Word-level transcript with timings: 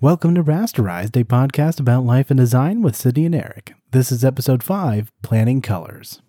Welcome 0.00 0.36
to 0.36 0.44
Rasterized, 0.44 1.20
a 1.20 1.24
podcast 1.24 1.80
about 1.80 2.04
life 2.04 2.30
and 2.30 2.38
design 2.38 2.82
with 2.82 2.94
Sydney 2.94 3.26
and 3.26 3.34
Eric. 3.34 3.74
This 3.90 4.12
is 4.12 4.24
episode 4.24 4.62
5 4.62 5.10
Planning 5.22 5.60
Colors. 5.60 6.22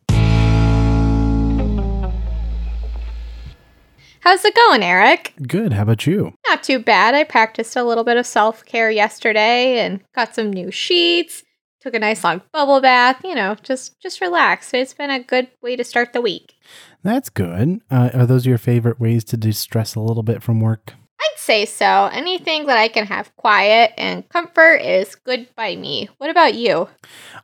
How's 4.21 4.43
it 4.43 4.55
going, 4.55 4.81
Eric? 4.81 5.35
Good, 5.47 5.73
how 5.73 5.83
about 5.83 6.07
you? 6.07 6.33
Not 6.47 6.63
too 6.63 6.79
bad. 6.79 7.13
I 7.13 7.23
practiced 7.23 7.75
a 7.75 7.83
little 7.83 8.03
bit 8.03 8.17
of 8.17 8.25
self 8.25 8.65
care 8.65 8.89
yesterday 8.89 9.77
and 9.77 9.99
got 10.15 10.33
some 10.33 10.51
new 10.51 10.71
sheets. 10.71 11.43
Took 11.81 11.93
a 11.93 11.99
nice 11.99 12.23
long 12.23 12.41
bubble 12.51 12.81
bath. 12.81 13.21
You 13.23 13.35
know, 13.35 13.55
just 13.61 14.01
just 14.01 14.19
relax. 14.19 14.73
It's 14.73 14.95
been 14.95 15.11
a 15.11 15.21
good 15.21 15.47
way 15.61 15.75
to 15.75 15.83
start 15.83 16.13
the 16.13 16.21
week. 16.21 16.55
That's 17.03 17.29
good. 17.29 17.81
Uh, 17.91 18.09
are 18.15 18.25
those 18.25 18.47
your 18.47 18.57
favorite 18.57 18.99
ways 18.99 19.23
to 19.25 19.37
distress 19.37 19.93
a 19.93 19.99
little 19.99 20.23
bit 20.23 20.41
from 20.41 20.59
work? 20.59 20.95
Say 21.41 21.65
so. 21.65 22.09
Anything 22.11 22.65
that 22.65 22.77
I 22.77 22.89
can 22.89 23.05
have 23.07 23.35
quiet 23.37 23.93
and 23.97 24.27
comfort 24.27 24.75
is 24.81 25.15
good 25.15 25.47
by 25.55 25.75
me. 25.77 26.09
What 26.17 26.29
about 26.29 26.53
you? 26.53 26.89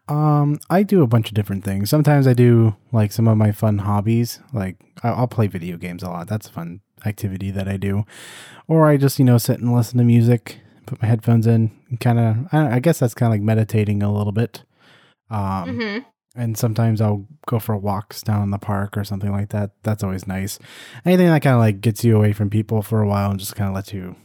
Um, 0.10 0.60
I 0.70 0.84
do 0.84 1.02
a 1.02 1.08
bunch 1.08 1.30
of 1.30 1.34
different 1.34 1.64
things. 1.64 1.90
Sometimes 1.90 2.28
I 2.28 2.34
do 2.34 2.76
like 2.92 3.12
some 3.14 3.28
of 3.28 3.38
my 3.38 3.52
fun 3.54 3.80
hobbies. 3.80 4.40
Like 4.54 4.76
I- 5.02 5.10
I'll 5.10 5.28
play 5.30 5.48
video 5.48 5.78
games 5.78 6.04
a 6.04 6.10
lot. 6.10 6.28
That's 6.28 6.48
a 6.48 6.52
fun 6.52 6.82
activity 7.05 7.52
that 7.52 7.68
I 7.70 7.78
do. 7.78 8.05
Or 8.68 8.88
I 8.90 8.98
just 8.98 9.18
you 9.18 9.26
know 9.26 9.38
sit 9.38 9.60
and 9.60 9.74
listen 9.74 9.98
to 9.98 10.04
music, 10.04 10.60
put 10.86 11.02
my 11.02 11.08
headphones 11.08 11.48
in, 11.48 11.72
and 11.90 12.00
kind 12.00 12.20
of. 12.20 12.36
I, 12.52 12.76
I 12.76 12.80
guess 12.80 13.00
that's 13.00 13.14
kind 13.14 13.32
of 13.32 13.36
like 13.36 13.41
meditating 13.44 14.04
a 14.04 14.14
little 14.14 14.34
bit. 14.34 14.64
Um, 15.30 15.80
hmm 15.80 15.98
and 16.36 16.58
sometimes 16.58 17.02
I'll 17.02 17.26
go 17.48 17.60
for 17.60 17.76
walks 17.78 18.22
down 18.22 18.44
in 18.44 18.52
the 18.52 18.58
park 18.58 18.98
or 18.98 19.04
something 19.04 19.32
like 19.32 19.50
that. 19.50 19.72
That's 19.84 20.04
always 20.04 20.28
nice. 20.28 20.60
Anything 21.06 21.28
that 21.28 21.42
kind 21.42 21.56
of 21.56 21.60
like 21.60 21.82
gets 21.82 22.04
you 22.04 22.16
away 22.16 22.34
from 22.34 22.50
people 22.50 22.82
for 22.82 23.02
a 23.02 23.08
while 23.08 23.32
and 23.32 23.40
just 23.40 23.56
kind 23.56 23.70
of 23.70 23.76
lets 23.76 23.94
you 23.94 24.16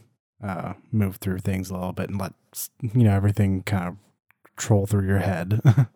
uh, 0.43 0.73
move 0.91 1.17
through 1.17 1.39
things 1.39 1.69
a 1.69 1.73
little 1.73 1.93
bit 1.93 2.09
and 2.09 2.19
let 2.19 2.33
you 2.81 3.03
know 3.03 3.13
everything 3.15 3.63
kind 3.63 3.87
of 3.87 3.95
troll 4.57 4.85
through 4.85 5.07
your 5.07 5.19
head. 5.19 5.61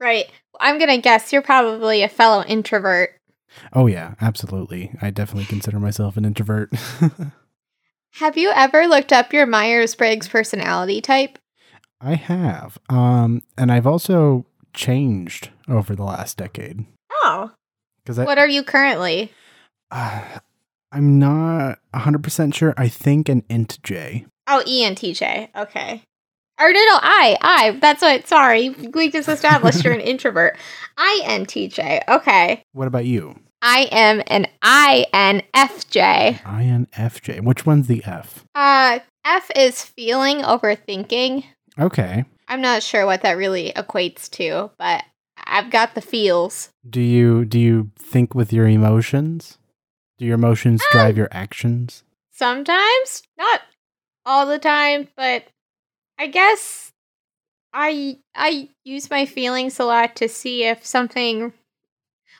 Right. 0.00 0.28
I'm 0.58 0.80
gonna 0.80 0.98
guess 0.98 1.32
you're 1.32 1.42
probably 1.42 2.02
a 2.02 2.08
fellow 2.08 2.42
introvert. 2.44 3.10
oh 3.72 3.86
yeah, 3.86 4.14
absolutely. 4.20 4.90
I 5.00 5.10
definitely 5.10 5.44
consider 5.44 5.78
myself 5.78 6.16
an 6.16 6.24
introvert. 6.24 6.72
Have 8.14 8.36
you 8.36 8.50
ever 8.52 8.88
looked 8.88 9.12
up 9.12 9.32
your 9.32 9.46
Myers 9.46 9.94
Briggs 9.94 10.28
personality 10.28 11.00
type? 11.00 11.38
I 12.00 12.16
have, 12.16 12.78
um, 12.88 13.42
and 13.56 13.70
I've 13.70 13.86
also 13.86 14.44
changed 14.74 15.50
over 15.68 15.94
the 15.94 16.04
last 16.04 16.36
decade 16.36 16.84
Oh. 17.24 17.50
because 18.04 18.18
What 18.18 18.38
are 18.38 18.48
you 18.48 18.62
currently? 18.62 19.32
uh, 19.90 20.22
I'm 20.92 21.18
not 21.18 21.78
100 21.92 22.22
percent 22.22 22.54
sure. 22.54 22.74
I 22.76 22.88
think 22.88 23.28
an 23.30 23.44
int 23.48 23.78
J. 23.82 24.26
Oh, 24.46 24.62
ENTJ. 24.66 25.48
Okay. 25.56 26.02
Or 26.60 26.66
no, 26.72 26.78
no, 26.78 26.98
I, 27.00 27.38
I. 27.40 27.78
That's 27.80 28.02
what. 28.02 28.28
Sorry, 28.28 28.68
we 28.70 29.10
just 29.10 29.26
established 29.28 29.82
you're 29.84 29.94
an 29.94 30.00
introvert. 30.00 30.58
INTJ. 30.98 32.00
Okay. 32.08 32.62
What 32.72 32.88
about 32.88 33.06
you? 33.06 33.38
I 33.62 33.88
am 33.90 34.22
an 34.26 34.48
INFJ. 34.62 36.40
INFJ. 36.42 37.40
Which 37.42 37.64
one's 37.64 37.86
the 37.86 38.04
F? 38.04 38.44
Uh, 38.54 38.98
F 39.24 39.50
is 39.56 39.82
feeling 39.82 40.38
overthinking. 40.38 41.44
Okay. 41.78 42.24
I'm 42.52 42.60
not 42.60 42.82
sure 42.82 43.06
what 43.06 43.22
that 43.22 43.38
really 43.38 43.72
equates 43.74 44.28
to, 44.32 44.70
but 44.76 45.04
I've 45.38 45.70
got 45.70 45.94
the 45.94 46.02
feels. 46.02 46.68
Do 46.88 47.00
you 47.00 47.46
do 47.46 47.58
you 47.58 47.90
think 47.98 48.34
with 48.34 48.52
your 48.52 48.68
emotions? 48.68 49.56
Do 50.18 50.26
your 50.26 50.34
emotions 50.34 50.82
um, 50.82 50.88
drive 50.92 51.16
your 51.16 51.30
actions? 51.32 52.04
Sometimes, 52.30 53.22
not 53.38 53.62
all 54.26 54.44
the 54.44 54.58
time, 54.58 55.08
but 55.16 55.44
I 56.18 56.26
guess 56.26 56.92
I 57.72 58.18
I 58.34 58.68
use 58.84 59.08
my 59.08 59.24
feelings 59.24 59.80
a 59.80 59.84
lot 59.84 60.14
to 60.16 60.28
see 60.28 60.64
if 60.64 60.84
something 60.84 61.54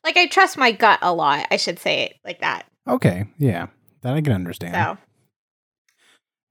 like 0.05 0.19
I 0.19 0.27
trust 0.27 0.59
my 0.59 0.73
gut 0.73 0.99
a 1.01 1.15
lot. 1.15 1.47
I 1.51 1.57
should 1.57 1.79
say 1.79 2.03
it 2.03 2.17
like 2.23 2.41
that. 2.41 2.67
Okay, 2.87 3.25
yeah, 3.39 3.69
that 4.03 4.13
I 4.13 4.21
can 4.21 4.35
understand. 4.35 4.75
So 4.75 4.99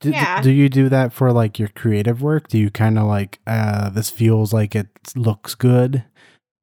do, 0.02 0.10
yeah. 0.10 0.42
do 0.42 0.52
you 0.52 0.68
do 0.68 0.90
that 0.90 1.14
for 1.14 1.32
like 1.32 1.60
your 1.60 1.70
creative 1.70 2.22
work? 2.22 2.48
Do 2.48 2.58
you 2.58 2.70
kind 2.70 2.98
of 2.98 3.06
like 3.06 3.40
uh 3.48 3.90
this 3.90 4.10
feels 4.10 4.52
like 4.52 4.76
it 4.76 4.88
looks 5.16 5.56
good, 5.56 6.04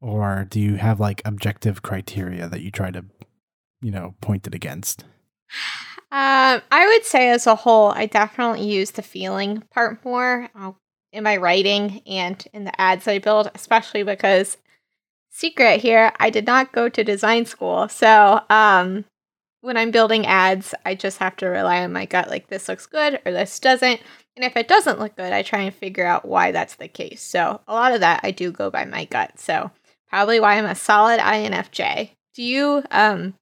or 0.01 0.47
do 0.49 0.61
you 0.61 0.77
have 0.77 1.01
like 1.01 1.23
objective 1.25 1.83
criteria 1.83 2.49
that 2.49 2.61
you 2.61 2.71
try 2.71 2.91
to, 2.91 3.05
you 3.81 3.91
know, 3.91 4.15
point 4.21 4.47
it 4.47 4.55
against? 4.55 5.05
Um, 6.11 6.63
I 6.71 6.87
would 6.87 7.05
say 7.05 7.29
as 7.31 7.47
a 7.47 7.55
whole, 7.55 7.91
I 7.91 8.07
definitely 8.07 8.67
use 8.67 8.93
the 8.93 9.03
feeling 9.03 9.63
part 9.71 10.03
more 10.05 10.49
uh, 10.59 10.73
in 11.13 11.23
my 11.23 11.37
writing 11.37 12.01
and 12.07 12.43
in 12.53 12.65
the 12.65 12.81
ads 12.81 13.07
I 13.07 13.19
build, 13.19 13.51
especially 13.55 14.03
because 14.03 14.57
secret 15.31 15.81
here, 15.81 16.13
I 16.19 16.31
did 16.31 16.47
not 16.47 16.73
go 16.73 16.89
to 16.89 17.05
design 17.05 17.45
school. 17.45 17.89
So, 17.89 18.41
um, 18.49 19.05
when 19.61 19.77
I'm 19.77 19.91
building 19.91 20.27
ads, 20.27 20.75
I 20.85 20.95
just 20.95 21.19
have 21.19 21.37
to 21.37 21.47
rely 21.47 21.83
on 21.83 21.93
my 21.93 22.07
gut 22.07 22.29
like 22.29 22.49
this 22.49 22.69
looks 22.69 22.87
good 22.87 23.21
or 23.25 23.33
this 23.33 23.59
doesn't. 23.59 24.01
And 24.37 24.45
if 24.45 24.57
it 24.57 24.69
doesn't 24.69 25.01
look 25.01 25.17
good, 25.17 25.33
I 25.33 25.43
try 25.43 25.61
and 25.61 25.75
figure 25.75 26.07
out 26.07 26.25
why 26.27 26.53
that's 26.53 26.77
the 26.77 26.89
case. 26.89 27.23
So, 27.23 27.61
a 27.67 27.75
lot 27.75 27.93
of 27.93 28.01
that 28.01 28.21
I 28.23 28.31
do 28.31 28.53
go 28.53 28.71
by 28.71 28.85
my 28.85 29.05
gut. 29.05 29.39
So, 29.39 29.71
probably 30.09 30.39
why 30.39 30.57
I'm 30.57 30.65
a 30.65 30.75
solid 30.75 31.19
INFJ. 31.21 32.11
Do 32.35 32.43
you 32.43 32.85
um 32.91 33.35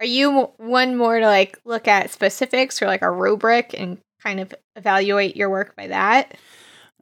are 0.00 0.06
you 0.06 0.50
one 0.58 0.96
more 0.96 1.18
to 1.18 1.26
like 1.26 1.58
look 1.64 1.88
at 1.88 2.10
specifics 2.10 2.82
or 2.82 2.86
like 2.86 3.02
a 3.02 3.10
rubric 3.10 3.74
and 3.78 3.98
kind 4.22 4.40
of 4.40 4.54
evaluate 4.76 5.36
your 5.36 5.50
work 5.50 5.76
by 5.76 5.86
that? 5.88 6.34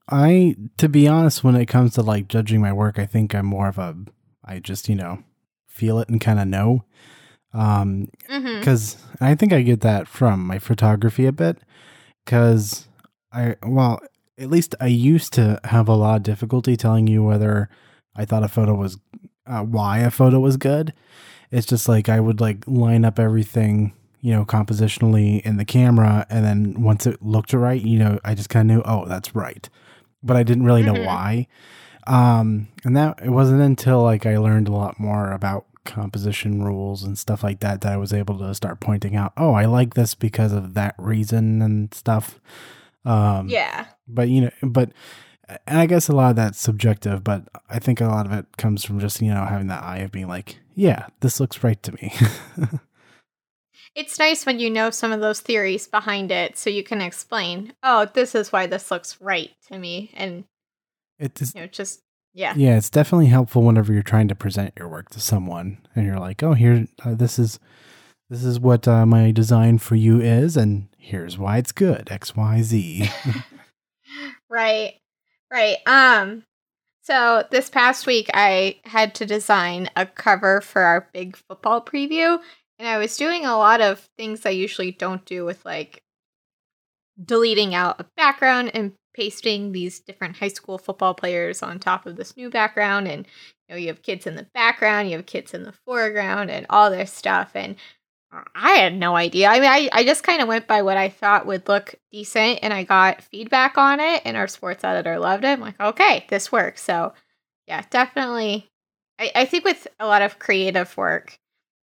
I, 0.08 0.56
to 0.78 0.88
be 0.88 1.08
honest, 1.08 1.42
when 1.42 1.56
it 1.56 1.66
comes 1.66 1.94
to 1.94 2.02
like 2.02 2.28
judging 2.28 2.60
my 2.60 2.72
work, 2.72 2.98
I 2.98 3.06
think 3.06 3.34
I'm 3.34 3.46
more 3.46 3.68
of 3.68 3.78
a, 3.78 3.96
I 4.44 4.58
just 4.58 4.88
you 4.88 4.94
know, 4.94 5.22
feel 5.66 5.98
it 6.00 6.08
and 6.08 6.20
kind 6.20 6.38
of 6.38 6.46
know. 6.46 6.84
Um, 7.54 8.08
Mm-hmm. 8.30 8.58
because 8.60 8.96
I 9.20 9.34
think 9.34 9.52
I 9.52 9.60
get 9.62 9.80
that 9.82 10.08
from 10.08 10.46
my 10.46 10.58
photography 10.58 11.26
a 11.26 11.32
bit. 11.32 11.58
Because 12.24 12.86
I, 13.32 13.56
well, 13.62 14.00
at 14.38 14.48
least 14.50 14.74
I 14.80 14.86
used 14.86 15.32
to 15.34 15.60
have 15.64 15.88
a 15.88 15.94
lot 15.94 16.16
of 16.16 16.22
difficulty 16.22 16.76
telling 16.76 17.06
you 17.06 17.22
whether 17.22 17.68
I 18.16 18.24
thought 18.24 18.42
a 18.44 18.48
photo 18.48 18.74
was, 18.74 18.98
uh, 19.46 19.62
why 19.62 19.98
a 19.98 20.10
photo 20.10 20.38
was 20.40 20.56
good. 20.56 20.92
It's 21.50 21.66
just 21.66 21.88
like 21.88 22.08
I 22.08 22.20
would 22.20 22.40
like 22.40 22.64
line 22.66 23.04
up 23.04 23.18
everything, 23.18 23.92
you 24.20 24.32
know, 24.32 24.44
compositionally 24.44 25.40
in 25.42 25.56
the 25.58 25.64
camera, 25.64 26.26
and 26.30 26.44
then 26.44 26.80
once 26.82 27.06
it 27.06 27.20
looked 27.22 27.52
right, 27.52 27.80
you 27.82 27.98
know, 27.98 28.18
I 28.24 28.34
just 28.34 28.48
kind 28.48 28.70
of 28.70 28.76
knew, 28.76 28.82
oh, 28.86 29.04
that's 29.06 29.34
right, 29.34 29.68
but 30.22 30.36
I 30.36 30.42
didn't 30.44 30.64
really 30.64 30.82
know 30.82 30.94
Mhm. 30.94 31.04
why. 31.04 31.46
Um, 32.06 32.68
and 32.84 32.96
that 32.96 33.20
it 33.22 33.30
wasn't 33.30 33.60
until 33.60 34.02
like 34.02 34.24
I 34.26 34.38
learned 34.38 34.68
a 34.68 34.72
lot 34.72 34.98
more 34.98 35.32
about 35.32 35.66
composition 35.84 36.62
rules 36.62 37.02
and 37.02 37.18
stuff 37.18 37.42
like 37.42 37.60
that 37.60 37.80
that 37.80 37.92
I 37.92 37.96
was 37.96 38.12
able 38.12 38.38
to 38.38 38.54
start 38.54 38.80
pointing 38.80 39.16
out, 39.16 39.32
oh, 39.36 39.52
I 39.54 39.64
like 39.66 39.94
this 39.94 40.14
because 40.14 40.52
of 40.52 40.74
that 40.74 40.94
reason 40.98 41.62
and 41.62 41.92
stuff. 41.94 42.40
Um, 43.04 43.48
Yeah. 43.48 43.86
but 44.06 44.28
you 44.28 44.42
know, 44.42 44.50
but 44.62 44.92
and 45.66 45.78
I 45.78 45.86
guess 45.86 46.08
a 46.08 46.12
lot 46.14 46.30
of 46.30 46.36
that's 46.36 46.58
subjective, 46.60 47.22
but 47.24 47.48
I 47.68 47.78
think 47.78 48.00
a 48.00 48.06
lot 48.06 48.26
of 48.26 48.32
it 48.32 48.46
comes 48.56 48.84
from 48.84 49.00
just 49.00 49.20
you 49.20 49.32
know 49.32 49.44
having 49.44 49.66
that 49.68 49.82
eye 49.82 49.98
of 49.98 50.12
being 50.12 50.28
like, 50.28 50.58
yeah, 50.74 51.06
this 51.20 51.40
looks 51.40 51.62
right 51.64 51.82
to 51.82 51.92
me. 51.92 52.12
It's 53.94 54.18
nice 54.18 54.46
when 54.46 54.58
you 54.58 54.70
know 54.70 54.88
some 54.90 55.12
of 55.12 55.20
those 55.20 55.40
theories 55.40 55.86
behind 55.86 56.30
it 56.32 56.56
so 56.56 56.70
you 56.70 56.82
can 56.82 57.02
explain, 57.02 57.74
oh, 57.82 58.06
this 58.14 58.34
is 58.34 58.50
why 58.50 58.66
this 58.66 58.90
looks 58.90 59.20
right 59.20 59.50
to 59.68 59.78
me. 59.78 60.10
And, 60.14 60.44
it's 61.18 61.54
you 61.54 61.60
know, 61.60 61.66
just, 61.66 62.00
yeah. 62.34 62.54
yeah, 62.56 62.76
it's 62.76 62.90
definitely 62.90 63.26
helpful 63.26 63.62
whenever 63.62 63.92
you're 63.92 64.02
trying 64.02 64.28
to 64.28 64.34
present 64.34 64.74
your 64.76 64.88
work 64.88 65.10
to 65.10 65.20
someone, 65.20 65.78
and 65.94 66.06
you're 66.06 66.18
like, 66.18 66.42
oh, 66.42 66.54
here, 66.54 66.86
uh, 67.04 67.14
this 67.14 67.38
is 67.38 67.58
this 68.30 68.44
is 68.44 68.58
what 68.58 68.88
uh, 68.88 69.04
my 69.04 69.30
design 69.30 69.78
for 69.78 69.94
you 69.94 70.20
is, 70.20 70.56
and 70.56 70.88
here's 70.96 71.36
why 71.38 71.58
it's 71.58 71.72
good, 71.72 72.10
X, 72.10 72.34
Y, 72.34 72.62
Z. 72.62 73.10
Right. 74.52 74.94
Right. 75.50 75.78
Um 75.86 76.44
so 77.02 77.44
this 77.50 77.68
past 77.68 78.06
week 78.06 78.30
I 78.34 78.76
had 78.84 79.14
to 79.16 79.26
design 79.26 79.88
a 79.96 80.06
cover 80.06 80.60
for 80.60 80.82
our 80.82 81.08
big 81.12 81.36
football 81.36 81.80
preview 81.80 82.38
and 82.78 82.86
I 82.86 82.98
was 82.98 83.16
doing 83.16 83.44
a 83.44 83.56
lot 83.56 83.80
of 83.80 84.08
things 84.18 84.44
I 84.44 84.50
usually 84.50 84.92
don't 84.92 85.24
do 85.24 85.44
with 85.44 85.64
like 85.64 86.02
deleting 87.22 87.74
out 87.74 88.00
a 88.00 88.06
background 88.16 88.72
and 88.74 88.92
pasting 89.14 89.72
these 89.72 90.00
different 90.00 90.36
high 90.36 90.48
school 90.48 90.78
football 90.78 91.14
players 91.14 91.62
on 91.62 91.78
top 91.78 92.06
of 92.06 92.16
this 92.16 92.36
new 92.36 92.50
background 92.50 93.06
and 93.08 93.26
you 93.68 93.74
know 93.74 93.76
you 93.76 93.88
have 93.88 94.02
kids 94.02 94.26
in 94.26 94.36
the 94.36 94.46
background, 94.54 95.10
you 95.10 95.16
have 95.16 95.26
kids 95.26 95.54
in 95.54 95.64
the 95.64 95.74
foreground 95.86 96.50
and 96.50 96.66
all 96.70 96.90
this 96.90 97.12
stuff 97.12 97.52
and 97.54 97.76
uh, 98.32 98.42
I 98.54 98.72
had 98.72 98.96
no 98.96 99.14
idea. 99.14 99.48
I 99.48 99.60
mean, 99.60 99.70
I, 99.70 99.88
I 99.92 100.04
just 100.04 100.22
kind 100.22 100.40
of 100.40 100.48
went 100.48 100.66
by 100.66 100.82
what 100.82 100.96
I 100.96 101.10
thought 101.10 101.46
would 101.46 101.68
look 101.68 101.94
decent, 102.10 102.60
and 102.62 102.72
I 102.72 102.82
got 102.84 103.22
feedback 103.22 103.76
on 103.76 104.00
it, 104.00 104.22
and 104.24 104.36
our 104.36 104.48
sports 104.48 104.84
editor 104.84 105.18
loved 105.18 105.44
it. 105.44 105.48
I'm 105.48 105.60
like, 105.60 105.78
okay, 105.78 106.24
this 106.28 106.50
works. 106.50 106.82
So, 106.82 107.12
yeah, 107.66 107.82
definitely. 107.90 108.70
I, 109.18 109.30
I 109.34 109.44
think 109.44 109.64
with 109.64 109.86
a 110.00 110.06
lot 110.06 110.22
of 110.22 110.38
creative 110.38 110.96
work, 110.96 111.38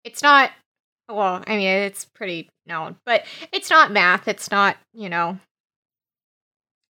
it's 0.04 0.22
not, 0.22 0.52
well, 1.10 1.44
I 1.48 1.58
mean, 1.58 1.68
it's 1.68 2.06
pretty 2.06 2.50
known, 2.68 2.98
but 3.06 3.26
it's 3.52 3.70
not 3.72 3.92
math. 3.92 4.28
It's 4.28 4.52
not, 4.52 4.78
you 4.94 5.10
know, 5.10 5.40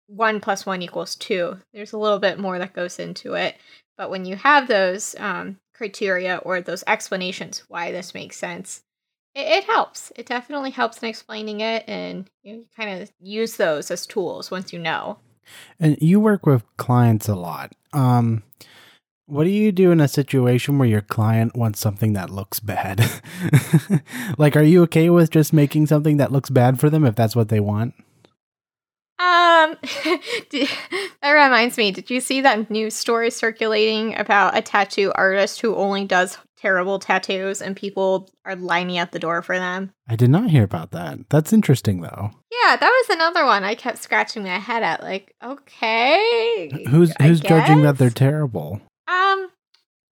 one 0.08 0.40
plus 0.40 0.66
one 0.66 0.82
equals 0.82 1.16
two. 1.16 1.58
There's 1.74 1.94
a 1.94 1.98
little 1.98 2.20
bit 2.20 2.40
more 2.40 2.60
that 2.60 2.74
goes 2.74 3.00
into 3.00 3.34
it. 3.34 3.56
But 3.98 4.10
when 4.10 4.26
you 4.26 4.36
have 4.36 4.68
those 4.68 5.16
um, 5.20 5.58
criteria 5.74 6.38
or 6.38 6.62
those 6.62 6.84
explanations 6.88 7.64
why 7.68 7.92
this 7.92 8.14
makes 8.14 8.38
sense, 8.38 8.84
it, 9.34 9.48
it 9.48 9.64
helps. 9.66 10.12
It 10.16 10.26
definitely 10.26 10.72
helps 10.72 11.02
in 11.02 11.10
explaining 11.10 11.62
it, 11.62 11.84
and 11.88 12.30
you, 12.44 12.66
kind 12.76 13.02
of 13.02 13.12
use 13.20 13.58
those 13.58 13.92
as 13.92 14.06
tools 14.06 14.52
once 14.52 14.74
you 14.74 14.80
know. 14.80 15.20
And 15.80 15.98
you 16.02 16.20
work 16.20 16.46
with 16.46 16.64
clients 16.78 17.28
a 17.28 17.36
lot. 17.36 17.74
Um, 17.94 18.44
what 19.28 19.44
do 19.44 19.50
you 19.50 19.72
do 19.72 19.92
in 19.92 20.02
a 20.02 20.08
situation 20.08 20.78
where 20.78 20.88
your 20.88 21.02
client 21.02 21.56
wants 21.56 21.80
something 21.80 22.14
that 22.14 22.30
looks 22.30 22.60
bad? 22.60 23.04
like, 24.38 24.56
are 24.56 24.64
you 24.64 24.84
okay 24.84 25.10
with 25.10 25.32
just 25.32 25.54
making 25.54 25.88
something 25.88 26.18
that 26.18 26.32
looks 26.32 26.50
bad 26.50 26.80
for 26.80 26.90
them 26.90 27.06
if 27.06 27.16
that's 27.16 27.36
what 27.36 27.50
they 27.50 27.60
want? 27.60 27.94
Um, 29.18 29.78
did, 30.50 30.70
that 31.22 31.32
reminds 31.32 31.78
me. 31.78 31.92
Did 31.92 32.10
you 32.10 32.20
see 32.20 32.42
that 32.42 32.70
news 32.70 32.96
story 32.96 33.32
circulating 33.32 34.18
about 34.18 34.58
a 34.58 34.62
tattoo 34.62 35.12
artist 35.16 35.62
who 35.62 35.76
only 35.76 36.06
does 36.06 36.38
terrible 36.58 37.00
tattoos 37.00 37.62
and 37.62 37.76
people 37.76 38.30
are 38.44 38.56
lining 38.56 38.98
up 38.98 39.12
the 39.12 39.20
door 39.20 39.42
for 39.42 39.58
them? 39.58 39.92
I 40.08 40.16
did 40.16 40.30
not 40.30 40.50
hear 40.50 40.64
about 40.64 40.92
that. 40.92 41.30
That's 41.30 41.54
interesting, 41.54 42.02
though. 42.02 42.32
Yeah, 42.52 42.76
that 42.76 43.06
was 43.08 43.16
another 43.16 43.46
one 43.46 43.64
I 43.64 43.76
kept 43.76 44.00
scratching 44.02 44.44
my 44.44 44.60
head 44.60 44.84
at. 44.84 45.02
Like, 45.02 45.34
okay, 45.44 46.86
Who's 46.90 47.14
I 47.20 47.28
who's 47.28 47.40
judging 47.40 47.84
that 47.84 47.98
they're 47.98 48.10
terrible? 48.10 48.82
Um, 49.08 49.50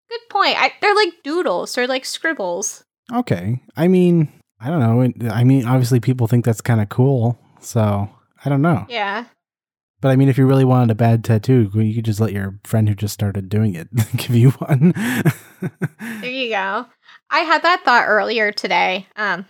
good 0.10 0.30
point. 0.30 0.56
I, 0.58 0.72
they're 0.82 0.96
like 0.96 1.14
doodles. 1.24 1.76
They're 1.76 1.88
like 1.88 2.06
scribbles. 2.06 2.84
Okay, 3.12 3.60
I 3.76 3.88
mean, 3.88 4.32
I 4.62 4.70
don't 4.70 4.80
know. 4.80 5.30
I 5.30 5.44
mean, 5.44 5.66
obviously, 5.66 6.00
people 6.00 6.28
think 6.28 6.46
that's 6.46 6.62
kind 6.62 6.80
of 6.80 6.90
cool, 6.90 7.38
so 7.60 8.10
I 8.46 8.50
don't 8.50 8.62
know. 8.62 8.86
Yeah. 8.90 9.26
But 10.02 10.12
I 10.12 10.18
mean, 10.18 10.28
if 10.28 10.38
you 10.38 10.46
really 10.46 10.66
wanted 10.66 10.92
a 10.92 10.96
bad 10.96 11.24
tattoo, 11.24 11.72
you 11.74 11.96
could 11.96 12.04
just 12.04 12.20
let 12.20 12.34
your 12.34 12.60
friend 12.66 12.90
who 12.90 12.96
just 12.96 13.14
started 13.14 13.48
doing 13.48 13.74
it 13.74 13.88
give 14.18 14.36
you 14.36 14.50
one. 14.52 14.94
There 16.20 16.30
you 16.30 16.50
go. 16.50 16.86
I 17.30 17.40
had 17.40 17.64
that 17.64 17.86
thought 17.86 18.06
earlier 18.08 18.52
today. 18.52 19.08
Um, 19.16 19.46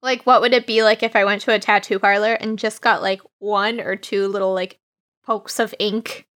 like, 0.00 0.22
what 0.22 0.42
would 0.42 0.52
it 0.54 0.66
be 0.66 0.84
like 0.84 1.02
if 1.02 1.16
I 1.16 1.24
went 1.24 1.42
to 1.42 1.52
a 1.52 1.58
tattoo 1.58 1.98
parlor 1.98 2.34
and 2.34 2.56
just 2.56 2.82
got 2.82 3.02
like 3.02 3.20
one 3.40 3.80
or 3.80 3.96
two 3.96 4.28
little 4.28 4.54
like 4.54 4.78
pokes 5.26 5.58
of 5.58 5.74
ink? 5.80 6.28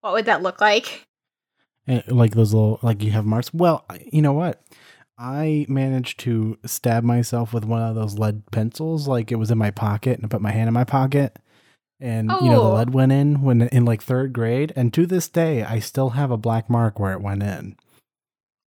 What 0.00 0.14
would 0.14 0.24
that 0.24 0.42
look 0.42 0.60
like? 0.60 1.06
Eh, 1.86 2.00
like 2.08 2.32
those 2.32 2.54
little, 2.54 2.78
like 2.82 3.02
you 3.02 3.10
have 3.10 3.26
marks. 3.26 3.52
Well, 3.52 3.84
you 4.10 4.22
know 4.22 4.32
what? 4.32 4.62
I 5.18 5.66
managed 5.68 6.20
to 6.20 6.58
stab 6.64 7.04
myself 7.04 7.52
with 7.52 7.64
one 7.64 7.82
of 7.82 7.94
those 7.94 8.18
lead 8.18 8.42
pencils. 8.50 9.06
Like 9.06 9.30
it 9.30 9.36
was 9.36 9.50
in 9.50 9.58
my 9.58 9.70
pocket, 9.70 10.16
and 10.16 10.24
I 10.24 10.28
put 10.28 10.40
my 10.42 10.50
hand 10.52 10.68
in 10.68 10.74
my 10.74 10.84
pocket, 10.84 11.38
and 12.00 12.30
you 12.40 12.48
know 12.50 12.62
the 12.64 12.70
Oh. 12.70 12.74
lead 12.74 12.94
went 12.94 13.12
in 13.12 13.42
when 13.42 13.62
in 13.62 13.84
like 13.84 14.02
third 14.02 14.32
grade. 14.32 14.72
And 14.74 14.92
to 14.94 15.06
this 15.06 15.28
day, 15.28 15.62
I 15.62 15.78
still 15.78 16.10
have 16.10 16.30
a 16.30 16.36
black 16.36 16.68
mark 16.70 16.98
where 16.98 17.12
it 17.12 17.20
went 17.20 17.42
in. 17.42 17.76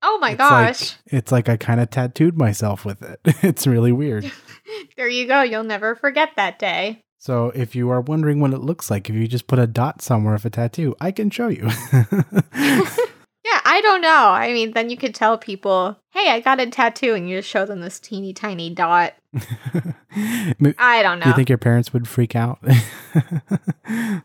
Oh 0.07 0.19
my 0.21 0.33
It's 0.33 0.39
gosh. 0.39 0.81
Like, 0.81 0.99
it's 1.07 1.33
like 1.33 1.49
I 1.49 1.57
kind 1.57 1.81
of 1.81 1.89
tattooed 1.91 2.37
myself 2.37 2.85
with 2.85 3.03
it. 3.03 3.21
It's 3.43 3.67
really 3.67 3.93
weird. 3.93 4.31
there 4.99 5.09
you 5.09 5.27
go. 5.27 5.41
You'll 5.43 5.65
never 5.65 5.95
forget 5.97 6.31
that 6.37 6.59
day. 6.59 7.01
So 7.19 7.47
if 7.55 7.75
you 7.75 7.89
are 7.89 8.03
wondering 8.03 8.39
what 8.39 8.53
it 8.53 8.59
looks 8.61 8.91
like, 8.91 9.09
if 9.09 9.17
you 9.17 9.27
just 9.27 9.47
put 9.47 9.59
a 9.59 9.67
dot 9.67 10.03
somewhere 10.03 10.35
of 10.35 10.45
a 10.45 10.51
tattoo, 10.51 10.95
I 11.01 11.11
can 11.11 11.31
show 11.31 11.49
you. 11.49 11.71
Yeah, 13.45 13.61
I 13.65 13.81
don't 13.83 14.01
know. 14.01 14.29
I 14.29 14.53
mean, 14.53 14.73
then 14.73 14.89
you 14.89 14.97
could 14.97 15.15
tell 15.15 15.37
people, 15.37 15.99
hey, 16.13 16.31
I 16.31 16.41
got 16.41 16.61
a 16.61 16.67
tattoo, 16.67 17.15
and 17.15 17.29
you 17.29 17.39
just 17.39 17.49
show 17.49 17.67
them 17.67 17.81
this 17.81 18.01
teeny 18.01 18.33
tiny 18.33 18.71
dot. 18.71 19.15
I 20.17 21.03
don't 21.03 21.19
know. 21.19 21.25
Do 21.25 21.29
you 21.31 21.37
think 21.37 21.49
your 21.51 21.59
parents 21.59 21.93
would 21.93 22.09
freak 22.09 22.35
out? 22.35 22.59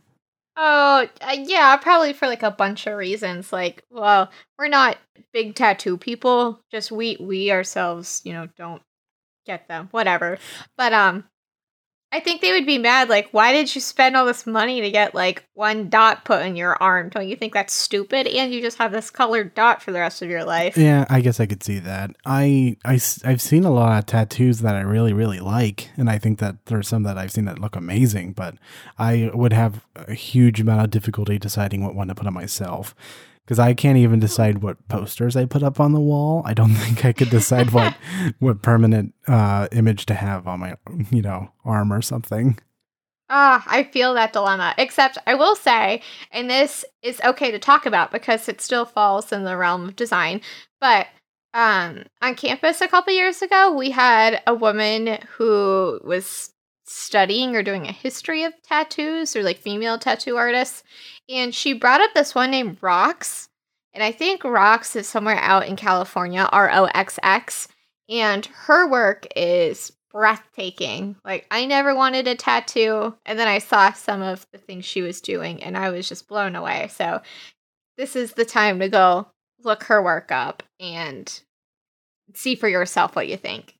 Oh, 0.61 1.07
uh, 1.21 1.37
yeah, 1.45 1.77
probably 1.77 2.11
for 2.11 2.27
like 2.27 2.43
a 2.43 2.51
bunch 2.51 2.85
of 2.85 2.97
reasons. 2.97 3.53
Like, 3.53 3.85
well, 3.89 4.29
we're 4.57 4.67
not 4.67 4.97
big 5.31 5.55
tattoo 5.55 5.95
people. 5.97 6.59
Just 6.69 6.91
we 6.91 7.15
we 7.17 7.49
ourselves, 7.49 8.21
you 8.25 8.33
know, 8.33 8.49
don't 8.57 8.81
get 9.45 9.69
them. 9.69 9.87
Whatever. 9.91 10.37
But 10.77 10.91
um 10.91 11.23
I 12.11 12.19
think 12.19 12.41
they 12.41 12.51
would 12.51 12.65
be 12.65 12.79
mad 12.79 13.07
like, 13.07 13.29
why 13.31 13.53
did 13.53 13.73
you 13.73 13.81
spend 13.81 14.15
all 14.15 14.25
this 14.25 14.47
money 14.47 14.81
to 14.81 14.89
get 14.89 15.13
like 15.13 15.47
one 15.53 15.89
dot 15.89 16.25
put 16.25 16.43
in 16.43 16.55
your 16.55 16.75
arm? 16.81 17.09
Don't 17.09 17.27
you 17.27 17.35
think 17.35 17.53
that's 17.53 17.71
stupid? 17.73 18.25
And 18.25 18.51
you 18.51 18.61
just 18.61 18.79
have 18.79 18.91
this 18.91 19.11
colored 19.11 19.53
dot 19.53 19.83
for 19.83 19.91
the 19.91 19.99
rest 19.99 20.23
of 20.23 20.29
your 20.29 20.43
life. 20.43 20.75
yeah, 20.75 21.05
I 21.07 21.21
guess 21.21 21.39
I 21.39 21.45
could 21.45 21.63
see 21.63 21.77
that. 21.79 22.11
I, 22.25 22.77
I, 22.83 22.99
I've 23.23 23.41
seen 23.41 23.63
a 23.63 23.71
lot 23.71 23.99
of 23.99 24.05
tattoos 24.07 24.59
that 24.61 24.75
I 24.75 24.81
really, 24.81 25.13
really 25.13 25.39
like. 25.39 25.91
And 25.97 26.09
I 26.09 26.17
think 26.17 26.39
that 26.39 26.65
there's 26.65 26.87
some 26.87 27.03
that 27.03 27.17
I've 27.17 27.31
seen 27.31 27.45
that 27.45 27.59
look 27.59 27.75
amazing, 27.75 28.33
but 28.33 28.55
I 28.97 29.29
would 29.33 29.53
have 29.53 29.85
a 29.95 30.15
huge 30.15 30.59
amount 30.59 30.81
of 30.81 30.89
difficulty 30.89 31.37
deciding 31.37 31.83
what 31.83 31.93
one 31.93 32.07
to 32.07 32.15
put 32.15 32.25
on 32.25 32.33
myself. 32.33 32.95
Because 33.49 33.57
I 33.57 33.73
can't 33.73 33.97
even 33.97 34.19
decide 34.19 34.61
what 34.61 34.87
posters 34.89 35.35
I 35.35 35.45
put 35.45 35.63
up 35.63 35.79
on 35.79 35.91
the 35.91 35.99
wall. 35.99 36.43
I 36.45 36.53
don't 36.53 36.75
think 36.75 37.03
I 37.03 37.13
could 37.13 37.31
decide 37.31 37.71
what 37.71 37.95
what 38.39 38.61
permanent 38.61 39.15
uh, 39.27 39.67
image 39.71 40.05
to 40.05 40.13
have 40.13 40.47
on 40.47 40.59
my 40.59 40.75
you 41.09 41.23
know 41.23 41.51
arm 41.65 41.91
or 41.91 42.03
something. 42.03 42.59
Ah, 43.27 43.63
I 43.65 43.85
feel 43.85 44.13
that 44.13 44.33
dilemma. 44.33 44.75
Except 44.77 45.17
I 45.25 45.33
will 45.33 45.55
say, 45.55 46.03
and 46.29 46.47
this 46.47 46.85
is 47.01 47.19
okay 47.21 47.49
to 47.49 47.57
talk 47.57 47.87
about 47.87 48.11
because 48.11 48.47
it 48.47 48.61
still 48.61 48.85
falls 48.85 49.31
in 49.31 49.45
the 49.45 49.57
realm 49.57 49.85
of 49.85 49.95
design, 49.95 50.41
but 50.79 51.07
um 51.55 52.03
on 52.21 52.35
campus 52.35 52.81
a 52.81 52.87
couple 52.87 53.13
years 53.13 53.41
ago, 53.41 53.73
we 53.75 53.89
had 53.89 54.43
a 54.45 54.53
woman 54.53 55.17
who 55.37 55.99
was 56.03 56.51
studying 56.89 57.55
or 57.55 57.63
doing 57.63 57.87
a 57.87 57.91
history 57.91 58.43
of 58.43 58.53
tattoos 58.63 59.35
or 59.35 59.43
like 59.43 59.57
female 59.57 59.97
tattoo 59.99 60.37
artists, 60.37 60.83
and 61.29 61.53
she 61.53 61.73
brought 61.73 62.01
up 62.01 62.13
this 62.13 62.33
one 62.33 62.51
named 62.51 62.81
Roxx. 62.81 63.47
And 63.93 64.03
I 64.03 64.11
think 64.11 64.41
Roxx 64.41 64.95
is 64.95 65.07
somewhere 65.07 65.37
out 65.37 65.67
in 65.67 65.75
California, 65.75 66.47
R 66.51 66.69
O 66.71 66.85
X 66.85 67.19
X. 67.23 67.67
And 68.07 68.45
her 68.45 68.89
work 68.89 69.27
is 69.35 69.91
breathtaking. 70.11 71.15
Like, 71.23 71.45
I 71.51 71.65
never 71.65 71.93
wanted 71.93 72.27
a 72.27 72.35
tattoo. 72.35 73.15
And 73.25 73.37
then 73.37 73.47
I 73.47 73.59
saw 73.59 73.93
some 73.93 74.21
of 74.21 74.47
the 74.51 74.57
things 74.57 74.85
she 74.85 75.01
was 75.01 75.21
doing, 75.21 75.61
and 75.63 75.77
I 75.77 75.91
was 75.91 76.09
just 76.09 76.27
blown 76.27 76.55
away. 76.55 76.89
So, 76.91 77.21
this 77.97 78.15
is 78.15 78.33
the 78.33 78.45
time 78.45 78.79
to 78.79 78.89
go 78.89 79.27
look 79.63 79.83
her 79.83 80.01
work 80.01 80.31
up 80.31 80.63
and 80.79 81.41
see 82.33 82.55
for 82.55 82.67
yourself 82.67 83.15
what 83.15 83.27
you 83.27 83.37
think. 83.37 83.75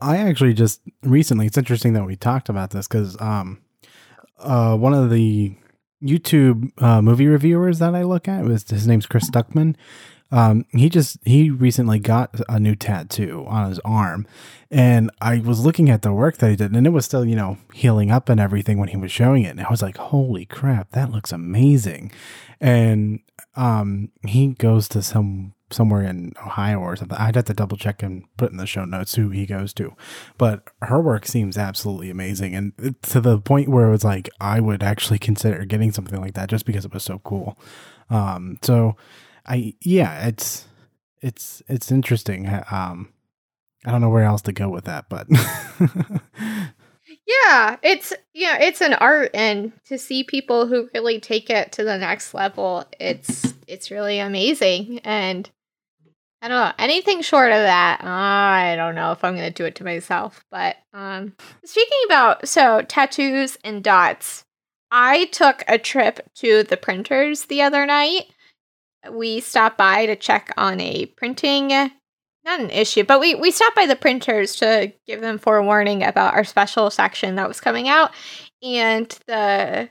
I 0.00 0.18
actually 0.18 0.54
just 0.54 0.80
recently. 1.02 1.46
It's 1.46 1.58
interesting 1.58 1.92
that 1.94 2.06
we 2.06 2.16
talked 2.16 2.48
about 2.48 2.70
this 2.70 2.88
because 2.88 3.20
um, 3.20 3.60
uh, 4.38 4.76
one 4.76 4.94
of 4.94 5.10
the 5.10 5.54
YouTube 6.02 6.70
uh, 6.82 7.02
movie 7.02 7.26
reviewers 7.26 7.78
that 7.78 7.94
I 7.94 8.02
look 8.02 8.28
at 8.28 8.44
was 8.44 8.68
his 8.68 8.86
name's 8.86 9.06
Chris 9.06 9.28
Stuckman. 9.30 9.76
Um, 10.32 10.64
he 10.70 10.88
just 10.88 11.18
he 11.24 11.50
recently 11.50 11.98
got 11.98 12.40
a 12.48 12.60
new 12.60 12.76
tattoo 12.76 13.44
on 13.48 13.68
his 13.68 13.80
arm, 13.80 14.26
and 14.70 15.10
I 15.20 15.40
was 15.40 15.64
looking 15.64 15.90
at 15.90 16.02
the 16.02 16.12
work 16.12 16.38
that 16.38 16.50
he 16.50 16.56
did, 16.56 16.72
and 16.72 16.86
it 16.86 16.90
was 16.90 17.04
still 17.04 17.24
you 17.24 17.34
know 17.34 17.58
healing 17.74 18.10
up 18.10 18.28
and 18.28 18.38
everything 18.38 18.78
when 18.78 18.88
he 18.88 18.96
was 18.96 19.10
showing 19.10 19.42
it, 19.42 19.50
and 19.50 19.60
I 19.60 19.68
was 19.70 19.82
like, 19.82 19.96
holy 19.96 20.46
crap, 20.46 20.92
that 20.92 21.10
looks 21.10 21.32
amazing, 21.32 22.12
and 22.60 23.20
um, 23.56 24.10
he 24.24 24.48
goes 24.48 24.88
to 24.90 25.02
some 25.02 25.54
somewhere 25.70 26.02
in 26.02 26.32
Ohio 26.44 26.78
or 26.78 26.96
something. 26.96 27.18
I'd 27.18 27.36
have 27.36 27.44
to 27.46 27.54
double 27.54 27.76
check 27.76 28.02
and 28.02 28.24
put 28.36 28.50
in 28.50 28.56
the 28.56 28.66
show 28.66 28.84
notes 28.84 29.14
who 29.14 29.30
he 29.30 29.46
goes 29.46 29.72
to. 29.74 29.94
But 30.38 30.68
her 30.82 31.00
work 31.00 31.26
seems 31.26 31.56
absolutely 31.56 32.10
amazing 32.10 32.54
and 32.54 32.96
to 33.02 33.20
the 33.20 33.38
point 33.38 33.68
where 33.68 33.88
it 33.88 33.90
was 33.90 34.04
like 34.04 34.28
I 34.40 34.60
would 34.60 34.82
actually 34.82 35.18
consider 35.18 35.64
getting 35.64 35.92
something 35.92 36.20
like 36.20 36.34
that 36.34 36.48
just 36.48 36.66
because 36.66 36.84
it 36.84 36.92
was 36.92 37.04
so 37.04 37.20
cool. 37.24 37.58
Um 38.08 38.58
so 38.62 38.96
I 39.46 39.74
yeah, 39.80 40.26
it's 40.26 40.66
it's 41.22 41.62
it's 41.68 41.90
interesting. 41.90 42.48
Um 42.70 43.12
I 43.84 43.92
don't 43.92 44.00
know 44.00 44.10
where 44.10 44.24
else 44.24 44.42
to 44.42 44.52
go 44.52 44.68
with 44.68 44.84
that, 44.84 45.08
but 45.08 45.26
Yeah, 47.26 47.76
it's 47.82 48.12
yeah, 48.34 48.58
it's 48.60 48.80
an 48.80 48.94
art 48.94 49.30
and 49.34 49.72
to 49.86 49.98
see 49.98 50.24
people 50.24 50.66
who 50.66 50.88
really 50.94 51.20
take 51.20 51.50
it 51.50 51.72
to 51.72 51.84
the 51.84 51.98
next 51.98 52.34
level, 52.34 52.84
it's 52.98 53.54
it's 53.66 53.90
really 53.90 54.18
amazing 54.18 55.00
and 55.00 55.48
I 56.42 56.48
don't 56.48 56.58
know, 56.58 56.72
anything 56.78 57.20
short 57.20 57.52
of 57.52 57.58
that, 57.58 58.02
I 58.02 58.74
don't 58.76 58.94
know 58.94 59.12
if 59.12 59.22
I'm 59.22 59.34
going 59.36 59.46
to 59.46 59.50
do 59.50 59.66
it 59.66 59.74
to 59.76 59.84
myself, 59.84 60.44
but 60.50 60.76
um 60.94 61.34
speaking 61.64 61.98
about 62.06 62.48
so 62.48 62.82
tattoos 62.82 63.58
and 63.62 63.84
dots, 63.84 64.44
I 64.90 65.26
took 65.26 65.62
a 65.68 65.78
trip 65.78 66.20
to 66.36 66.62
the 66.62 66.76
printers 66.78 67.44
the 67.44 67.62
other 67.62 67.84
night. 67.84 68.26
We 69.10 69.40
stopped 69.40 69.78
by 69.78 70.06
to 70.06 70.16
check 70.16 70.52
on 70.56 70.80
a 70.80 71.06
printing 71.06 71.68
not 72.44 72.60
an 72.60 72.70
issue, 72.70 73.04
but 73.04 73.20
we 73.20 73.34
we 73.34 73.50
stopped 73.50 73.76
by 73.76 73.86
the 73.86 73.96
printers 73.96 74.56
to 74.56 74.92
give 75.06 75.20
them 75.20 75.38
forewarning 75.38 76.02
about 76.02 76.34
our 76.34 76.44
special 76.44 76.90
section 76.90 77.34
that 77.34 77.48
was 77.48 77.60
coming 77.60 77.88
out, 77.88 78.12
and 78.62 79.08
the 79.26 79.90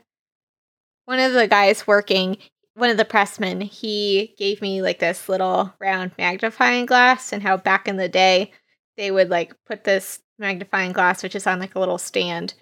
one 1.06 1.20
of 1.20 1.34
the 1.34 1.48
guys 1.48 1.86
working, 1.88 2.38
one 2.80 2.90
of 2.90 2.98
the 2.98 3.06
pressmen, 3.06 3.62
he 3.62 4.34
gave 4.38 4.62
me 4.62 4.82
like 4.82 5.00
this 5.00 5.30
little 5.30 5.74
round 5.80 6.12
magnifying 6.18 6.86
glass, 6.86 7.34
and 7.34 7.44
how 7.44 7.58
back 7.58 7.88
in 7.88 7.98
the 7.98 8.10
day 8.10 8.52
they 8.98 9.12
would 9.12 9.30
like 9.30 9.54
put 9.66 9.84
this 9.84 10.20
magnifying 10.38 10.94
glass, 10.94 11.22
which 11.22 11.36
is 11.36 11.46
on 11.46 11.60
like 11.60 11.76
a 11.76 11.80
little 11.80 11.98
stand, 11.98 12.54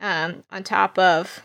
um, 0.00 0.44
on 0.50 0.62
top 0.64 0.98
of 0.98 1.42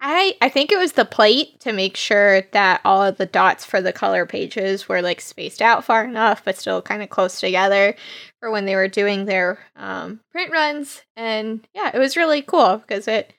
I 0.00 0.36
I 0.40 0.48
think 0.48 0.72
it 0.72 0.78
was 0.78 0.92
the 0.92 1.04
plate 1.04 1.60
to 1.60 1.72
make 1.72 1.96
sure 1.96 2.42
that 2.52 2.80
all 2.84 3.02
of 3.02 3.18
the 3.18 3.26
dots 3.26 3.64
for 3.66 3.82
the 3.82 3.92
color 3.92 4.24
pages 4.24 4.88
were 4.88 5.02
like 5.02 5.20
spaced 5.20 5.60
out 5.60 5.84
far 5.84 6.04
enough, 6.04 6.42
but 6.44 6.56
still 6.56 6.80
kind 6.80 7.02
of 7.02 7.10
close 7.10 7.38
together 7.38 7.94
for 8.38 8.50
when 8.50 8.64
they 8.64 8.76
were 8.76 8.88
doing 8.88 9.26
their 9.26 9.58
um, 9.76 10.20
print 10.32 10.50
runs. 10.52 11.02
And 11.16 11.66
yeah, 11.74 11.90
it 11.94 11.98
was 11.98 12.16
really 12.16 12.40
cool 12.40 12.78
because 12.78 13.06
it, 13.08 13.34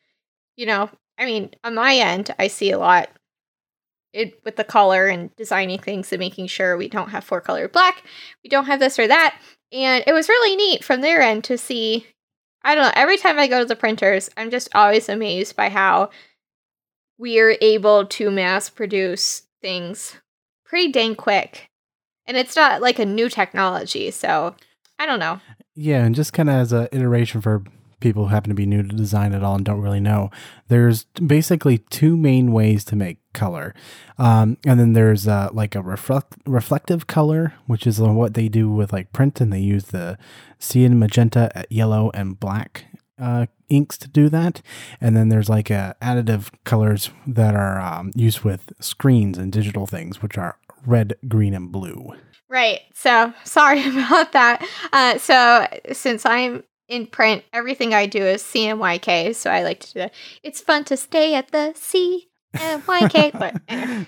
you 0.55 0.67
know, 0.67 0.89
I 1.21 1.25
mean, 1.25 1.51
on 1.63 1.75
my 1.75 1.95
end, 1.95 2.33
I 2.39 2.47
see 2.47 2.71
a 2.71 2.79
lot 2.79 3.09
it 4.13 4.41
with 4.43 4.55
the 4.57 4.63
color 4.63 5.07
and 5.07 5.33
designing 5.35 5.79
things 5.79 6.11
and 6.11 6.19
making 6.19 6.47
sure 6.47 6.75
we 6.75 6.89
don't 6.89 7.11
have 7.11 7.23
four 7.23 7.39
color 7.39 7.69
black, 7.69 8.03
we 8.43 8.49
don't 8.49 8.65
have 8.65 8.79
this 8.79 8.99
or 8.99 9.07
that. 9.07 9.39
And 9.71 10.03
it 10.05 10.13
was 10.13 10.27
really 10.27 10.55
neat 10.57 10.83
from 10.83 10.99
their 10.99 11.21
end 11.21 11.45
to 11.45 11.57
see. 11.57 12.07
I 12.63 12.75
don't 12.75 12.83
know. 12.83 12.91
Every 12.95 13.17
time 13.17 13.39
I 13.39 13.47
go 13.47 13.59
to 13.59 13.65
the 13.65 13.75
printers, 13.75 14.29
I'm 14.35 14.51
just 14.51 14.67
always 14.75 15.07
amazed 15.07 15.55
by 15.55 15.69
how 15.69 16.09
we 17.17 17.39
are 17.39 17.55
able 17.61 18.05
to 18.05 18.31
mass 18.31 18.69
produce 18.69 19.43
things 19.61 20.17
pretty 20.65 20.91
dang 20.91 21.15
quick. 21.15 21.69
And 22.25 22.35
it's 22.35 22.55
not 22.55 22.81
like 22.81 22.99
a 22.99 23.05
new 23.05 23.29
technology, 23.29 24.11
so 24.11 24.55
I 24.99 25.05
don't 25.05 25.19
know. 25.19 25.39
Yeah, 25.75 26.03
and 26.03 26.13
just 26.13 26.33
kind 26.33 26.49
of 26.49 26.55
as 26.55 26.73
an 26.73 26.89
iteration 26.91 27.41
for 27.41 27.63
people 28.01 28.23
who 28.23 28.29
happen 28.33 28.49
to 28.49 28.55
be 28.55 28.65
new 28.65 28.83
to 28.83 28.95
design 28.95 29.33
at 29.33 29.43
all 29.43 29.55
and 29.55 29.65
don't 29.65 29.81
really 29.81 29.99
know, 29.99 30.29
there's 30.67 31.05
basically 31.25 31.77
two 31.77 32.17
main 32.17 32.51
ways 32.51 32.83
to 32.85 32.95
make 32.95 33.19
color. 33.33 33.73
Um, 34.17 34.57
and 34.65 34.79
then 34.79 34.93
there's 34.93 35.27
uh, 35.27 35.49
like 35.53 35.75
a 35.75 35.81
reflect- 35.81 36.35
reflective 36.45 37.07
color, 37.07 37.53
which 37.67 37.87
is 37.87 37.99
what 37.99 38.33
they 38.33 38.49
do 38.49 38.69
with 38.69 38.91
like 38.91 39.13
print, 39.13 39.39
and 39.39 39.53
they 39.53 39.59
use 39.59 39.85
the 39.85 40.17
cyan, 40.59 40.99
magenta, 40.99 41.65
yellow, 41.69 42.11
and 42.13 42.39
black 42.39 42.85
uh, 43.19 43.45
inks 43.69 43.97
to 43.99 44.07
do 44.07 44.27
that. 44.29 44.61
And 44.99 45.15
then 45.15 45.29
there's 45.29 45.49
like 45.49 45.71
uh, 45.71 45.93
additive 46.01 46.49
colors 46.65 47.11
that 47.27 47.55
are 47.55 47.79
um, 47.79 48.11
used 48.15 48.41
with 48.41 48.73
screens 48.79 49.37
and 49.37 49.51
digital 49.51 49.87
things, 49.87 50.21
which 50.21 50.37
are 50.37 50.57
red, 50.85 51.15
green, 51.27 51.53
and 51.53 51.71
blue. 51.71 52.13
Right. 52.49 52.81
So 52.93 53.33
sorry 53.45 53.81
about 53.87 54.33
that. 54.33 54.67
Uh, 54.91 55.17
so 55.17 55.67
since 55.93 56.25
I'm 56.25 56.63
in 56.91 57.07
print, 57.07 57.43
everything 57.53 57.93
I 57.93 58.05
do 58.05 58.21
is 58.21 58.43
CMYK. 58.43 59.33
So 59.33 59.49
I 59.49 59.63
like 59.63 59.79
to 59.79 59.93
do 59.93 59.99
that. 60.01 60.13
It's 60.43 60.59
fun 60.59 60.83
to 60.85 60.97
stay 60.97 61.33
at 61.33 61.51
the 61.51 61.73
CMYK. 62.53 63.31
but 63.39 63.55
anyway. 63.67 64.07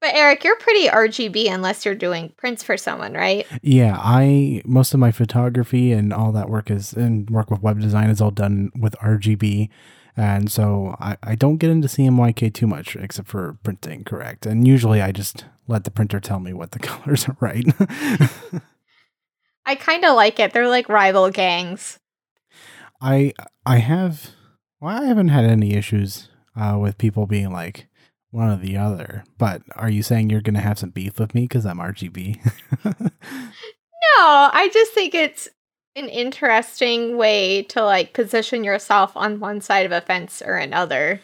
But 0.00 0.14
Eric, 0.14 0.44
you're 0.44 0.56
pretty 0.56 0.86
RGB 0.86 1.50
unless 1.50 1.84
you're 1.84 1.94
doing 1.94 2.32
prints 2.36 2.62
for 2.62 2.76
someone, 2.76 3.14
right? 3.14 3.46
Yeah, 3.62 3.96
I 3.98 4.60
most 4.66 4.92
of 4.92 5.00
my 5.00 5.10
photography 5.10 5.92
and 5.92 6.12
all 6.12 6.30
that 6.32 6.50
work 6.50 6.70
is 6.70 6.92
and 6.92 7.28
work 7.30 7.50
with 7.50 7.62
web 7.62 7.80
design 7.80 8.10
is 8.10 8.20
all 8.20 8.30
done 8.30 8.70
with 8.78 8.94
RGB. 9.00 9.70
And 10.14 10.52
so 10.52 10.94
I, 11.00 11.16
I 11.22 11.34
don't 11.34 11.56
get 11.56 11.70
into 11.70 11.88
CMYK 11.88 12.52
too 12.52 12.66
much 12.66 12.96
except 12.96 13.28
for 13.28 13.56
printing, 13.62 14.04
correct? 14.04 14.44
And 14.44 14.68
usually 14.68 15.00
I 15.00 15.10
just 15.10 15.46
let 15.66 15.84
the 15.84 15.90
printer 15.90 16.20
tell 16.20 16.38
me 16.38 16.52
what 16.52 16.72
the 16.72 16.78
colors 16.80 17.26
are 17.26 17.36
right. 17.40 17.64
I 19.66 19.74
kind 19.74 20.04
of 20.04 20.14
like 20.14 20.38
it. 20.38 20.52
They're 20.52 20.68
like 20.68 20.88
rival 20.88 21.30
gangs. 21.30 21.98
I 23.00 23.32
I 23.64 23.78
have 23.78 24.30
well, 24.80 25.02
I 25.02 25.06
haven't 25.06 25.28
had 25.28 25.44
any 25.44 25.74
issues 25.74 26.28
uh, 26.56 26.78
with 26.80 26.98
people 26.98 27.26
being 27.26 27.50
like, 27.50 27.88
one 28.34 28.50
or 28.50 28.56
the 28.56 28.76
other. 28.76 29.24
But 29.38 29.62
are 29.76 29.88
you 29.88 30.02
saying 30.02 30.28
you're 30.28 30.40
going 30.40 30.54
to 30.54 30.60
have 30.60 30.78
some 30.78 30.90
beef 30.90 31.18
with 31.18 31.34
me 31.34 31.42
because 31.42 31.64
I'm 31.64 31.78
RGB? 31.78 32.38
no, 32.84 33.00
I 34.18 34.68
just 34.72 34.92
think 34.92 35.14
it's 35.14 35.48
an 35.96 36.08
interesting 36.08 37.16
way 37.16 37.62
to 37.62 37.84
like 37.84 38.12
position 38.12 38.64
yourself 38.64 39.16
on 39.16 39.38
one 39.38 39.60
side 39.60 39.86
of 39.86 39.92
a 39.92 40.00
fence 40.00 40.42
or 40.44 40.56
another. 40.56 41.20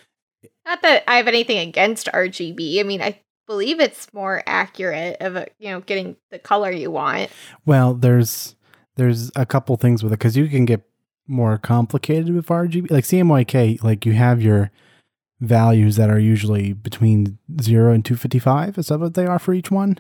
Not 0.65 0.83
that 0.83 1.03
I 1.09 1.17
have 1.17 1.27
anything 1.27 1.59
against 1.59 2.07
RGB. 2.15 2.79
I 2.79 2.85
mean, 2.85 3.03
I 3.03 3.21
believe 3.51 3.81
it's 3.81 4.15
more 4.15 4.45
accurate 4.47 5.17
of 5.21 5.35
a, 5.35 5.49
you 5.59 5.71
know 5.71 5.81
getting 5.81 6.17
the 6.31 6.39
color 6.39 6.71
you 6.71 6.89
want. 6.89 7.31
Well, 7.67 7.95
there's 7.95 8.55
there's 8.95 9.33
a 9.35 9.45
couple 9.45 9.77
things 9.77 10.05
with 10.05 10.13
it 10.13 10.19
because 10.21 10.37
you 10.37 10.47
can 10.47 10.67
get 10.67 10.83
more 11.27 11.59
complicated 11.59 12.33
with 12.33 12.47
RGB. 12.47 12.93
Like 12.93 13.03
CMYK, 13.05 13.83
like 13.83 14.07
you 14.07 14.13
have 14.13 14.41
your 14.41 14.71
values 15.41 15.97
that 15.97 16.11
are 16.11 16.19
usually 16.19 16.75
between 16.75 17.39
0 17.61 17.93
and 17.93 18.05
255 18.05 18.77
is 18.77 18.89
that 18.89 19.01
what 19.01 19.15
they 19.15 19.27
are 19.27 19.39
for 19.39 19.53
each 19.53 19.71
one? 19.71 19.99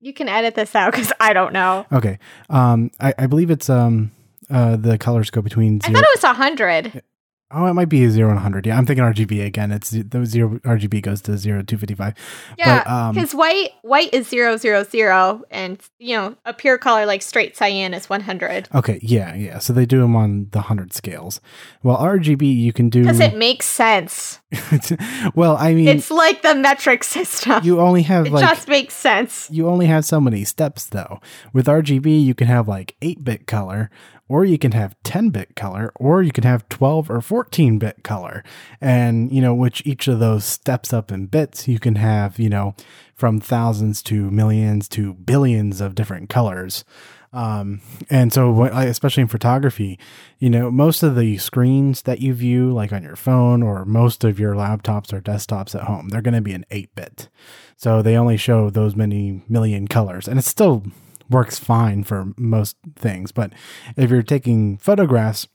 You 0.00 0.12
can 0.12 0.28
edit 0.28 0.54
this 0.54 0.74
out 0.74 0.92
because 0.92 1.12
i 1.20 1.32
don't 1.32 1.52
know. 1.52 1.86
Okay. 1.92 2.18
Um 2.50 2.90
I, 2.98 3.14
I 3.16 3.26
believe 3.26 3.50
it's 3.50 3.70
um 3.70 4.10
uh 4.50 4.76
the 4.76 4.98
colors 4.98 5.30
go 5.30 5.40
between 5.40 5.80
zero- 5.80 5.92
i 5.92 6.00
thought 6.00 6.08
it 6.08 6.16
was 6.16 6.22
100 6.24 7.02
Oh, 7.50 7.64
it 7.64 7.72
might 7.72 7.88
be 7.88 8.04
a 8.04 8.10
zero 8.10 8.28
and 8.28 8.36
100. 8.36 8.66
Yeah, 8.66 8.76
I'm 8.76 8.84
thinking 8.84 9.02
RGB 9.02 9.46
again. 9.46 9.72
It's 9.72 9.88
the 9.90 10.26
zero 10.26 10.58
RGB 10.64 11.00
goes 11.00 11.22
to 11.22 11.38
zero 11.38 11.62
two 11.62 11.78
fifty 11.78 11.94
five. 11.94 12.14
Yeah, 12.58 13.10
because 13.10 13.32
um, 13.32 13.38
white 13.38 13.70
white 13.80 14.12
is 14.12 14.28
zero 14.28 14.58
zero 14.58 14.84
zero, 14.84 15.44
and 15.50 15.80
you 15.98 16.14
know 16.14 16.36
a 16.44 16.52
pure 16.52 16.76
color 16.76 17.06
like 17.06 17.22
straight 17.22 17.56
cyan 17.56 17.94
is 17.94 18.10
100. 18.10 18.68
Okay, 18.74 18.98
yeah, 19.02 19.34
yeah. 19.34 19.60
So 19.60 19.72
they 19.72 19.86
do 19.86 20.00
them 20.00 20.14
on 20.14 20.48
the 20.50 20.60
hundred 20.60 20.92
scales. 20.92 21.40
Well, 21.82 21.96
RGB 21.96 22.54
you 22.54 22.74
can 22.74 22.90
do 22.90 23.02
because 23.02 23.20
it 23.20 23.34
makes 23.34 23.64
sense. 23.64 24.40
well, 25.34 25.56
I 25.56 25.72
mean, 25.72 25.88
it's 25.88 26.10
like 26.10 26.42
the 26.42 26.54
metric 26.54 27.02
system. 27.02 27.64
You 27.64 27.80
only 27.80 28.02
have 28.02 28.26
it 28.26 28.32
like 28.32 28.46
just 28.46 28.68
makes 28.68 28.92
sense. 28.92 29.48
You 29.50 29.68
only 29.68 29.86
have 29.86 30.04
so 30.04 30.20
many 30.20 30.44
steps 30.44 30.84
though. 30.84 31.18
With 31.54 31.66
RGB, 31.66 32.22
you 32.22 32.34
can 32.34 32.46
have 32.46 32.68
like 32.68 32.94
eight 33.00 33.24
bit 33.24 33.46
color 33.46 33.90
or 34.28 34.44
you 34.44 34.58
can 34.58 34.72
have 34.72 34.96
10 35.04 35.30
bit 35.30 35.56
color, 35.56 35.92
or 35.96 36.22
you 36.22 36.32
can 36.32 36.44
have 36.44 36.68
12 36.68 37.10
or 37.10 37.20
14 37.20 37.78
bit 37.78 38.02
color. 38.04 38.44
And, 38.80 39.32
you 39.32 39.40
know, 39.40 39.54
which 39.54 39.82
each 39.86 40.08
of 40.08 40.18
those 40.18 40.44
steps 40.44 40.92
up 40.92 41.10
in 41.10 41.26
bits, 41.26 41.66
you 41.66 41.78
can 41.78 41.96
have, 41.96 42.38
you 42.38 42.48
know, 42.48 42.74
from 43.14 43.40
thousands 43.40 44.02
to 44.04 44.30
millions 44.30 44.88
to 44.90 45.14
billions 45.14 45.80
of 45.80 45.94
different 45.94 46.28
colors. 46.28 46.84
Um, 47.32 47.82
and 48.08 48.32
so, 48.32 48.64
especially 48.64 49.22
in 49.22 49.28
photography, 49.28 49.98
you 50.38 50.48
know, 50.48 50.70
most 50.70 51.02
of 51.02 51.14
the 51.14 51.36
screens 51.38 52.02
that 52.02 52.20
you 52.20 52.32
view, 52.32 52.72
like 52.72 52.92
on 52.92 53.02
your 53.02 53.16
phone 53.16 53.62
or 53.62 53.84
most 53.84 54.24
of 54.24 54.40
your 54.40 54.54
laptops 54.54 55.12
or 55.12 55.20
desktops 55.20 55.74
at 55.74 55.84
home, 55.84 56.08
they're 56.08 56.22
going 56.22 56.34
to 56.34 56.40
be 56.40 56.54
an 56.54 56.64
8 56.70 56.94
bit. 56.94 57.28
So 57.76 58.00
they 58.00 58.16
only 58.16 58.38
show 58.38 58.70
those 58.70 58.96
many 58.96 59.42
million 59.48 59.88
colors. 59.88 60.26
And 60.26 60.38
it's 60.38 60.48
still 60.48 60.84
works 61.30 61.58
fine 61.58 62.04
for 62.04 62.32
most 62.36 62.76
things. 62.96 63.32
But 63.32 63.52
if 63.96 64.10
you're 64.10 64.22
taking 64.22 64.78
photographs, 64.78 65.46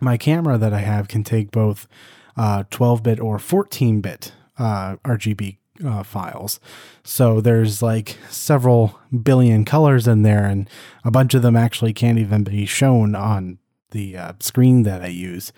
my 0.00 0.16
camera 0.16 0.58
that 0.58 0.72
I 0.72 0.80
have 0.80 1.08
can 1.08 1.24
take 1.24 1.50
both 1.50 1.86
12 2.36 2.82
uh, 2.82 3.02
bit 3.02 3.20
or 3.20 3.38
14 3.38 4.00
bit 4.00 4.32
uh, 4.58 4.96
RGB 5.04 5.58
uh, 5.84 6.02
files. 6.02 6.60
So 7.02 7.40
there's 7.40 7.82
like 7.82 8.18
several 8.28 8.98
billion 9.22 9.64
colors 9.64 10.06
in 10.06 10.22
there, 10.22 10.44
and 10.44 10.68
a 11.04 11.10
bunch 11.10 11.34
of 11.34 11.42
them 11.42 11.56
actually 11.56 11.92
can't 11.92 12.18
even 12.18 12.44
be 12.44 12.66
shown 12.66 13.14
on 13.14 13.58
the 13.90 14.16
uh, 14.16 14.32
screen 14.40 14.82
that 14.84 15.02
I 15.02 15.08
use. 15.08 15.52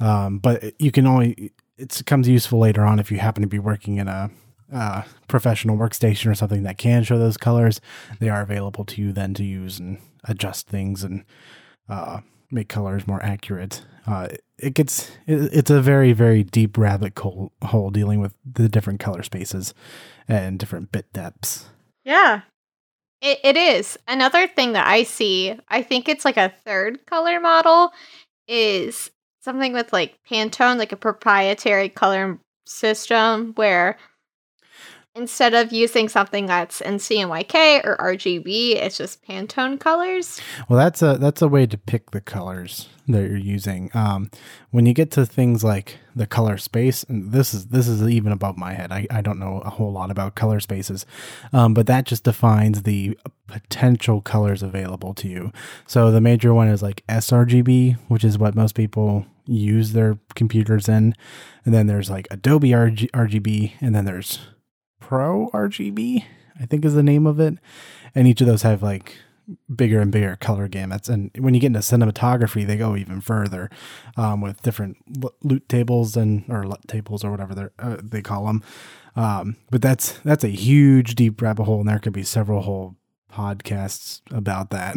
Um, 0.00 0.38
but 0.38 0.80
you 0.80 0.90
can 0.90 1.06
only 1.06 1.52
it 1.76 2.02
comes 2.06 2.28
useful 2.28 2.58
later 2.58 2.84
on 2.84 2.98
if 2.98 3.10
you 3.10 3.18
happen 3.18 3.42
to 3.42 3.48
be 3.48 3.58
working 3.58 3.96
in 3.96 4.08
a 4.08 4.30
uh, 4.72 5.02
professional 5.28 5.76
workstation 5.76 6.30
or 6.30 6.34
something 6.34 6.62
that 6.62 6.78
can 6.78 7.04
show 7.04 7.18
those 7.18 7.36
colors, 7.36 7.80
they 8.18 8.28
are 8.28 8.42
available 8.42 8.84
to 8.84 9.02
you 9.02 9.12
then 9.12 9.34
to 9.34 9.44
use 9.44 9.78
and 9.78 9.98
adjust 10.24 10.66
things 10.68 11.04
and 11.04 11.24
uh, 11.88 12.20
make 12.50 12.68
colors 12.68 13.06
more 13.06 13.22
accurate. 13.22 13.84
Uh, 14.06 14.28
it 14.58 14.74
gets 14.74 15.10
it, 15.26 15.52
it's 15.52 15.70
a 15.70 15.80
very 15.80 16.12
very 16.12 16.42
deep 16.42 16.76
rabbit 16.78 17.18
hole, 17.18 17.90
dealing 17.90 18.20
with 18.20 18.34
the 18.44 18.68
different 18.68 19.00
color 19.00 19.22
spaces 19.22 19.74
and 20.28 20.58
different 20.58 20.92
bit 20.92 21.12
depths. 21.12 21.66
Yeah, 22.04 22.42
it, 23.20 23.38
it 23.42 23.56
is. 23.56 23.98
Another 24.06 24.46
thing 24.46 24.72
that 24.72 24.86
I 24.86 25.02
see, 25.02 25.58
I 25.68 25.82
think 25.82 26.08
it's 26.08 26.24
like 26.24 26.36
a 26.36 26.52
third 26.64 27.06
color 27.06 27.40
model, 27.40 27.92
is 28.46 29.10
something 29.40 29.72
with 29.72 29.92
like 29.92 30.18
Pantone, 30.30 30.78
like 30.78 30.92
a 30.92 30.96
proprietary 30.96 31.88
color 31.88 32.38
system 32.66 33.52
where 33.56 33.98
instead 35.14 35.54
of 35.54 35.72
using 35.72 36.08
something 36.08 36.46
that's 36.46 36.80
in 36.80 36.94
CMYK 36.94 37.84
or 37.84 37.96
RGB, 37.98 38.76
it's 38.76 38.98
just 38.98 39.24
Pantone 39.26 39.78
colors. 39.78 40.40
Well, 40.68 40.78
that's 40.78 41.02
a 41.02 41.16
that's 41.18 41.42
a 41.42 41.48
way 41.48 41.66
to 41.66 41.78
pick 41.78 42.10
the 42.10 42.20
colors 42.20 42.88
that 43.06 43.20
you're 43.20 43.36
using. 43.36 43.90
Um, 43.94 44.30
when 44.70 44.86
you 44.86 44.94
get 44.94 45.10
to 45.12 45.26
things 45.26 45.62
like 45.62 45.98
the 46.16 46.26
color 46.26 46.56
space, 46.56 47.04
and 47.04 47.32
this 47.32 47.54
is 47.54 47.66
this 47.66 47.86
is 47.86 48.02
even 48.08 48.32
above 48.32 48.56
my 48.56 48.72
head. 48.72 48.90
I, 48.92 49.06
I 49.10 49.20
don't 49.20 49.38
know 49.38 49.60
a 49.64 49.70
whole 49.70 49.92
lot 49.92 50.10
about 50.10 50.34
color 50.34 50.60
spaces, 50.60 51.06
um, 51.52 51.74
but 51.74 51.86
that 51.86 52.06
just 52.06 52.24
defines 52.24 52.82
the 52.82 53.18
potential 53.46 54.20
colors 54.20 54.62
available 54.62 55.14
to 55.14 55.28
you. 55.28 55.52
So 55.86 56.10
the 56.10 56.20
major 56.20 56.54
one 56.54 56.68
is 56.68 56.82
like 56.82 57.04
sRGB, 57.08 57.98
which 58.08 58.24
is 58.24 58.38
what 58.38 58.54
most 58.54 58.74
people 58.74 59.26
use 59.46 59.92
their 59.92 60.18
computers 60.34 60.88
in, 60.88 61.14
and 61.64 61.74
then 61.74 61.86
there's 61.86 62.10
like 62.10 62.26
Adobe 62.30 62.70
RG, 62.70 63.10
RGB, 63.10 63.72
and 63.80 63.94
then 63.94 64.06
there's 64.06 64.40
Pro 65.06 65.50
RGB, 65.52 66.24
I 66.58 66.64
think 66.64 66.82
is 66.82 66.94
the 66.94 67.02
name 67.02 67.26
of 67.26 67.38
it. 67.38 67.58
And 68.14 68.26
each 68.26 68.40
of 68.40 68.46
those 68.46 68.62
have 68.62 68.82
like 68.82 69.18
bigger 69.76 70.00
and 70.00 70.10
bigger 70.10 70.36
color 70.36 70.66
gamuts. 70.66 71.10
And 71.10 71.30
when 71.38 71.52
you 71.52 71.60
get 71.60 71.66
into 71.66 71.80
cinematography, 71.80 72.66
they 72.66 72.78
go 72.78 72.96
even 72.96 73.20
further 73.20 73.68
um, 74.16 74.40
with 74.40 74.62
different 74.62 74.96
loot 75.42 75.68
tables 75.68 76.16
and 76.16 76.44
or 76.48 76.64
LUT 76.64 76.88
tables 76.88 77.22
or 77.22 77.30
whatever 77.30 77.54
they 77.54 77.66
uh, 77.78 77.98
they 78.02 78.22
call 78.22 78.46
them. 78.46 78.62
Um, 79.14 79.56
but 79.70 79.82
that's 79.82 80.12
that's 80.20 80.42
a 80.42 80.48
huge 80.48 81.16
deep 81.16 81.42
rabbit 81.42 81.64
hole, 81.64 81.80
and 81.80 81.88
there 81.88 81.98
could 81.98 82.14
be 82.14 82.22
several 82.22 82.62
whole 82.62 82.96
podcasts 83.30 84.22
about 84.30 84.70
that. 84.70 84.96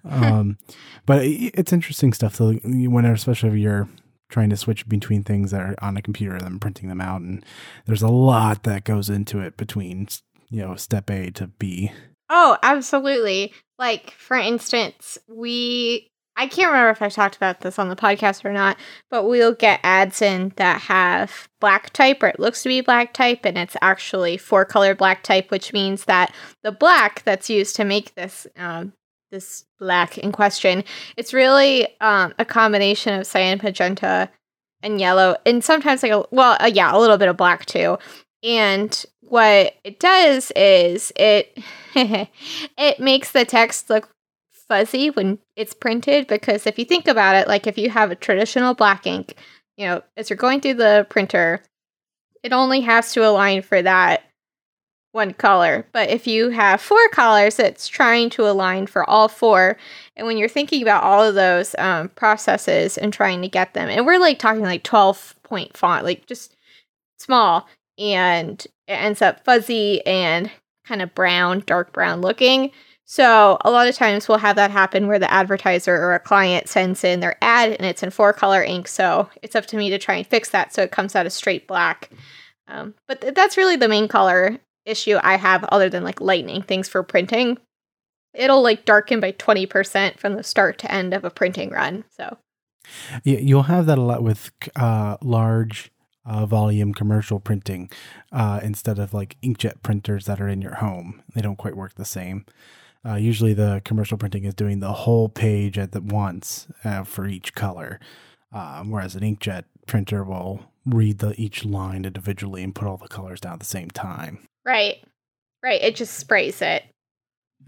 um, 0.08 0.58
but 1.06 1.22
it's 1.24 1.72
interesting 1.72 2.12
stuff. 2.12 2.36
So 2.36 2.52
whenever, 2.52 3.14
especially 3.14 3.48
if 3.48 3.56
you're 3.56 3.88
trying 4.28 4.50
to 4.50 4.56
switch 4.56 4.88
between 4.88 5.22
things 5.22 5.50
that 5.50 5.60
are 5.60 5.74
on 5.80 5.96
a 5.96 6.02
computer 6.02 6.36
and 6.36 6.60
printing 6.60 6.88
them 6.88 7.00
out, 7.00 7.20
and 7.20 7.44
there's 7.86 8.02
a 8.02 8.08
lot 8.08 8.64
that 8.64 8.84
goes 8.84 9.08
into 9.08 9.40
it 9.40 9.56
between 9.56 10.08
you 10.48 10.62
know 10.62 10.76
step 10.76 11.10
A 11.10 11.30
to 11.32 11.48
B. 11.48 11.92
Oh, 12.28 12.58
absolutely. 12.62 13.52
Like 13.78 14.10
for 14.12 14.36
instance, 14.36 15.18
we 15.28 16.10
I 16.38 16.46
can't 16.48 16.70
remember 16.70 16.90
if 16.90 17.00
I 17.00 17.08
talked 17.08 17.36
about 17.36 17.60
this 17.60 17.78
on 17.78 17.88
the 17.88 17.96
podcast 17.96 18.44
or 18.44 18.52
not, 18.52 18.76
but 19.10 19.26
we'll 19.26 19.54
get 19.54 19.80
ads 19.82 20.20
in 20.20 20.52
that 20.56 20.82
have 20.82 21.48
black 21.60 21.90
type 21.90 22.22
or 22.22 22.28
it 22.28 22.38
looks 22.38 22.62
to 22.62 22.68
be 22.68 22.82
black 22.82 23.14
type 23.14 23.40
and 23.44 23.56
it's 23.56 23.76
actually 23.80 24.36
four 24.36 24.66
color 24.66 24.94
black 24.94 25.22
type, 25.22 25.50
which 25.50 25.72
means 25.72 26.04
that 26.04 26.34
the 26.62 26.72
black 26.72 27.22
that's 27.22 27.48
used 27.48 27.74
to 27.76 27.84
make 27.84 28.14
this 28.14 28.46
um, 28.58 28.92
this 29.36 29.64
black 29.78 30.18
in 30.18 30.32
question, 30.32 30.82
it's 31.16 31.34
really 31.34 31.88
um, 32.00 32.34
a 32.38 32.44
combination 32.44 33.18
of 33.20 33.26
cyan, 33.26 33.60
magenta, 33.62 34.30
and 34.82 35.00
yellow, 35.00 35.36
and 35.44 35.62
sometimes 35.62 36.02
like 36.02 36.12
a 36.12 36.24
well, 36.30 36.56
uh, 36.60 36.70
yeah, 36.72 36.94
a 36.94 36.98
little 36.98 37.18
bit 37.18 37.28
of 37.28 37.36
black 37.36 37.66
too. 37.66 37.98
And 38.42 39.04
what 39.20 39.74
it 39.84 40.00
does 40.00 40.52
is 40.56 41.12
it 41.16 41.58
it 41.94 43.00
makes 43.00 43.32
the 43.32 43.44
text 43.44 43.90
look 43.90 44.08
fuzzy 44.68 45.10
when 45.10 45.38
it's 45.54 45.74
printed 45.74 46.26
because 46.26 46.66
if 46.66 46.78
you 46.78 46.84
think 46.84 47.06
about 47.06 47.36
it, 47.36 47.48
like 47.48 47.66
if 47.66 47.78
you 47.78 47.90
have 47.90 48.10
a 48.10 48.16
traditional 48.16 48.74
black 48.74 49.06
ink, 49.06 49.34
you 49.76 49.86
know, 49.86 50.02
as 50.16 50.30
you're 50.30 50.36
going 50.36 50.60
through 50.60 50.74
the 50.74 51.06
printer, 51.10 51.62
it 52.42 52.52
only 52.52 52.80
has 52.80 53.12
to 53.12 53.26
align 53.26 53.62
for 53.62 53.82
that 53.82 54.22
one 55.16 55.32
color. 55.32 55.84
But 55.90 56.10
if 56.10 56.28
you 56.28 56.50
have 56.50 56.80
four 56.80 57.08
colors, 57.08 57.58
it's 57.58 57.88
trying 57.88 58.30
to 58.30 58.48
align 58.48 58.86
for 58.86 59.08
all 59.08 59.26
four. 59.26 59.76
And 60.14 60.26
when 60.26 60.36
you're 60.36 60.48
thinking 60.48 60.82
about 60.82 61.02
all 61.02 61.24
of 61.24 61.34
those 61.34 61.74
um, 61.78 62.10
processes 62.10 62.96
and 62.96 63.12
trying 63.12 63.42
to 63.42 63.48
get 63.48 63.74
them, 63.74 63.88
and 63.88 64.06
we're 64.06 64.20
like 64.20 64.38
talking 64.38 64.62
like 64.62 64.84
12 64.84 65.34
point 65.42 65.76
font, 65.76 66.04
like 66.04 66.26
just 66.26 66.54
small, 67.18 67.66
and 67.98 68.64
it 68.86 68.92
ends 68.92 69.22
up 69.22 69.42
fuzzy 69.44 70.06
and 70.06 70.50
kind 70.84 71.02
of 71.02 71.14
brown, 71.14 71.64
dark 71.66 71.92
brown 71.92 72.20
looking. 72.20 72.70
So 73.06 73.56
a 73.64 73.70
lot 73.70 73.88
of 73.88 73.94
times 73.94 74.28
we'll 74.28 74.38
have 74.38 74.56
that 74.56 74.70
happen 74.70 75.06
where 75.06 75.18
the 75.18 75.32
advertiser 75.32 75.94
or 75.94 76.14
a 76.14 76.20
client 76.20 76.68
sends 76.68 77.04
in 77.04 77.20
their 77.20 77.36
ad 77.40 77.72
and 77.72 77.86
it's 77.86 78.02
in 78.02 78.10
four 78.10 78.32
color 78.32 78.62
ink. 78.62 78.86
So 78.86 79.30
it's 79.42 79.56
up 79.56 79.66
to 79.66 79.76
me 79.76 79.90
to 79.90 79.98
try 79.98 80.16
and 80.16 80.26
fix 80.26 80.50
that 80.50 80.74
so 80.74 80.82
it 80.82 80.90
comes 80.90 81.16
out 81.16 81.24
a 81.24 81.30
straight 81.30 81.66
black. 81.66 82.10
Um, 82.68 82.94
but 83.06 83.20
th- 83.20 83.34
that's 83.34 83.56
really 83.56 83.76
the 83.76 83.88
main 83.88 84.08
color 84.08 84.58
issue 84.86 85.18
I 85.22 85.36
have, 85.36 85.64
other 85.64 85.90
than 85.90 86.04
like 86.04 86.20
lightning 86.20 86.62
things 86.62 86.88
for 86.88 87.02
printing. 87.02 87.58
It'll 88.32 88.62
like 88.62 88.84
darken 88.84 89.20
by 89.20 89.32
20% 89.32 90.18
from 90.18 90.34
the 90.34 90.42
start 90.42 90.78
to 90.78 90.92
end 90.92 91.14
of 91.14 91.24
a 91.24 91.30
printing 91.30 91.70
run. 91.70 92.04
So 92.16 92.38
yeah, 93.24 93.38
you'll 93.38 93.64
have 93.64 93.86
that 93.86 93.98
a 93.98 94.02
lot 94.02 94.22
with 94.22 94.50
uh, 94.76 95.16
large 95.22 95.90
uh, 96.24 96.46
volume 96.46 96.92
commercial 96.92 97.40
printing 97.40 97.90
uh, 98.32 98.60
instead 98.62 98.98
of 98.98 99.14
like 99.14 99.36
inkjet 99.42 99.82
printers 99.82 100.26
that 100.26 100.40
are 100.40 100.48
in 100.48 100.60
your 100.60 100.76
home. 100.76 101.22
They 101.34 101.40
don't 101.40 101.56
quite 101.56 101.76
work 101.76 101.94
the 101.94 102.04
same. 102.04 102.44
Uh, 103.04 103.14
usually, 103.14 103.54
the 103.54 103.80
commercial 103.84 104.18
printing 104.18 104.44
is 104.44 104.54
doing 104.54 104.80
the 104.80 104.92
whole 104.92 105.28
page 105.28 105.78
at 105.78 105.92
the 105.92 106.00
once 106.00 106.66
uh, 106.84 107.04
for 107.04 107.26
each 107.26 107.54
color, 107.54 108.00
um, 108.52 108.90
whereas 108.90 109.14
an 109.14 109.22
inkjet 109.22 109.64
printer 109.86 110.24
will 110.24 110.64
read 110.86 111.18
the 111.18 111.38
each 111.40 111.64
line 111.64 112.04
individually 112.04 112.62
and 112.62 112.74
put 112.74 112.86
all 112.86 112.96
the 112.96 113.08
colors 113.08 113.40
down 113.40 113.54
at 113.54 113.60
the 113.60 113.66
same 113.66 113.90
time. 113.90 114.46
Right, 114.64 115.04
right. 115.62 115.82
It 115.82 115.96
just 115.96 116.14
sprays 116.14 116.62
it. 116.62 116.84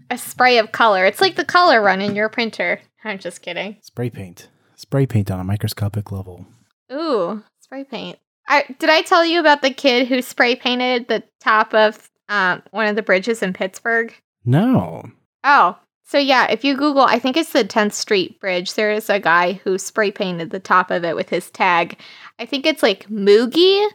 A 0.09 0.17
spray 0.17 0.57
of 0.57 0.71
color. 0.71 1.05
It's 1.05 1.21
like 1.21 1.35
the 1.35 1.45
color 1.45 1.81
run 1.81 2.01
in 2.01 2.15
your 2.15 2.29
printer. 2.29 2.81
I'm 3.03 3.19
just 3.19 3.41
kidding. 3.41 3.77
Spray 3.81 4.09
paint. 4.09 4.47
Spray 4.75 5.05
paint 5.05 5.29
on 5.29 5.39
a 5.39 5.43
microscopic 5.43 6.11
level. 6.11 6.45
Ooh, 6.91 7.43
spray 7.59 7.83
paint. 7.83 8.17
I 8.47 8.63
did 8.79 8.89
I 8.89 9.01
tell 9.01 9.25
you 9.25 9.39
about 9.39 9.61
the 9.61 9.71
kid 9.71 10.07
who 10.07 10.21
spray 10.21 10.55
painted 10.55 11.07
the 11.07 11.23
top 11.39 11.73
of 11.73 12.09
um, 12.29 12.63
one 12.71 12.87
of 12.87 12.95
the 12.95 13.03
bridges 13.03 13.43
in 13.43 13.53
Pittsburgh? 13.53 14.13
No. 14.45 15.03
Oh, 15.43 15.77
so 16.09 16.17
yeah, 16.17 16.47
if 16.49 16.63
you 16.63 16.75
Google, 16.75 17.03
I 17.03 17.19
think 17.19 17.37
it's 17.37 17.53
the 17.53 17.63
10th 17.63 17.93
Street 17.93 18.39
Bridge, 18.39 18.73
there 18.73 18.91
is 18.91 19.11
a 19.11 19.19
guy 19.19 19.53
who 19.63 19.77
spray 19.77 20.09
painted 20.09 20.49
the 20.49 20.59
top 20.59 20.89
of 20.89 21.03
it 21.03 21.15
with 21.15 21.29
his 21.29 21.51
tag. 21.51 21.99
I 22.39 22.47
think 22.47 22.65
it's 22.65 22.81
like 22.81 23.07
Moogie. 23.09 23.87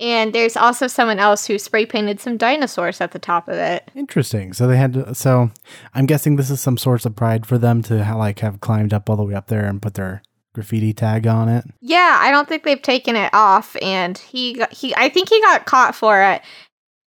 And 0.00 0.32
there's 0.32 0.56
also 0.56 0.88
someone 0.88 1.20
else 1.20 1.46
who 1.46 1.60
spray 1.60 1.86
painted 1.86 2.18
some 2.18 2.36
dinosaurs 2.36 3.00
at 3.00 3.12
the 3.12 3.20
top 3.20 3.46
of 3.46 3.54
it. 3.54 3.88
Interesting. 3.94 4.52
So 4.52 4.66
they 4.66 4.78
had 4.78 4.94
to, 4.94 5.14
so 5.14 5.52
I'm 5.94 6.06
guessing 6.06 6.34
this 6.34 6.50
is 6.50 6.60
some 6.60 6.76
source 6.76 7.06
of 7.06 7.14
pride 7.14 7.46
for 7.46 7.56
them 7.56 7.82
to 7.82 8.04
ha- 8.04 8.16
like 8.16 8.40
have 8.40 8.58
climbed 8.60 8.92
up 8.92 9.08
all 9.08 9.16
the 9.16 9.22
way 9.22 9.34
up 9.34 9.46
there 9.46 9.66
and 9.66 9.80
put 9.80 9.94
their 9.94 10.22
graffiti 10.52 10.92
tag 10.92 11.28
on 11.28 11.48
it. 11.48 11.64
Yeah, 11.80 12.18
I 12.20 12.32
don't 12.32 12.48
think 12.48 12.64
they've 12.64 12.82
taken 12.82 13.14
it 13.14 13.32
off 13.32 13.76
and 13.80 14.18
he 14.18 14.54
got, 14.54 14.72
he 14.72 14.92
I 14.96 15.08
think 15.08 15.28
he 15.28 15.40
got 15.40 15.66
caught 15.66 15.94
for 15.94 16.20
it 16.20 16.42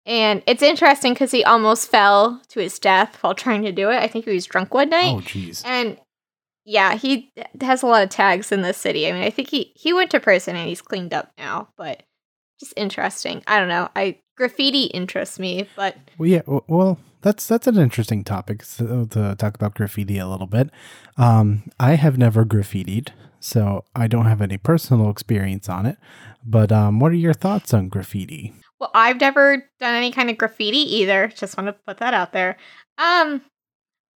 and 0.05 0.43
it's 0.45 0.61
interesting 0.61 1.13
because 1.13 1.31
he 1.31 1.43
almost 1.43 1.89
fell 1.89 2.41
to 2.49 2.59
his 2.59 2.77
death 2.79 3.17
while 3.21 3.35
trying 3.35 3.63
to 3.63 3.71
do 3.71 3.89
it. 3.89 3.97
I 3.97 4.07
think 4.07 4.25
he 4.25 4.33
was 4.33 4.45
drunk 4.45 4.73
one 4.73 4.89
night. 4.89 5.15
Oh, 5.15 5.21
jeez. 5.21 5.63
And 5.65 5.97
yeah, 6.65 6.95
he 6.95 7.31
has 7.61 7.83
a 7.83 7.87
lot 7.87 8.03
of 8.03 8.09
tags 8.09 8.51
in 8.51 8.61
the 8.61 8.73
city. 8.73 9.07
I 9.07 9.11
mean, 9.11 9.23
I 9.23 9.29
think 9.29 9.49
he 9.49 9.71
he 9.75 9.93
went 9.93 10.11
to 10.11 10.19
prison 10.19 10.55
and 10.55 10.67
he's 10.67 10.81
cleaned 10.81 11.13
up 11.13 11.31
now, 11.37 11.69
but 11.77 12.03
just 12.59 12.73
interesting. 12.77 13.43
I 13.47 13.59
don't 13.59 13.69
know. 13.69 13.89
I 13.95 14.19
graffiti 14.37 14.85
interests 14.85 15.39
me, 15.39 15.67
but 15.75 15.97
well, 16.17 16.29
yeah. 16.29 16.41
Well, 16.45 16.99
that's 17.21 17.47
that's 17.47 17.67
an 17.67 17.77
interesting 17.77 18.23
topic 18.23 18.65
to, 18.77 19.05
to 19.07 19.35
talk 19.35 19.55
about 19.55 19.75
graffiti 19.75 20.17
a 20.17 20.27
little 20.27 20.47
bit. 20.47 20.69
Um, 21.17 21.63
I 21.79 21.95
have 21.95 22.17
never 22.17 22.45
graffitied, 22.45 23.09
so 23.39 23.83
I 23.95 24.07
don't 24.07 24.25
have 24.25 24.41
any 24.41 24.57
personal 24.57 25.09
experience 25.09 25.69
on 25.69 25.85
it. 25.85 25.97
But 26.45 26.71
um, 26.71 26.99
what 26.99 27.11
are 27.11 27.15
your 27.15 27.33
thoughts 27.33 27.73
on 27.73 27.89
graffiti? 27.89 28.53
Well, 28.83 28.91
I've 28.93 29.21
never 29.21 29.65
done 29.79 29.95
any 29.95 30.11
kind 30.11 30.29
of 30.29 30.37
graffiti 30.37 30.97
either. 30.97 31.29
Just 31.29 31.55
want 31.55 31.67
to 31.67 31.73
put 31.87 31.99
that 31.99 32.13
out 32.13 32.33
there. 32.33 32.57
Um, 32.97 33.41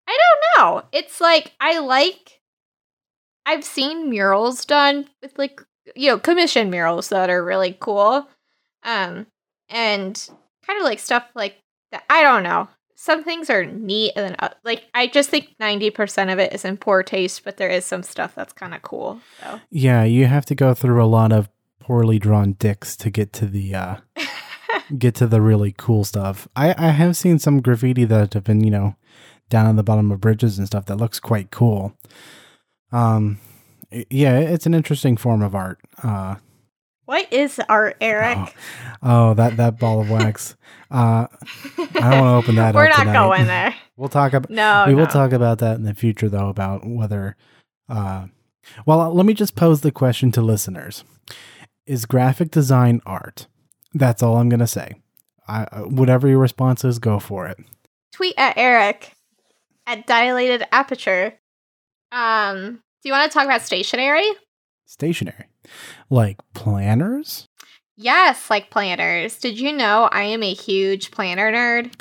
I 0.06 0.18
don't 0.18 0.58
know. 0.58 0.82
It's 0.92 1.22
like 1.22 1.52
I 1.58 1.78
like 1.78 2.42
I've 3.46 3.64
seen 3.64 4.10
murals 4.10 4.66
done 4.66 5.08
with 5.22 5.38
like 5.38 5.62
you 5.96 6.08
know, 6.08 6.18
commission 6.18 6.68
murals 6.68 7.08
that 7.08 7.30
are 7.30 7.42
really 7.42 7.78
cool. 7.80 8.28
Um 8.82 9.26
and 9.70 10.30
kind 10.66 10.78
of 10.78 10.84
like 10.84 10.98
stuff 10.98 11.24
like 11.34 11.62
that. 11.90 12.04
I 12.10 12.22
don't 12.22 12.42
know. 12.42 12.68
Some 12.94 13.24
things 13.24 13.48
are 13.48 13.64
neat 13.64 14.12
and 14.16 14.26
then 14.26 14.36
uh, 14.38 14.50
like 14.64 14.84
I 14.92 15.06
just 15.06 15.30
think 15.30 15.56
90% 15.58 16.30
of 16.30 16.38
it 16.38 16.52
is 16.52 16.66
in 16.66 16.76
poor 16.76 17.02
taste, 17.02 17.42
but 17.42 17.56
there 17.56 17.70
is 17.70 17.86
some 17.86 18.02
stuff 18.02 18.34
that's 18.34 18.52
kind 18.52 18.74
of 18.74 18.82
cool. 18.82 19.22
So. 19.40 19.60
Yeah, 19.70 20.04
you 20.04 20.26
have 20.26 20.44
to 20.44 20.54
go 20.54 20.74
through 20.74 21.02
a 21.02 21.06
lot 21.06 21.32
of 21.32 21.48
poorly 21.80 22.18
drawn 22.18 22.52
dicks 22.52 22.96
to 22.98 23.08
get 23.08 23.32
to 23.32 23.46
the 23.46 23.74
uh 23.74 23.96
get 24.96 25.14
to 25.16 25.26
the 25.26 25.40
really 25.40 25.74
cool 25.76 26.04
stuff. 26.04 26.48
I, 26.56 26.74
I 26.76 26.90
have 26.90 27.16
seen 27.16 27.38
some 27.38 27.60
graffiti 27.60 28.04
that 28.04 28.34
have 28.34 28.44
been, 28.44 28.62
you 28.62 28.70
know, 28.70 28.96
down 29.48 29.66
on 29.66 29.76
the 29.76 29.82
bottom 29.82 30.10
of 30.10 30.20
bridges 30.20 30.58
and 30.58 30.66
stuff 30.66 30.86
that 30.86 30.96
looks 30.96 31.20
quite 31.20 31.50
cool. 31.50 31.94
Um, 32.92 33.38
yeah, 33.90 34.38
it's 34.38 34.66
an 34.66 34.74
interesting 34.74 35.16
form 35.16 35.42
of 35.42 35.54
art. 35.54 35.78
Uh, 36.02 36.36
what 37.08 37.32
is 37.32 37.58
art, 37.70 37.96
Eric? 38.02 38.36
Oh, 39.02 39.30
oh 39.30 39.34
that 39.34 39.56
that 39.56 39.78
ball 39.78 40.00
of 40.00 40.10
wax. 40.10 40.54
Uh, 40.90 41.26
I 41.76 41.76
don't 41.76 42.02
want 42.02 42.02
to 42.02 42.34
open 42.36 42.54
that. 42.54 42.70
Up. 42.70 42.74
We're 42.76 42.88
not 42.88 43.00
tonight. 43.00 43.12
going 43.12 43.46
there. 43.46 43.74
We'll 43.98 44.08
talk 44.08 44.32
about. 44.32 44.48
No, 44.48 44.84
we 44.86 44.94
no. 44.94 45.00
will 45.00 45.06
talk 45.06 45.32
about 45.32 45.58
that 45.58 45.76
in 45.76 45.82
the 45.82 45.92
future, 45.92 46.30
though. 46.30 46.48
About 46.48 46.88
whether. 46.88 47.36
Uh, 47.90 48.28
well, 48.86 49.12
let 49.12 49.26
me 49.26 49.34
just 49.34 49.54
pose 49.54 49.82
the 49.82 49.92
question 49.92 50.32
to 50.32 50.40
listeners: 50.40 51.04
Is 51.84 52.06
graphic 52.06 52.50
design 52.50 53.02
art? 53.04 53.48
That's 53.94 54.22
all 54.22 54.36
I'm 54.36 54.48
gonna 54.48 54.66
say. 54.66 54.94
I, 55.46 55.62
uh, 55.64 55.82
whatever 55.82 56.28
your 56.28 56.38
response 56.38 56.84
is, 56.84 56.98
go 56.98 57.18
for 57.18 57.46
it. 57.46 57.58
Tweet 58.12 58.34
at 58.36 58.56
Eric 58.56 59.12
at 59.86 60.06
dilated 60.06 60.66
aperture. 60.70 61.34
Um, 62.12 62.82
do 63.02 63.08
you 63.08 63.12
want 63.12 63.30
to 63.30 63.36
talk 63.36 63.46
about 63.46 63.62
stationery? 63.62 64.26
Stationery, 64.86 65.46
like 66.10 66.38
planners. 66.54 67.48
Yes, 67.96 68.48
like 68.48 68.70
planners. 68.70 69.38
Did 69.38 69.58
you 69.58 69.72
know 69.72 70.08
I 70.12 70.22
am 70.22 70.42
a 70.42 70.54
huge 70.54 71.10
planner 71.10 71.50
nerd? 71.50 71.92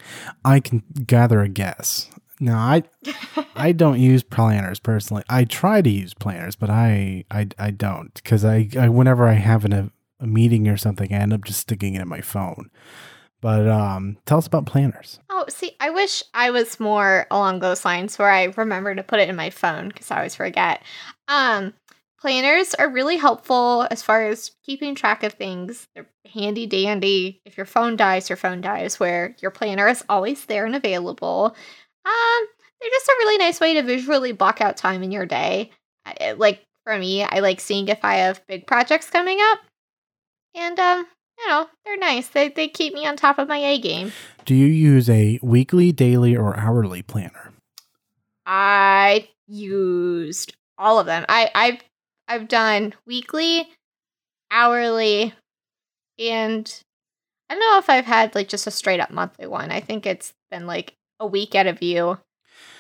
I 0.45 0.60
can 0.60 0.84
gather 1.06 1.41
a 1.41 1.50
guess. 1.50 2.10
No, 2.39 2.54
I 2.54 2.84
I 3.56 3.71
don't 3.71 4.00
use 4.00 4.23
planners 4.23 4.80
personally. 4.80 5.23
I 5.28 5.45
try 5.45 5.82
to 5.82 5.89
use 5.89 6.13
planners, 6.13 6.56
but 6.56 6.69
I 6.69 7.26
I, 7.32 7.47
I 7.58 7.71
don't 7.71 8.13
because 8.13 8.45
I, 8.45 8.69
I 8.80 8.89
whenever 8.89 9.28
I 9.28 9.34
have 9.34 9.65
an 9.65 9.91
a 10.20 10.28
meeting 10.28 10.68
or 10.68 10.78
something, 10.78 11.14
I 11.14 11.18
end 11.18 11.34
up 11.34 11.44
just 11.44 11.60
sticking 11.60 11.96
it 11.96 12.02
in 12.02 12.08
my 12.08 12.22
phone. 12.22 12.70
But 13.40 13.68
um, 13.68 14.18
tell 14.26 14.40
us 14.40 14.48
about 14.48 14.66
planners. 14.66 15.20
Oh, 15.30 15.46
see, 15.48 15.76
I 15.80 15.92
wish 15.92 16.24
I 16.34 16.50
was 16.50 16.80
more 16.80 17.28
along 17.30 17.60
those 17.60 17.86
lines 17.86 18.18
where 18.18 18.32
I 18.32 18.46
remember 18.46 18.96
to 18.96 19.04
put 19.04 19.20
it 19.20 19.30
in 19.30 19.36
my 19.36 19.52
phone 19.52 19.90
because 19.90 20.10
I 20.10 20.18
always 20.18 20.34
forget. 20.34 20.82
Um, 21.28 21.74
planners 22.20 22.74
are 22.74 22.90
really 22.90 23.18
helpful 23.18 23.88
as 23.92 24.02
far 24.02 24.26
as 24.26 24.52
keeping 24.64 24.96
track 24.96 25.22
of 25.22 25.34
things. 25.34 25.88
They're 25.94 26.08
handy 26.34 26.66
dandy. 26.66 27.42
If 27.46 27.58
your 27.58 27.68
phone 27.68 27.96
dies, 27.96 28.28
your 28.28 28.38
phone 28.38 28.60
dies, 28.60 29.00
where 29.00 29.36
your 29.40 29.52
planner 29.52 29.88
is 29.88 30.04
always 30.10 30.46
there 30.46 30.66
and 30.66 30.76
available. 30.76 31.56
Um, 32.06 32.48
they're 32.82 32.90
just 32.90 33.08
a 33.08 33.16
really 33.20 33.38
nice 33.38 33.60
way 33.60 33.76
to 33.76 33.84
visually 33.84 34.32
block 34.32 34.62
out 34.62 34.78
time 34.78 35.04
in 35.04 35.12
your 35.12 35.28
day. 35.28 35.70
Like 36.38 36.66
for 36.86 36.98
me, 36.98 37.24
I 37.24 37.40
like 37.40 37.60
seeing 37.60 37.88
if 37.88 38.00
I 38.04 38.16
have 38.16 38.46
big 38.48 38.66
projects 38.66 39.10
coming 39.12 39.38
up. 39.52 39.60
And 40.58 40.80
um, 40.80 41.06
you 41.38 41.48
know, 41.48 41.67
they're 41.86 41.98
nice. 41.98 42.28
They 42.28 42.50
they 42.50 42.67
keep 42.67 42.93
me 42.93 43.06
on 43.06 43.15
top 43.15 43.38
of 43.38 43.48
my 43.48 43.58
A 43.58 43.80
game. 43.80 44.12
Do 44.43 44.56
you 44.56 44.65
use 44.65 45.10
a 45.10 45.39
weekly, 45.43 45.91
daily, 45.91 46.36
or 46.36 46.58
hourly 46.58 47.04
planner? 47.04 47.54
I 48.46 49.30
used 49.48 50.56
all 50.78 51.00
of 51.00 51.06
them. 51.06 51.26
I 51.30 51.52
I've 51.54 51.84
I've 52.28 52.48
done 52.48 52.96
weekly, 53.06 53.70
hourly, 54.50 55.34
and 56.17 56.84
I 57.50 57.54
don't 57.54 57.60
know 57.60 57.78
if 57.78 57.89
I've 57.89 58.06
had 58.06 58.34
like 58.34 58.48
just 58.48 58.65
a 58.65 58.72
straight 58.72 59.00
up 59.00 59.12
monthly 59.12 59.46
one. 59.46 59.70
I 59.70 59.80
think 59.80 60.08
it's 60.08 60.34
been 60.50 60.65
like 60.65 60.96
a 61.20 61.28
week 61.28 61.54
at 61.54 61.67
a 61.67 61.74
view, 61.74 62.17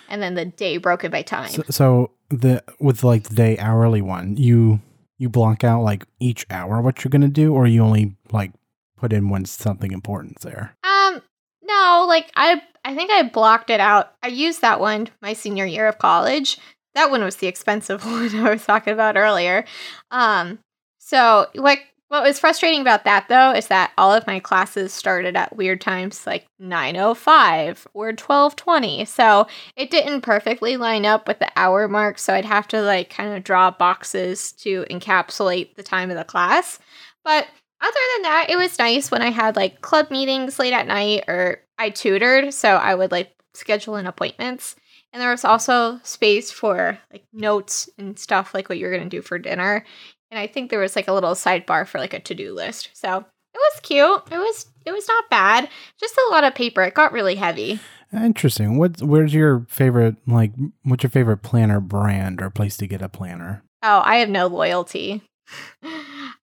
and 0.09 0.21
then 0.21 0.33
the 0.33 0.45
day 0.45 0.77
broken 0.77 1.11
by 1.11 1.21
time. 1.21 1.49
So, 1.49 1.63
so 1.69 2.11
the 2.29 2.63
with 2.79 3.03
like 3.03 3.23
the 3.23 3.35
day 3.35 3.57
hourly 3.59 4.01
one, 4.01 4.35
you 4.35 4.81
you 5.17 5.29
block 5.29 5.63
out 5.63 5.83
like 5.83 6.05
each 6.19 6.45
hour 6.49 6.81
what 6.81 7.03
you're 7.03 7.09
gonna 7.09 7.27
do, 7.27 7.53
or 7.53 7.67
you 7.67 7.83
only 7.83 8.15
like 8.31 8.51
put 8.97 9.13
in 9.13 9.29
when 9.29 9.45
something 9.45 9.91
important's 9.91 10.43
there. 10.43 10.75
Um, 10.83 11.21
no, 11.63 12.05
like 12.07 12.31
I 12.35 12.61
I 12.83 12.95
think 12.95 13.11
I 13.11 13.23
blocked 13.23 13.69
it 13.69 13.79
out. 13.79 14.13
I 14.23 14.27
used 14.27 14.61
that 14.61 14.79
one 14.79 15.09
my 15.21 15.33
senior 15.33 15.65
year 15.65 15.87
of 15.87 15.97
college. 15.97 16.57
That 16.95 17.11
one 17.11 17.23
was 17.23 17.37
the 17.37 17.47
expensive 17.47 18.05
one 18.05 18.33
I 18.35 18.51
was 18.51 18.65
talking 18.65 18.93
about 18.93 19.17
earlier. 19.17 19.65
Um, 20.11 20.59
so 20.99 21.47
what 21.55 21.79
what 22.09 22.23
was 22.23 22.39
frustrating 22.39 22.81
about 22.81 23.03
that 23.03 23.27
though 23.27 23.51
is 23.51 23.67
that 23.67 23.91
all 23.97 24.13
of 24.13 24.27
my 24.27 24.39
classes 24.39 24.93
started 24.93 25.35
at 25.35 25.55
weird 25.55 25.81
times 25.81 26.25
like 26.25 26.47
905 26.59 27.87
or 27.93 28.07
1220. 28.07 29.05
So 29.05 29.47
it 29.75 29.89
didn't 29.89 30.21
perfectly 30.21 30.77
line 30.77 31.05
up 31.05 31.27
with 31.27 31.39
the 31.39 31.51
hour 31.55 31.87
mark, 31.87 32.17
so 32.17 32.33
I'd 32.33 32.45
have 32.45 32.67
to 32.69 32.81
like 32.81 33.09
kind 33.09 33.35
of 33.35 33.43
draw 33.43 33.71
boxes 33.71 34.53
to 34.53 34.85
encapsulate 34.89 35.75
the 35.75 35.83
time 35.83 36.09
of 36.09 36.17
the 36.17 36.23
class. 36.23 36.79
But 37.25 37.47
other 37.81 37.99
than 38.15 38.23
that, 38.23 38.47
it 38.49 38.57
was 38.57 38.79
nice 38.79 39.11
when 39.11 39.21
I 39.21 39.29
had 39.29 39.55
like 39.55 39.81
club 39.81 40.09
meetings 40.09 40.59
late 40.59 40.73
at 40.73 40.87
night 40.87 41.25
or 41.27 41.61
I 41.77 41.89
tutored, 41.89 42.53
so 42.53 42.75
I 42.75 42.95
would 42.95 43.11
like 43.11 43.31
schedule 43.53 43.97
in 43.97 44.07
appointments. 44.07 44.75
And 45.13 45.21
there 45.21 45.31
was 45.31 45.45
also 45.45 45.99
space 46.03 46.51
for 46.51 46.99
like 47.11 47.25
notes 47.33 47.89
and 47.97 48.17
stuff 48.17 48.53
like 48.53 48.69
what 48.69 48.77
you're 48.77 48.91
going 48.91 49.09
to 49.09 49.09
do 49.09 49.21
for 49.21 49.39
dinner. 49.39 49.85
And 50.31 50.39
I 50.39 50.47
think 50.47 50.69
there 50.69 50.79
was 50.79 50.95
like 50.95 51.07
a 51.07 51.13
little 51.13 51.33
sidebar 51.33 51.87
for 51.87 51.99
like 51.99 52.13
a 52.13 52.19
to-do 52.19 52.53
list. 52.53 52.89
So, 52.93 53.25
it 53.57 53.73
was 53.73 53.79
cute. 53.81 54.21
It 54.31 54.37
was 54.37 54.67
it 54.85 54.91
was 54.91 55.07
not 55.07 55.29
bad. 55.29 55.69
Just 55.99 56.15
a 56.15 56.31
lot 56.31 56.43
of 56.43 56.53
paper. 56.53 56.83
It 56.83 56.93
got 56.93 57.11
really 57.11 57.35
heavy. 57.35 57.79
Interesting. 58.13 58.77
What 58.77 59.01
where's 59.01 59.33
your 59.33 59.65
favorite 59.67 60.15
like 60.27 60.51
what's 60.83 61.03
your 61.03 61.09
favorite 61.09 61.37
planner 61.37 61.79
brand 61.79 62.41
or 62.41 62.49
place 62.49 62.77
to 62.77 62.87
get 62.87 63.01
a 63.01 63.09
planner? 63.09 63.63
Oh, 63.83 64.01
I 64.03 64.17
have 64.17 64.29
no 64.29 64.47
loyalty. 64.47 65.23
uh 65.83 65.87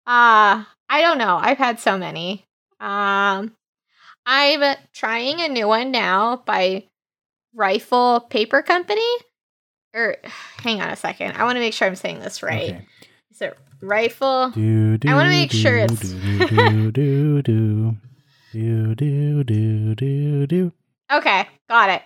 I 0.07 1.01
don't 1.01 1.19
know. 1.19 1.39
I've 1.41 1.59
had 1.59 1.79
so 1.81 1.97
many. 1.97 2.45
Um 2.81 3.55
I'm 4.27 4.77
trying 4.93 5.41
a 5.41 5.49
new 5.49 5.69
one 5.69 5.91
now 5.91 6.43
by 6.45 6.85
Rifle 7.55 8.21
Paper 8.21 8.63
Company. 8.63 9.07
Or 9.95 10.17
hang 10.59 10.83
on 10.83 10.91
a 10.91 10.97
second. 10.97 11.37
I 11.37 11.45
want 11.45 11.57
to 11.57 11.61
make 11.61 11.75
sure 11.75 11.87
I'm 11.87 11.97
saying 11.97 12.21
this 12.21 12.43
right. 12.43 12.71
Okay. 12.75 12.87
Is 13.31 13.41
it 13.41 13.59
rifle. 13.85 14.51
Do, 14.51 14.99
do, 14.99 15.09
I 15.09 15.15
want 15.15 15.27
to 15.27 15.31
make 15.31 15.51
do, 15.51 15.59
sure 15.59 15.77
it's. 15.77 16.11
do, 16.11 16.91
do, 16.91 17.43
do, 17.43 17.97
do, 18.53 18.95
do, 18.95 19.45
do, 19.45 19.95
do, 19.95 20.47
do. 20.47 20.73
Okay, 21.13 21.47
got 21.69 21.91
it. 21.91 22.03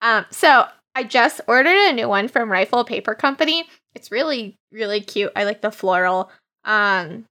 Um, 0.00 0.26
so 0.30 0.66
I 0.94 1.04
just 1.04 1.40
ordered 1.46 1.90
a 1.90 1.92
new 1.92 2.08
one 2.08 2.28
from 2.28 2.50
Rifle 2.50 2.84
Paper 2.84 3.14
Company. 3.14 3.64
It's 3.94 4.10
really, 4.10 4.56
really 4.72 5.00
cute. 5.00 5.32
I 5.36 5.44
like 5.44 5.60
the 5.60 5.70
floral. 5.70 6.30
Um, 6.64 7.24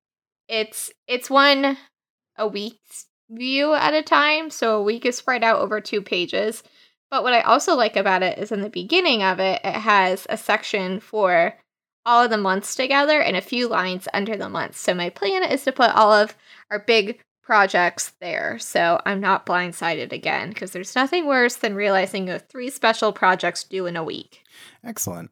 it's 0.48 0.92
it's 1.08 1.30
one 1.30 1.78
a 2.38 2.48
week's 2.48 3.08
view 3.30 3.74
at 3.74 3.94
a 3.94 4.02
time, 4.02 4.50
so 4.50 4.78
a 4.78 4.84
week 4.84 5.06
is 5.06 5.18
spread 5.18 5.44
out 5.44 5.60
over 5.60 5.82
two 5.82 6.02
pages. 6.02 6.64
But 7.10 7.24
what 7.24 7.34
I 7.34 7.42
also 7.42 7.76
like 7.76 7.96
about 7.96 8.24
it 8.24 8.38
is 8.38 8.52
in 8.52 8.62
the 8.62 8.70
beginning 8.70 9.24
of 9.24 9.40
it, 9.40 9.62
it 9.64 9.74
has 9.74 10.28
a 10.30 10.38
section 10.38 11.00
for 11.00 11.56
all 12.08 12.24
of 12.24 12.30
the 12.32 12.38
months 12.38 12.74
together 12.74 13.20
and 13.20 13.36
a 13.36 13.42
few 13.42 13.68
lines 13.68 14.08
under 14.14 14.38
the 14.38 14.48
months. 14.50 14.80
So 14.80 14.94
my 14.94 15.10
plan 15.10 15.44
is 15.44 15.64
to 15.66 15.74
put 15.74 15.92
all 15.92 16.12
of 16.12 16.36
our 16.72 16.80
big 16.80 17.20
projects 17.44 18.14
there. 18.22 18.58
So 18.60 19.02
I'm 19.06 19.20
not 19.20 19.46
blindsided 19.46 20.12
again 20.12 20.50
because 20.50 20.72
there's 20.72 20.96
nothing 20.96 21.28
worse 21.28 21.58
than 21.58 21.76
realizing 21.76 22.26
you 22.26 22.34
have 22.34 22.48
three 22.48 22.70
special 22.70 23.12
projects 23.12 23.64
due 23.64 23.86
in 23.86 23.98
a 23.98 24.04
week. 24.04 24.44
Excellent. 24.84 25.32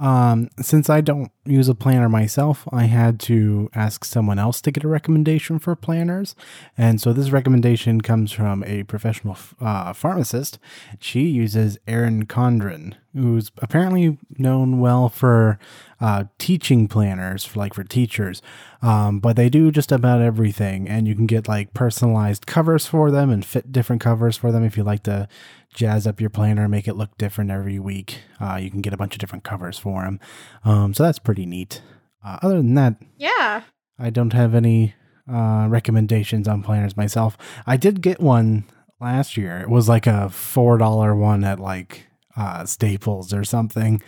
Um, 0.00 0.50
since 0.60 0.90
I 0.90 1.00
don't 1.00 1.30
use 1.44 1.68
a 1.68 1.74
planner 1.74 2.08
myself, 2.08 2.66
I 2.72 2.84
had 2.84 3.20
to 3.20 3.70
ask 3.74 4.04
someone 4.04 4.40
else 4.40 4.60
to 4.62 4.72
get 4.72 4.82
a 4.82 4.88
recommendation 4.88 5.60
for 5.60 5.76
planners. 5.76 6.34
And 6.76 7.00
so 7.00 7.12
this 7.12 7.30
recommendation 7.30 8.00
comes 8.00 8.32
from 8.32 8.64
a 8.64 8.82
professional 8.82 9.38
uh, 9.60 9.92
pharmacist. 9.92 10.58
She 10.98 11.22
uses 11.22 11.78
Erin 11.86 12.26
Condren, 12.26 12.94
who's 13.14 13.52
apparently 13.58 14.18
known 14.36 14.80
well 14.80 15.08
for 15.08 15.60
uh, 16.04 16.24
teaching 16.38 16.86
planners, 16.86 17.44
for 17.46 17.58
like 17.58 17.72
for 17.72 17.82
teachers. 17.84 18.42
Um, 18.82 19.20
but 19.20 19.36
they 19.36 19.48
do 19.48 19.70
just 19.70 19.90
about 19.90 20.20
everything, 20.20 20.86
and 20.86 21.08
you 21.08 21.14
can 21.14 21.26
get 21.26 21.48
like 21.48 21.72
personalized 21.72 22.46
covers 22.46 22.86
for 22.86 23.10
them 23.10 23.30
and 23.30 23.42
fit 23.44 23.72
different 23.72 24.02
covers 24.02 24.36
for 24.36 24.52
them 24.52 24.62
if 24.64 24.76
you 24.76 24.84
like 24.84 25.02
to 25.04 25.26
jazz 25.74 26.06
up 26.06 26.20
your 26.20 26.30
planner, 26.30 26.62
and 26.64 26.70
make 26.70 26.86
it 26.86 26.96
look 26.96 27.16
different 27.16 27.50
every 27.50 27.78
week. 27.78 28.18
Uh, 28.38 28.56
you 28.60 28.70
can 28.70 28.82
get 28.82 28.92
a 28.92 28.96
bunch 28.98 29.14
of 29.14 29.18
different 29.20 29.44
covers 29.44 29.78
for 29.78 30.02
them. 30.04 30.20
Um, 30.64 30.92
so 30.92 31.02
that's 31.04 31.18
pretty 31.18 31.46
neat. 31.46 31.80
Uh, 32.22 32.38
other 32.42 32.56
than 32.56 32.74
that, 32.74 32.96
Yeah. 33.16 33.62
I 33.98 34.10
don't 34.10 34.32
have 34.32 34.54
any 34.54 34.94
uh, 35.30 35.66
recommendations 35.70 36.46
on 36.48 36.62
planners 36.62 36.96
myself. 36.96 37.38
I 37.66 37.76
did 37.78 38.02
get 38.02 38.20
one 38.20 38.64
last 39.00 39.36
year. 39.38 39.60
It 39.60 39.70
was 39.70 39.88
like 39.88 40.06
a 40.06 40.28
four 40.28 40.76
dollar 40.76 41.14
one 41.14 41.44
at 41.44 41.60
like 41.60 42.06
uh, 42.36 42.66
Staples 42.66 43.32
or 43.32 43.44
something, 43.44 44.02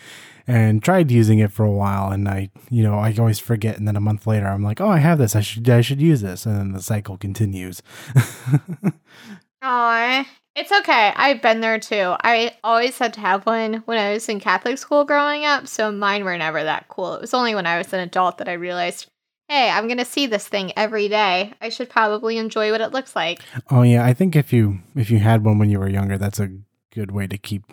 and 0.47 0.83
tried 0.83 1.11
using 1.11 1.39
it 1.39 1.53
for 1.53 1.65
a 1.65 1.73
while. 1.73 2.11
And 2.13 2.29
I, 2.29 2.51
you 2.71 2.83
know, 2.83 2.99
I 2.99 3.15
always 3.19 3.39
forget. 3.39 3.77
And 3.77 3.87
then 3.87 3.97
a 3.97 4.01
month 4.01 4.27
later, 4.27 4.47
I'm 4.47 4.63
like, 4.63 4.81
oh, 4.81 4.89
I 4.89 4.99
have 4.99 5.19
this. 5.19 5.35
I 5.35 5.41
should, 5.41 5.69
I 5.69 5.81
should 5.81 6.01
use 6.01 6.21
this. 6.21 6.47
And 6.47 6.57
then 6.57 6.73
the 6.73 6.83
cycle 6.83 7.17
continues. 7.17 7.83
Aw, 9.63 10.27
it's 10.55 10.73
okay. 10.73 11.13
I've 11.17 11.43
been 11.43 11.61
there 11.61 11.81
too. 11.81 12.15
I 12.23 12.57
always 12.63 12.97
had 12.99 13.15
to 13.15 13.21
have 13.21 13.45
one 13.45 13.83
when 13.87 13.99
I 13.99 14.13
was 14.13 14.29
in 14.29 14.41
Catholic 14.41 14.79
school 14.79 15.05
growing 15.05 15.45
up, 15.45 15.67
so 15.67 15.91
mine 15.91 16.25
were 16.25 16.39
never 16.39 16.63
that 16.63 16.89
cool. 16.89 17.15
It 17.15 17.21
was 17.21 17.35
only 17.35 17.55
when 17.55 17.67
I 17.67 17.79
was 17.79 17.93
an 17.93 18.01
adult 18.01 18.39
that 18.39 18.49
I 18.49 18.53
realized, 18.53 19.07
hey, 19.49 19.69
I'm 19.69 19.87
going 19.87 19.99
to 19.99 20.05
see 20.05 20.27
this 20.27 20.47
thing 20.47 20.73
every 20.77 21.09
day. 21.09 21.53
I 21.61 21.69
should 21.69 21.91
probably 21.91 22.39
enjoy 22.39 22.71
what 22.71 22.81
it 22.81 22.93
looks 22.93 23.17
like. 23.17 23.41
Oh 23.71 23.83
yeah, 23.83 24.05
I 24.05 24.15
think 24.15 24.37
if 24.37 24.53
you 24.53 24.79
if 24.95 25.11
you 25.11 25.19
had 25.19 25.45
one 25.45 25.59
when 25.59 25.71
you 25.71 25.81
were 25.81 25.89
younger, 25.89 26.17
that's 26.17 26.39
a 26.39 26.51
good 26.93 27.11
way 27.11 27.27
to 27.27 27.37
keep 27.37 27.65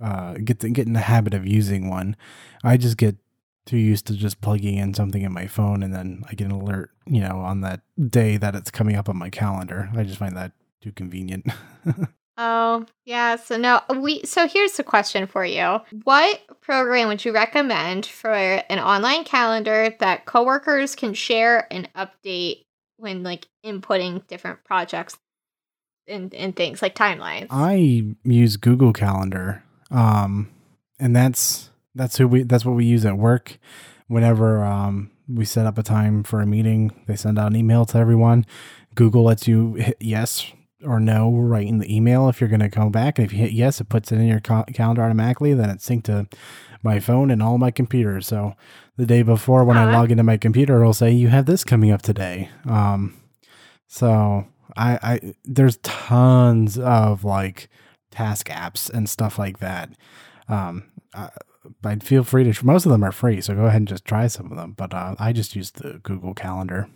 uh 0.00 0.34
get 0.34 0.60
the, 0.60 0.70
get 0.70 0.86
in 0.86 0.92
the 0.92 1.00
habit 1.00 1.34
of 1.34 1.46
using 1.46 1.88
one. 1.88 2.16
I 2.64 2.76
just 2.76 2.96
get 2.96 3.16
too 3.64 3.78
used 3.78 4.06
to 4.06 4.14
just 4.14 4.40
plugging 4.40 4.76
in 4.76 4.94
something 4.94 5.22
in 5.22 5.32
my 5.32 5.46
phone 5.46 5.82
and 5.82 5.92
then 5.92 6.22
I 6.28 6.34
get 6.34 6.46
an 6.46 6.52
alert, 6.52 6.90
you 7.06 7.20
know, 7.20 7.40
on 7.40 7.62
that 7.62 7.80
day 8.08 8.36
that 8.36 8.54
it's 8.54 8.70
coming 8.70 8.96
up 8.96 9.08
on 9.08 9.18
my 9.18 9.28
calendar. 9.28 9.90
I 9.96 10.04
just 10.04 10.18
find 10.18 10.36
that 10.36 10.52
too 10.80 10.92
convenient. 10.92 11.46
Oh, 12.38 12.84
yeah. 13.04 13.36
So 13.36 13.56
no, 13.56 13.80
we 13.98 14.22
so 14.24 14.46
here's 14.46 14.72
the 14.72 14.84
question 14.84 15.26
for 15.26 15.44
you. 15.44 15.80
What 16.04 16.40
program 16.60 17.08
would 17.08 17.24
you 17.24 17.32
recommend 17.32 18.04
for 18.04 18.30
an 18.30 18.78
online 18.78 19.24
calendar 19.24 19.96
that 20.00 20.26
coworkers 20.26 20.94
can 20.94 21.14
share 21.14 21.66
and 21.72 21.88
update 21.94 22.64
when 22.98 23.22
like 23.22 23.46
inputting 23.64 24.26
different 24.26 24.64
projects 24.64 25.16
and, 26.06 26.34
and 26.34 26.54
things 26.54 26.82
like 26.82 26.94
timelines? 26.94 27.46
I 27.48 28.14
use 28.22 28.58
Google 28.58 28.92
Calendar. 28.92 29.62
Um 29.90 30.50
and 30.98 31.14
that's 31.14 31.70
that's 31.94 32.16
who 32.18 32.28
we 32.28 32.42
that's 32.42 32.64
what 32.64 32.74
we 32.74 32.84
use 32.84 33.04
at 33.04 33.16
work. 33.18 33.58
Whenever 34.08 34.62
um 34.64 35.10
we 35.28 35.44
set 35.44 35.66
up 35.66 35.78
a 35.78 35.82
time 35.82 36.22
for 36.22 36.40
a 36.40 36.46
meeting, 36.46 36.92
they 37.06 37.16
send 37.16 37.38
out 37.38 37.48
an 37.52 37.56
email 37.56 37.84
to 37.86 37.98
everyone. 37.98 38.46
Google 38.94 39.24
lets 39.24 39.48
you 39.48 39.74
hit 39.74 39.96
yes 40.00 40.46
or 40.84 41.00
no 41.00 41.32
right 41.34 41.66
in 41.66 41.78
the 41.78 41.94
email 41.94 42.28
if 42.28 42.40
you're 42.40 42.48
going 42.50 42.60
to 42.60 42.68
come 42.70 42.92
back. 42.92 43.18
And 43.18 43.26
if 43.26 43.32
you 43.32 43.40
hit 43.40 43.50
yes, 43.52 43.80
it 43.80 43.88
puts 43.88 44.12
it 44.12 44.16
in 44.20 44.26
your 44.28 44.40
ca- 44.40 44.64
calendar 44.72 45.02
automatically. 45.02 45.52
Then 45.52 45.68
it's 45.70 45.88
synced 45.88 46.04
to 46.04 46.28
my 46.82 47.00
phone 47.00 47.30
and 47.32 47.42
all 47.42 47.58
my 47.58 47.70
computers. 47.72 48.26
So 48.28 48.54
the 48.96 49.04
day 49.06 49.22
before, 49.22 49.64
when 49.64 49.76
I 49.76 49.82
Uh-huh. 49.84 49.92
log 49.98 50.10
into 50.12 50.22
my 50.22 50.36
computer, 50.36 50.80
it'll 50.80 50.92
say 50.94 51.10
you 51.10 51.28
have 51.28 51.46
this 51.46 51.64
coming 51.64 51.90
up 51.90 52.02
today. 52.02 52.50
Um, 52.68 53.14
so 53.88 54.46
I, 54.76 54.98
I 55.02 55.34
there's 55.44 55.78
tons 55.78 56.78
of 56.78 57.24
like 57.24 57.68
task 58.16 58.48
apps 58.48 58.88
and 58.88 59.08
stuff 59.08 59.38
like 59.38 59.58
that. 59.58 59.90
Um, 60.48 60.84
uh, 61.14 61.28
but 61.82 62.02
feel 62.02 62.24
free 62.24 62.50
to. 62.50 62.66
Most 62.66 62.86
of 62.86 62.92
them 62.92 63.04
are 63.04 63.12
free, 63.12 63.40
so 63.40 63.54
go 63.54 63.66
ahead 63.66 63.82
and 63.82 63.88
just 63.88 64.04
try 64.04 64.26
some 64.26 64.50
of 64.50 64.56
them. 64.56 64.72
But 64.72 64.94
uh, 64.94 65.14
I 65.18 65.32
just 65.32 65.54
use 65.54 65.70
the 65.72 66.00
Google 66.02 66.34
Calendar. 66.34 66.88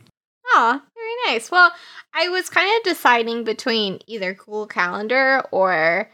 Oh, 0.46 0.80
very 0.94 1.34
nice. 1.34 1.50
Well, 1.50 1.70
I 2.14 2.28
was 2.28 2.48
kind 2.48 2.70
of 2.76 2.82
deciding 2.84 3.44
between 3.44 3.98
either 4.06 4.34
Google 4.34 4.66
Calendar 4.66 5.42
or 5.50 6.10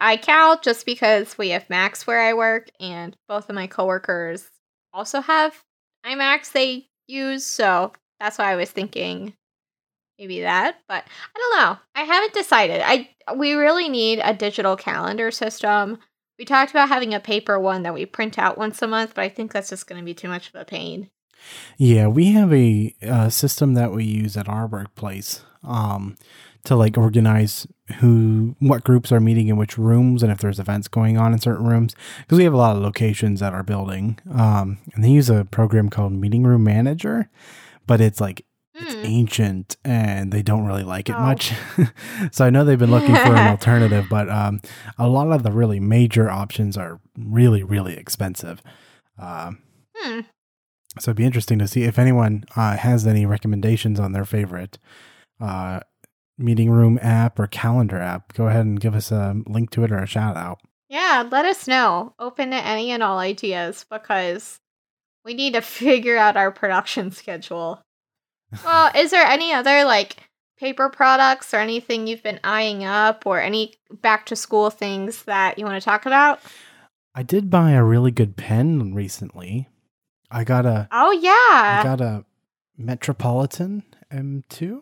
iCal, 0.00 0.62
just 0.62 0.86
because 0.86 1.36
we 1.38 1.50
have 1.50 1.68
Macs 1.70 2.06
where 2.06 2.20
I 2.20 2.34
work, 2.34 2.68
and 2.78 3.16
both 3.28 3.48
of 3.48 3.54
my 3.54 3.66
coworkers 3.66 4.50
also 4.92 5.20
have 5.20 5.62
iMacs 6.04 6.52
they 6.52 6.86
use. 7.08 7.44
So 7.44 7.92
that's 8.20 8.38
why 8.38 8.52
I 8.52 8.56
was 8.56 8.70
thinking 8.70 9.34
maybe 10.18 10.40
that. 10.40 10.78
But 10.88 11.04
I 11.34 11.38
don't 11.38 11.58
know. 11.60 11.78
I 11.94 12.02
haven't 12.02 12.34
decided. 12.34 12.82
I 12.84 13.10
we 13.36 13.54
really 13.54 13.88
need 13.88 14.20
a 14.22 14.34
digital 14.34 14.76
calendar 14.76 15.30
system. 15.30 15.98
We 16.38 16.44
talked 16.44 16.70
about 16.70 16.88
having 16.88 17.14
a 17.14 17.20
paper 17.20 17.58
one 17.58 17.82
that 17.82 17.94
we 17.94 18.04
print 18.06 18.38
out 18.38 18.58
once 18.58 18.82
a 18.82 18.86
month, 18.86 19.14
but 19.14 19.22
I 19.22 19.28
think 19.28 19.52
that's 19.52 19.70
just 19.70 19.86
going 19.86 20.00
to 20.00 20.04
be 20.04 20.14
too 20.14 20.28
much 20.28 20.48
of 20.48 20.54
a 20.54 20.64
pain. 20.64 21.10
Yeah, 21.76 22.08
we 22.08 22.32
have 22.32 22.52
a, 22.52 22.94
a 23.02 23.30
system 23.30 23.74
that 23.74 23.92
we 23.92 24.04
use 24.04 24.36
at 24.36 24.48
our 24.48 24.66
workplace 24.66 25.44
um, 25.62 26.16
to 26.64 26.76
like 26.76 26.98
organize 26.98 27.66
who, 28.00 28.56
what 28.58 28.84
groups 28.84 29.12
are 29.12 29.20
meeting 29.20 29.48
in 29.48 29.56
which 29.56 29.78
rooms, 29.78 30.22
and 30.22 30.32
if 30.32 30.38
there's 30.38 30.58
events 30.58 30.88
going 30.88 31.16
on 31.18 31.32
in 31.32 31.38
certain 31.38 31.66
rooms. 31.66 31.94
Because 32.20 32.38
we 32.38 32.44
have 32.44 32.52
a 32.54 32.58
lot 32.58 32.76
of 32.76 32.82
locations 32.82 33.42
at 33.42 33.54
our 33.54 33.62
building, 33.62 34.18
um, 34.32 34.78
and 34.94 35.04
they 35.04 35.10
use 35.10 35.30
a 35.30 35.44
program 35.44 35.88
called 35.88 36.12
Meeting 36.12 36.44
Room 36.44 36.64
Manager, 36.64 37.30
but 37.86 38.00
it's 38.00 38.20
like 38.20 38.44
it's 38.78 38.94
Hmm. 38.94 39.04
ancient 39.04 39.76
and 39.84 40.32
they 40.32 40.42
don't 40.42 40.66
really 40.66 40.82
like 40.84 41.08
it 41.08 41.16
Oh. 41.16 41.20
much. 41.22 41.52
so 42.32 42.44
I 42.44 42.50
know 42.50 42.64
they've 42.64 42.78
been 42.78 42.90
looking 42.90 43.14
for 43.16 43.34
an 43.34 43.46
alternative, 43.48 44.06
but 44.10 44.28
um, 44.28 44.60
a 44.98 45.08
lot 45.08 45.32
of 45.32 45.42
the 45.42 45.50
really 45.52 45.80
major 45.80 46.28
options 46.30 46.76
are 46.76 47.00
really, 47.18 47.62
really 47.62 47.96
expensive. 47.96 48.62
Um, 49.18 49.58
Hmm. 49.96 50.20
so 50.98 51.10
it'd 51.10 51.16
be 51.16 51.24
interesting 51.24 51.58
to 51.58 51.66
see 51.68 51.84
if 51.84 51.98
anyone 51.98 52.44
uh, 52.54 52.76
has 52.76 53.06
any 53.06 53.24
recommendations 53.26 53.98
on 53.98 54.12
their 54.12 54.24
favorite 54.26 54.78
uh, 55.40 55.80
meeting 56.38 56.70
room 56.70 56.98
app 57.00 57.38
or 57.38 57.46
calendar 57.46 57.98
app. 57.98 58.34
Go 58.34 58.46
ahead 58.48 58.66
and 58.66 58.78
give 58.80 58.94
us 58.94 59.10
a 59.10 59.36
link 59.46 59.70
to 59.70 59.84
it 59.84 59.90
or 59.92 59.98
a 59.98 60.06
shout 60.06 60.36
out. 60.36 60.60
Yeah, 60.88 61.26
let 61.30 61.44
us 61.46 61.66
know. 61.66 62.14
Open 62.18 62.50
to 62.50 62.56
any 62.56 62.90
and 62.90 63.02
all 63.02 63.18
ideas 63.18 63.86
because 63.90 64.60
we 65.24 65.32
need 65.34 65.54
to 65.54 65.60
figure 65.62 66.16
out 66.18 66.36
our 66.36 66.52
production 66.52 67.10
schedule. 67.10 67.82
Well, 68.64 68.90
is 68.94 69.10
there 69.10 69.24
any 69.26 69.52
other 69.52 69.84
like 69.84 70.16
paper 70.58 70.88
products 70.88 71.52
or 71.52 71.58
anything 71.58 72.06
you've 72.06 72.22
been 72.22 72.40
eyeing 72.44 72.84
up 72.84 73.26
or 73.26 73.40
any 73.40 73.74
back 74.00 74.26
to 74.26 74.36
school 74.36 74.70
things 74.70 75.24
that 75.24 75.58
you 75.58 75.64
want 75.64 75.80
to 75.80 75.84
talk 75.84 76.06
about? 76.06 76.40
I 77.14 77.22
did 77.22 77.50
buy 77.50 77.72
a 77.72 77.82
really 77.84 78.10
good 78.10 78.36
pen 78.36 78.94
recently. 78.94 79.68
I 80.30 80.44
got 80.44 80.66
a 80.66 80.88
Oh 80.92 81.10
yeah. 81.12 81.80
I 81.80 81.82
got 81.82 82.00
a 82.00 82.24
Metropolitan 82.76 83.82
M2. 84.12 84.80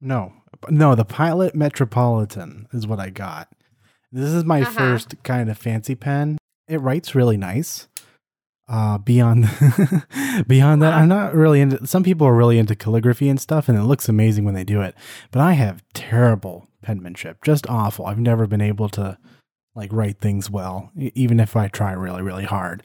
No, 0.00 0.32
no, 0.68 0.94
the 0.94 1.04
Pilot 1.04 1.54
Metropolitan 1.54 2.66
is 2.72 2.86
what 2.86 3.00
I 3.00 3.10
got. 3.10 3.48
This 4.12 4.30
is 4.30 4.44
my 4.44 4.62
Uh-huh. 4.62 4.70
first 4.70 5.14
kind 5.24 5.50
of 5.50 5.58
fancy 5.58 5.94
pen. 5.94 6.38
It 6.68 6.80
writes 6.80 7.14
really 7.14 7.36
nice. 7.36 7.88
Uh, 8.68 8.98
beyond 8.98 9.48
beyond 10.46 10.82
that, 10.82 10.92
I'm 10.92 11.08
not 11.08 11.34
really 11.34 11.60
into. 11.62 11.86
Some 11.86 12.02
people 12.02 12.26
are 12.26 12.34
really 12.34 12.58
into 12.58 12.74
calligraphy 12.74 13.30
and 13.30 13.40
stuff, 13.40 13.66
and 13.68 13.78
it 13.78 13.84
looks 13.84 14.10
amazing 14.10 14.44
when 14.44 14.54
they 14.54 14.64
do 14.64 14.82
it. 14.82 14.94
But 15.30 15.40
I 15.40 15.52
have 15.52 15.82
terrible 15.94 16.68
penmanship, 16.82 17.42
just 17.42 17.66
awful. 17.68 18.04
I've 18.04 18.18
never 18.18 18.46
been 18.46 18.60
able 18.60 18.90
to 18.90 19.16
like 19.74 19.90
write 19.92 20.18
things 20.18 20.50
well, 20.50 20.90
even 20.96 21.40
if 21.40 21.56
I 21.56 21.68
try 21.68 21.92
really, 21.92 22.20
really 22.20 22.44
hard. 22.44 22.82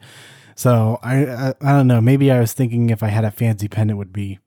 So 0.54 1.00
I, 1.02 1.26
I, 1.26 1.54
I 1.60 1.72
don't 1.72 1.88
know. 1.88 2.00
Maybe 2.00 2.30
I 2.30 2.40
was 2.40 2.52
thinking 2.52 2.88
if 2.90 3.02
I 3.02 3.08
had 3.08 3.24
a 3.24 3.30
fancy 3.30 3.68
pen, 3.68 3.90
it 3.90 3.94
would 3.94 4.12
be, 4.12 4.38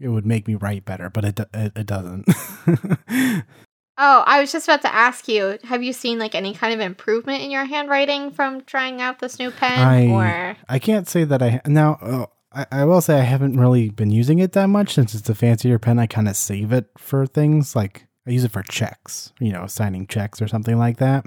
it 0.00 0.08
would 0.08 0.24
make 0.24 0.46
me 0.46 0.54
write 0.54 0.84
better, 0.84 1.10
but 1.10 1.24
it 1.24 1.40
it, 1.52 1.72
it 1.76 1.86
doesn't. 1.86 2.26
Oh, 3.98 4.22
I 4.26 4.40
was 4.40 4.52
just 4.52 4.68
about 4.68 4.82
to 4.82 4.94
ask 4.94 5.26
you, 5.26 5.58
have 5.64 5.82
you 5.82 5.92
seen 5.92 6.18
like 6.18 6.34
any 6.34 6.52
kind 6.54 6.74
of 6.74 6.80
improvement 6.80 7.42
in 7.42 7.50
your 7.50 7.64
handwriting 7.64 8.30
from 8.30 8.62
trying 8.64 9.00
out 9.00 9.20
this 9.20 9.38
new 9.38 9.50
pen 9.50 9.78
I- 9.78 10.06
or 10.08 10.56
I 10.68 10.78
can't 10.78 11.08
say 11.08 11.24
that 11.24 11.42
I 11.42 11.60
now. 11.66 11.98
Uh, 12.02 12.26
I, 12.52 12.80
I 12.80 12.84
will 12.84 13.00
say 13.00 13.18
I 13.18 13.22
haven't 13.24 13.58
really 13.58 13.90
been 13.90 14.10
using 14.10 14.38
it 14.38 14.52
that 14.52 14.66
much 14.68 14.94
since 14.94 15.14
it's 15.14 15.28
a 15.28 15.34
fancier 15.34 15.78
pen. 15.78 15.98
I 15.98 16.06
kind 16.06 16.28
of 16.28 16.36
save 16.36 16.72
it 16.72 16.86
for 16.98 17.26
things 17.26 17.74
like 17.76 18.06
I 18.26 18.30
use 18.30 18.44
it 18.44 18.52
for 18.52 18.62
checks, 18.62 19.32
you 19.40 19.52
know, 19.52 19.66
signing 19.66 20.06
checks 20.06 20.40
or 20.42 20.48
something 20.48 20.76
like 20.78 20.98
that. 20.98 21.24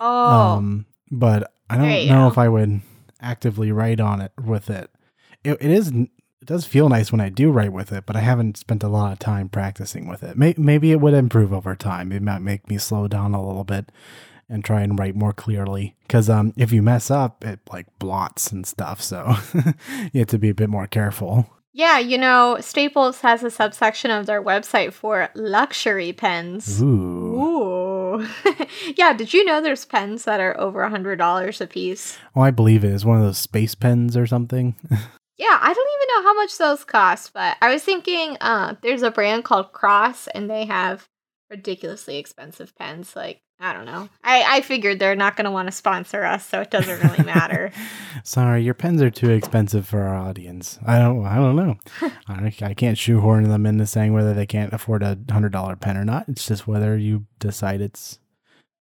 Oh, 0.00 0.30
Um, 0.30 0.86
but 1.10 1.50
I 1.70 1.76
don't 1.76 2.06
know 2.08 2.24
go. 2.26 2.28
if 2.28 2.38
I 2.38 2.48
would 2.48 2.80
actively 3.20 3.72
write 3.72 4.00
on 4.00 4.20
it 4.20 4.32
with 4.42 4.68
it. 4.70 4.90
It, 5.44 5.58
it 5.60 5.70
is. 5.70 5.92
It 6.46 6.52
does 6.52 6.64
feel 6.64 6.88
nice 6.88 7.10
when 7.10 7.20
I 7.20 7.28
do 7.28 7.50
write 7.50 7.72
with 7.72 7.90
it, 7.90 8.06
but 8.06 8.14
I 8.14 8.20
haven't 8.20 8.56
spent 8.56 8.84
a 8.84 8.88
lot 8.88 9.10
of 9.10 9.18
time 9.18 9.48
practicing 9.48 10.06
with 10.06 10.22
it. 10.22 10.38
May, 10.38 10.54
maybe 10.56 10.92
it 10.92 11.00
would 11.00 11.12
improve 11.12 11.52
over 11.52 11.74
time. 11.74 12.12
It 12.12 12.22
might 12.22 12.38
make 12.38 12.70
me 12.70 12.78
slow 12.78 13.08
down 13.08 13.34
a 13.34 13.44
little 13.44 13.64
bit 13.64 13.90
and 14.48 14.64
try 14.64 14.82
and 14.82 14.96
write 14.96 15.16
more 15.16 15.32
clearly. 15.32 15.96
Because 16.02 16.30
um, 16.30 16.52
if 16.56 16.70
you 16.70 16.82
mess 16.82 17.10
up, 17.10 17.44
it 17.44 17.58
like 17.72 17.88
blots 17.98 18.52
and 18.52 18.64
stuff. 18.64 19.02
So 19.02 19.34
you 20.12 20.20
have 20.20 20.28
to 20.28 20.38
be 20.38 20.50
a 20.50 20.54
bit 20.54 20.70
more 20.70 20.86
careful. 20.86 21.50
Yeah, 21.72 21.98
you 21.98 22.16
know, 22.16 22.58
Staples 22.60 23.22
has 23.22 23.42
a 23.42 23.50
subsection 23.50 24.12
of 24.12 24.26
their 24.26 24.40
website 24.40 24.92
for 24.92 25.28
luxury 25.34 26.12
pens. 26.12 26.80
Ooh. 26.80 26.84
Ooh. 26.86 28.28
yeah, 28.96 29.12
did 29.12 29.34
you 29.34 29.44
know 29.44 29.60
there's 29.60 29.84
pens 29.84 30.24
that 30.26 30.38
are 30.38 30.58
over 30.60 30.84
a 30.84 30.90
$100 30.90 31.60
a 31.60 31.66
piece? 31.66 32.18
Oh, 32.36 32.40
I 32.40 32.52
believe 32.52 32.84
it 32.84 32.92
is 32.92 33.04
one 33.04 33.16
of 33.16 33.24
those 33.24 33.38
space 33.38 33.74
pens 33.74 34.16
or 34.16 34.28
something. 34.28 34.76
Yeah, 35.38 35.58
I 35.60 35.72
don't 35.74 35.88
even 35.98 36.08
know 36.14 36.22
how 36.22 36.34
much 36.34 36.58
those 36.58 36.84
cost, 36.84 37.32
but 37.32 37.56
I 37.60 37.72
was 37.72 37.82
thinking 37.82 38.36
uh 38.40 38.74
there's 38.82 39.02
a 39.02 39.10
brand 39.10 39.44
called 39.44 39.72
Cross 39.72 40.28
and 40.28 40.48
they 40.48 40.64
have 40.64 41.08
ridiculously 41.50 42.16
expensive 42.16 42.74
pens. 42.76 43.14
Like, 43.14 43.40
I 43.60 43.72
don't 43.72 43.86
know. 43.86 44.08
I, 44.24 44.56
I 44.56 44.60
figured 44.60 44.98
they're 44.98 45.16
not 45.16 45.36
gonna 45.36 45.50
want 45.50 45.68
to 45.68 45.72
sponsor 45.72 46.24
us, 46.24 46.46
so 46.46 46.60
it 46.60 46.70
doesn't 46.70 47.02
really 47.02 47.24
matter. 47.24 47.70
Sorry, 48.24 48.62
your 48.62 48.74
pens 48.74 49.00
are 49.02 49.10
too 49.10 49.30
expensive 49.30 49.86
for 49.86 50.02
our 50.02 50.16
audience. 50.16 50.78
I 50.86 50.98
don't. 50.98 51.24
I 51.24 51.36
don't 51.36 51.56
know. 51.56 51.76
I, 52.28 52.52
I 52.62 52.74
can't 52.74 52.98
shoehorn 52.98 53.44
them 53.44 53.66
into 53.66 53.86
saying 53.86 54.12
whether 54.12 54.34
they 54.34 54.46
can't 54.46 54.72
afford 54.72 55.02
a 55.02 55.18
hundred 55.30 55.52
dollar 55.52 55.76
pen 55.76 55.96
or 55.96 56.04
not. 56.04 56.28
It's 56.28 56.46
just 56.46 56.66
whether 56.66 56.96
you 56.96 57.26
decide 57.38 57.80
it's 57.80 58.18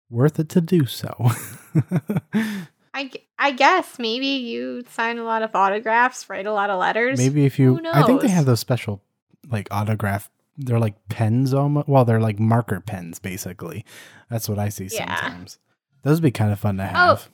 worth 0.10 0.40
it 0.40 0.50
to 0.50 0.62
do 0.62 0.86
so. 0.86 1.32
I, 2.94 3.10
I 3.40 3.52
guess 3.52 3.98
maybe 4.00 4.28
you 4.28 4.84
sign 4.90 5.18
a 5.18 5.24
lot 5.24 5.44
of 5.44 5.56
autographs, 5.56 6.30
write 6.30 6.46
a 6.46 6.52
lot 6.54 6.70
of 6.70 6.80
letters. 6.80 7.18
Maybe 7.18 7.46
if 7.46 7.58
you, 7.58 7.80
I 7.94 8.04
think 8.04 8.22
they 8.22 8.28
have 8.28 8.46
those 8.46 8.60
special 8.60 9.02
like 9.50 9.68
autograph. 9.72 10.30
They're 10.58 10.80
like 10.80 10.96
pens 11.08 11.54
almost. 11.54 11.88
Well, 11.88 12.04
they're 12.06 12.20
like 12.20 12.38
marker 12.40 12.82
pens 12.82 13.20
basically. 13.20 13.86
That's 14.30 14.50
what 14.50 14.60
I 14.60 14.70
see 14.70 14.90
Yeah. 14.92 15.16
sometimes. 15.16 15.58
Those 16.04 16.18
would 16.18 16.24
be 16.24 16.32
kind 16.32 16.52
of 16.52 16.60
fun 16.60 16.78
to 16.78 16.84
Oh, 16.84 16.88
have. 16.88 17.30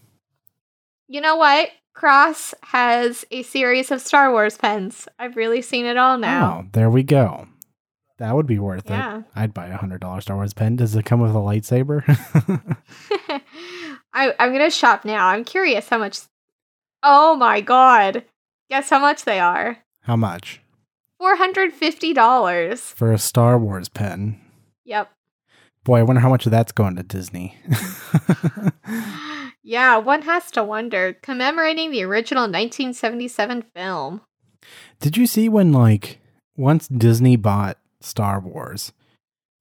You 1.08 1.22
know 1.22 1.36
what? 1.38 1.70
Cross 1.94 2.54
has 2.62 3.26
a 3.32 3.42
series 3.42 3.90
of 3.90 4.02
Star 4.02 4.32
Wars 4.32 4.58
pens. 4.58 5.08
I've 5.18 5.36
really 5.36 5.64
seen 5.64 5.86
it 5.86 5.98
all 5.98 6.18
now. 6.20 6.64
Oh, 6.66 6.70
there 6.74 6.90
we 6.92 7.02
go. 7.02 7.48
That 8.20 8.36
would 8.36 8.46
be 8.48 8.60
worth 8.60 8.90
Yeah. 8.90 9.20
it. 9.20 9.26
I'd 9.36 9.54
buy 9.54 9.68
a 9.68 9.78
hundred 9.78 10.02
dollar 10.02 10.22
Star 10.22 10.36
Wars 10.38 10.54
pen. 10.54 10.76
Does 10.76 10.96
it 10.96 11.06
come 11.06 11.20
with 11.20 11.32
a 11.32 11.36
lightsaber? 11.36 12.04
I, 14.18 14.34
I'm 14.40 14.52
gonna 14.52 14.72
shop 14.72 15.06
now. 15.06 15.28
I'm 15.28 15.44
curious 15.46 15.88
how 15.90 16.00
much. 16.00 16.20
Oh 17.04 17.36
my 17.36 17.62
god! 17.62 18.26
Guess 18.70 18.90
how 18.90 19.00
much 19.00 19.24
they 19.26 19.40
are? 19.40 19.78
How 20.02 20.16
much 20.16 20.62
Four 21.20 21.36
hundred 21.36 21.72
fifty 21.74 22.14
dollars. 22.14 22.82
for 22.82 23.12
a 23.14 23.18
Star 23.20 23.58
Wars 23.60 23.90
pen? 23.90 24.42
Yep. 24.86 25.12
Boy, 25.84 26.00
I 26.00 26.04
wonder 26.04 26.20
how 26.22 26.30
much 26.30 26.46
of 26.46 26.52
that's 26.52 26.72
going 26.72 26.96
to 26.96 27.04
Disney. 27.04 27.58
Yeah, 29.64 29.98
one 29.98 30.22
has 30.22 30.50
to 30.52 30.64
wonder. 30.64 31.12
Commemorating 31.22 31.92
the 31.92 32.02
original 32.04 32.44
1977 32.44 33.64
film. 33.76 34.22
Did 35.02 35.18
you 35.18 35.28
see 35.28 35.50
when 35.50 35.74
like 35.74 36.22
once 36.56 36.88
Disney 36.88 37.36
bought 37.36 37.78
Star 38.00 38.40
Wars, 38.40 38.94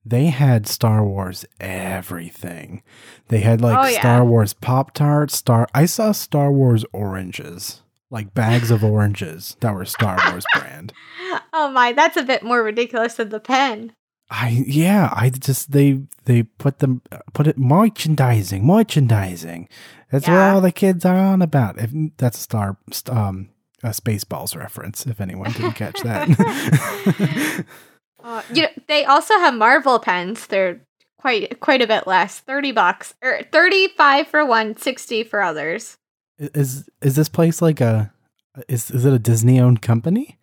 they 0.09 0.27
had 0.27 0.67
Star 0.67 1.05
Wars 1.05 1.45
everything. 1.61 2.83
They 3.29 3.41
had 3.41 3.61
like 3.61 3.77
Oh, 3.79 3.89
yeah. 3.91 4.01
Star 4.01 4.25
Wars 4.25 4.53
Pop 4.55 4.95
Tarts, 4.95 5.37
Star 5.37 5.67
I 5.75 5.87
saw 5.87 6.13
Star 6.13 6.53
Wars 6.53 6.85
oranges. 6.93 7.83
Like 8.09 8.35
bags 8.35 8.71
of 8.71 8.85
oranges 8.85 9.57
that 9.61 9.75
were 9.75 9.85
Star 9.85 10.19
Wars 10.31 10.45
brand. 10.55 10.93
Oh 11.59 11.71
my, 11.71 11.93
that's 11.93 12.17
a 12.19 12.23
bit 12.23 12.43
more 12.43 12.63
ridiculous 12.63 13.15
than 13.15 13.31
the 13.31 13.41
pen. 13.41 13.93
I 14.31 14.65
yeah, 14.67 15.11
I 15.15 15.31
just 15.31 15.73
they 15.73 16.03
they 16.25 16.43
put 16.45 16.81
them 16.81 17.01
put 17.33 17.47
it 17.47 17.57
merchandising, 17.59 18.65
merchandising. 18.67 19.69
That's 20.11 20.29
what 20.29 20.37
all 20.37 20.61
the 20.61 20.73
kids 20.73 21.05
are 21.05 21.17
on 21.17 21.41
about. 21.43 21.79
If 21.79 21.91
that's 22.19 22.39
a 22.39 22.43
star 22.43 22.77
um 23.09 23.49
a 23.83 23.89
Spaceballs 23.89 24.57
reference, 24.57 25.07
if 25.07 25.21
anyone 25.21 25.53
didn't 25.53 25.73
catch 25.73 26.01
that. 26.03 27.65
Uh, 28.23 28.43
you 28.53 28.63
know, 28.63 28.69
they 28.89 29.05
also 29.05 29.35
have 29.35 29.55
Marvel 29.55 29.99
pens. 29.99 30.47
They're 30.47 30.81
quite 31.19 31.61
quite 31.61 31.83
a 31.83 31.87
bit 31.87 32.07
less. 32.07 32.41
Thirty 32.41 32.73
bucks 32.73 33.15
or 33.23 33.41
thirty 33.53 33.89
five 33.89 34.27
for 34.29 34.45
one, 34.45 34.77
60 34.77 35.25
for 35.25 35.43
others. 35.43 35.99
Is 36.39 36.89
is 37.03 37.17
this 37.17 37.29
place 37.29 37.61
like 37.63 37.81
a 37.81 38.13
is 38.69 38.91
is 38.91 39.05
it 39.05 39.13
a 39.13 39.19
Disney 39.19 39.61
owned 39.61 39.83
company? 39.83 40.39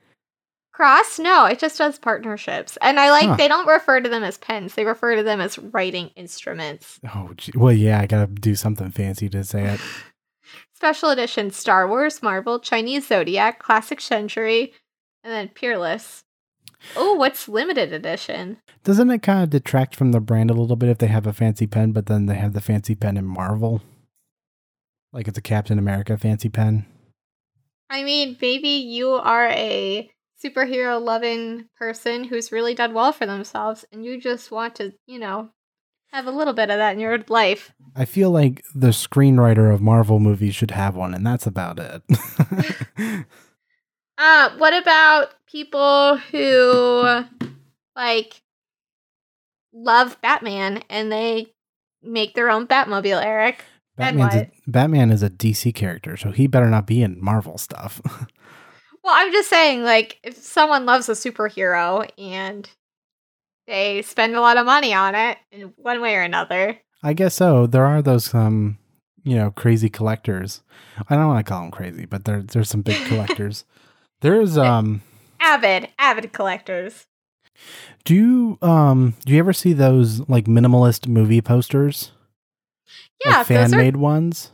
Cross? 0.71 1.19
No, 1.19 1.45
it 1.45 1.59
just 1.59 1.77
does 1.77 1.99
partnerships. 1.99 2.77
And 2.81 2.99
I 2.99 3.11
like 3.11 3.27
Huh. 3.27 3.35
they 3.35 3.47
don't 3.47 3.67
refer 3.67 4.01
to 4.01 4.09
them 4.09 4.23
as 4.23 4.39
pens. 4.39 4.73
They 4.73 4.85
refer 4.85 5.15
to 5.15 5.21
them 5.23 5.39
as 5.39 5.59
writing 5.59 6.07
instruments. 6.15 6.99
Oh, 7.13 7.29
gee. 7.37 7.51
well, 7.55 7.71
yeah, 7.73 7.99
I 7.99 8.07
gotta 8.07 8.25
do 8.25 8.55
something 8.55 8.89
fancy 8.89 9.29
to 9.29 9.43
say 9.43 9.65
it. 9.65 9.79
Special 10.73 11.11
edition 11.11 11.51
Star 11.51 11.87
Wars, 11.87 12.23
Marvel, 12.23 12.59
Chinese 12.59 13.07
Zodiac, 13.07 13.59
Classic 13.59 14.01
Century, 14.01 14.73
and 15.23 15.31
then 15.31 15.49
Peerless. 15.49 16.23
Oh, 16.95 17.13
what's 17.13 17.47
limited 17.47 17.93
edition? 17.93 18.57
Doesn't 18.83 19.09
it 19.09 19.21
kind 19.21 19.43
of 19.43 19.49
detract 19.49 19.95
from 19.95 20.11
the 20.11 20.19
brand 20.19 20.49
a 20.49 20.53
little 20.53 20.75
bit 20.75 20.89
if 20.89 20.97
they 20.97 21.07
have 21.07 21.27
a 21.27 21.33
fancy 21.33 21.67
pen, 21.67 21.91
but 21.91 22.07
then 22.07 22.25
they 22.25 22.35
have 22.35 22.53
the 22.53 22.61
fancy 22.61 22.95
pen 22.95 23.17
in 23.17 23.25
Marvel? 23.25 23.81
Like 25.11 25.27
it's 25.27 25.37
a 25.37 25.41
Captain 25.41 25.79
America 25.79 26.17
fancy 26.17 26.49
pen. 26.49 26.85
I 27.89 28.03
mean, 28.03 28.37
maybe 28.41 28.69
you 28.69 29.09
are 29.11 29.47
a 29.47 30.11
superhero 30.43 31.01
loving 31.01 31.69
person 31.77 32.25
who's 32.25 32.51
really 32.51 32.73
done 32.73 32.93
well 32.93 33.13
for 33.13 33.25
themselves 33.25 33.85
and 33.91 34.03
you 34.03 34.19
just 34.19 34.51
want 34.51 34.75
to, 34.75 34.93
you 35.05 35.19
know, 35.19 35.49
have 36.11 36.27
a 36.27 36.31
little 36.31 36.53
bit 36.53 36.69
of 36.69 36.77
that 36.77 36.93
in 36.93 36.99
your 36.99 37.19
life. 37.27 37.73
I 37.95 38.05
feel 38.05 38.29
like 38.29 38.63
the 38.73 38.89
screenwriter 38.89 39.73
of 39.73 39.81
Marvel 39.81 40.19
movies 40.19 40.55
should 40.55 40.71
have 40.71 40.95
one, 40.95 41.13
and 41.13 41.25
that's 41.25 41.47
about 41.47 41.79
it. 41.79 42.03
Uh, 44.17 44.51
what 44.57 44.73
about 44.73 45.33
people 45.47 46.17
who 46.17 47.23
like 47.95 48.41
love 49.73 50.19
Batman 50.21 50.83
and 50.89 51.11
they 51.11 51.53
make 52.01 52.35
their 52.35 52.49
own 52.49 52.67
Batmobile, 52.67 53.23
Eric? 53.23 53.63
Batman's 53.97 54.35
a. 54.35 54.51
Batman 54.67 55.11
is 55.11 55.21
a 55.23 55.29
DC 55.29 55.73
character, 55.75 56.17
so 56.17 56.31
he 56.31 56.47
better 56.47 56.69
not 56.69 56.87
be 56.87 57.01
in 57.01 57.23
Marvel 57.23 57.57
stuff. 57.57 58.01
Well, 59.03 59.13
I'm 59.13 59.33
just 59.33 59.49
saying, 59.49 59.83
like, 59.83 60.17
if 60.23 60.37
someone 60.37 60.85
loves 60.85 61.09
a 61.09 61.11
superhero 61.11 62.09
and 62.17 62.69
they 63.67 64.01
spend 64.01 64.33
a 64.33 64.41
lot 64.41 64.55
of 64.55 64.65
money 64.65 64.93
on 64.93 65.13
it 65.13 65.37
in 65.51 65.73
one 65.75 66.01
way 66.01 66.15
or 66.15 66.21
another. 66.21 66.79
I 67.03 67.11
guess 67.11 67.35
so. 67.35 67.67
There 67.67 67.85
are 67.85 68.01
those 68.01 68.33
um, 68.33 68.77
you 69.23 69.35
know, 69.35 69.51
crazy 69.51 69.89
collectors. 69.89 70.61
I 71.09 71.15
don't 71.15 71.27
want 71.27 71.45
to 71.45 71.49
call 71.49 71.61
them 71.61 71.71
crazy, 71.71 72.05
but 72.05 72.25
there 72.25 72.41
there's 72.41 72.69
some 72.69 72.81
big 72.81 73.05
collectors. 73.07 73.65
There's 74.23 74.57
um 74.57 75.01
Avid, 75.41 75.89
avid 75.99 76.31
collectors. 76.31 77.05
do 78.05 78.15
you 78.15 78.57
um 78.61 79.15
do 79.25 79.33
you 79.33 79.39
ever 79.39 79.51
see 79.51 79.73
those 79.73 80.27
like 80.29 80.45
minimalist 80.45 81.09
movie 81.09 81.41
posters? 81.41 82.13
Yeah, 83.25 83.39
like 83.39 83.47
fan 83.47 83.71
made 83.71 83.97
ones? 83.97 84.51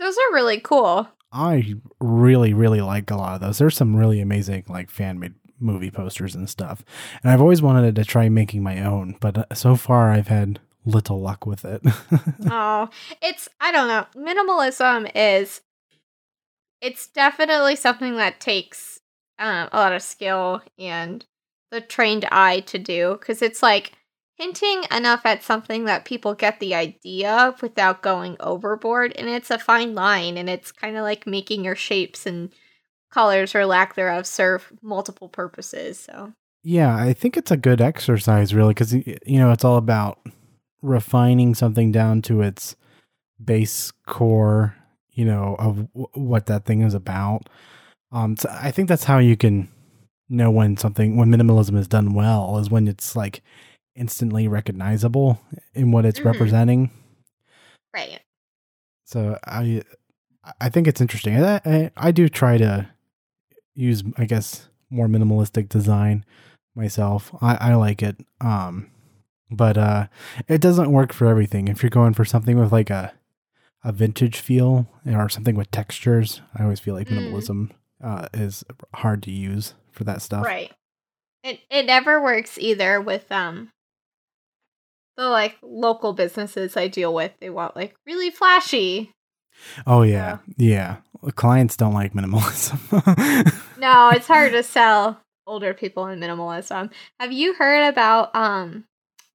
those 0.00 0.16
are 0.18 0.34
really 0.34 0.58
cool. 0.58 1.08
I 1.30 1.74
really, 2.00 2.54
really 2.54 2.80
like 2.80 3.10
a 3.12 3.16
lot 3.16 3.34
of 3.36 3.40
those. 3.40 3.58
There's 3.58 3.76
some 3.76 3.94
really 3.94 4.20
amazing 4.20 4.64
like 4.68 4.90
fan 4.90 5.20
made 5.20 5.34
movie 5.60 5.92
posters 5.92 6.34
and 6.34 6.50
stuff. 6.50 6.84
And 7.22 7.30
I've 7.30 7.40
always 7.40 7.62
wanted 7.62 7.94
to 7.94 8.04
try 8.04 8.28
making 8.28 8.64
my 8.64 8.84
own, 8.84 9.16
but 9.20 9.38
uh, 9.38 9.54
so 9.54 9.76
far 9.76 10.10
I've 10.10 10.28
had 10.28 10.58
little 10.84 11.20
luck 11.20 11.46
with 11.46 11.64
it. 11.64 11.82
oh, 12.50 12.88
it's 13.22 13.48
I 13.60 13.70
don't 13.70 13.86
know. 13.86 14.06
Minimalism 14.16 15.08
is 15.14 15.60
it's 16.80 17.06
definitely 17.06 17.76
something 17.76 18.16
that 18.16 18.40
takes 18.40 18.93
um, 19.38 19.68
a 19.72 19.76
lot 19.76 19.92
of 19.92 20.02
skill 20.02 20.62
and 20.78 21.24
the 21.70 21.80
trained 21.80 22.26
eye 22.30 22.60
to 22.60 22.78
do 22.78 23.16
because 23.18 23.42
it's 23.42 23.62
like 23.62 23.92
hinting 24.36 24.84
enough 24.90 25.24
at 25.24 25.42
something 25.42 25.84
that 25.84 26.04
people 26.04 26.34
get 26.34 26.60
the 26.60 26.74
idea 26.74 27.32
of 27.32 27.62
without 27.62 28.02
going 28.02 28.36
overboard 28.40 29.12
and 29.16 29.28
it's 29.28 29.50
a 29.50 29.58
fine 29.58 29.94
line 29.94 30.36
and 30.36 30.48
it's 30.48 30.72
kind 30.72 30.96
of 30.96 31.02
like 31.02 31.26
making 31.26 31.64
your 31.64 31.76
shapes 31.76 32.26
and 32.26 32.52
colors 33.12 33.54
or 33.54 33.64
lack 33.64 33.94
thereof 33.94 34.26
serve 34.26 34.72
multiple 34.82 35.28
purposes 35.28 35.98
so 35.98 36.32
yeah, 36.66 36.96
I 36.96 37.12
think 37.12 37.36
it's 37.36 37.50
a 37.50 37.58
good 37.58 37.82
exercise, 37.82 38.54
really, 38.54 38.72
because 38.72 38.94
you 38.94 39.18
know 39.26 39.52
it's 39.52 39.64
all 39.64 39.76
about 39.76 40.18
refining 40.80 41.54
something 41.54 41.92
down 41.92 42.22
to 42.22 42.40
its 42.40 42.74
base 43.42 43.92
core, 44.06 44.74
you 45.12 45.26
know, 45.26 45.56
of 45.58 45.92
w- 45.92 46.08
what 46.14 46.46
that 46.46 46.64
thing 46.64 46.80
is 46.80 46.94
about. 46.94 47.50
Um, 48.14 48.36
so 48.36 48.48
I 48.50 48.70
think 48.70 48.88
that's 48.88 49.04
how 49.04 49.18
you 49.18 49.36
can 49.36 49.68
know 50.28 50.50
when 50.50 50.76
something 50.76 51.16
when 51.16 51.28
minimalism 51.30 51.76
is 51.76 51.86
done 51.88 52.14
well 52.14 52.58
is 52.58 52.70
when 52.70 52.88
it's 52.88 53.14
like 53.16 53.42
instantly 53.96 54.48
recognizable 54.48 55.38
in 55.74 55.92
what 55.92 56.04
it's 56.06 56.20
Mhm. 56.20 56.24
representing. 56.24 56.90
right 57.92 58.20
So 59.04 59.38
I 59.44 59.82
I 60.60 60.68
think 60.68 60.86
it's 60.86 61.00
interesting. 61.00 61.42
I, 61.42 61.60
I 61.64 61.90
I 61.96 62.10
do 62.12 62.28
try 62.28 62.56
to 62.58 62.88
use 63.74 64.02
I 64.16 64.24
guess 64.24 64.68
more 64.90 65.08
minimalistic 65.08 65.68
design 65.68 66.24
myself. 66.74 67.34
I 67.42 67.56
I 67.56 67.74
like 67.74 68.02
it. 68.02 68.16
Um 68.40 68.90
but 69.50 69.76
uh 69.76 70.06
it 70.48 70.60
doesn't 70.60 70.90
work 70.92 71.12
for 71.12 71.26
everything. 71.26 71.68
If 71.68 71.82
you're 71.82 71.90
going 71.90 72.14
for 72.14 72.24
something 72.24 72.58
with 72.58 72.72
like 72.72 72.90
a 72.90 73.12
a 73.82 73.92
vintage 73.92 74.38
feel 74.38 74.86
or 75.06 75.28
something 75.28 75.56
with 75.56 75.70
textures, 75.70 76.40
I 76.54 76.62
always 76.62 76.80
feel 76.80 76.94
like 76.94 77.08
Mm. 77.08 77.16
Uh 78.02 78.28
is 78.32 78.64
hard 78.94 79.22
to 79.24 79.30
use 79.30 79.74
for 79.92 80.04
that 80.04 80.22
stuff. 80.22 80.44
Right. 80.44 80.72
It 81.42 81.60
it 81.70 81.86
never 81.86 82.22
works 82.22 82.58
either 82.58 83.00
with 83.00 83.30
um 83.30 83.70
the 85.16 85.28
like 85.28 85.56
local 85.62 86.12
businesses 86.12 86.76
I 86.76 86.88
deal 86.88 87.14
with. 87.14 87.32
They 87.40 87.50
want 87.50 87.76
like 87.76 87.94
really 88.06 88.30
flashy. 88.30 89.12
Oh 89.86 90.02
yeah. 90.02 90.38
Yeah. 90.56 90.96
Clients 91.36 91.76
don't 91.76 91.94
like 91.94 92.12
minimalism. 92.12 93.60
No, 93.76 94.08
it's 94.08 94.26
hard 94.26 94.52
to 94.52 94.62
sell 94.62 95.20
older 95.46 95.74
people 95.74 96.06
in 96.06 96.18
minimalism. 96.18 96.90
Have 97.20 97.32
you 97.32 97.52
heard 97.52 97.86
about 97.86 98.34
um 98.34 98.84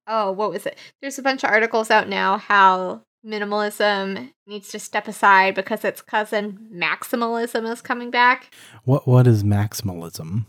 oh, 0.07 0.31
what 0.31 0.49
was 0.49 0.65
it? 0.65 0.75
There's 1.01 1.19
a 1.19 1.21
bunch 1.21 1.43
of 1.43 1.51
articles 1.51 1.91
out 1.91 2.09
now 2.09 2.39
how 2.39 3.03
minimalism 3.25 4.31
needs 4.47 4.69
to 4.69 4.79
step 4.79 5.07
aside 5.07 5.55
because 5.55 5.83
its 5.83 6.01
cousin 6.01 6.69
maximalism 6.73 7.69
is 7.71 7.81
coming 7.81 8.11
back. 8.11 8.53
what 8.83 9.07
what 9.07 9.27
is 9.27 9.43
maximalism? 9.43 10.45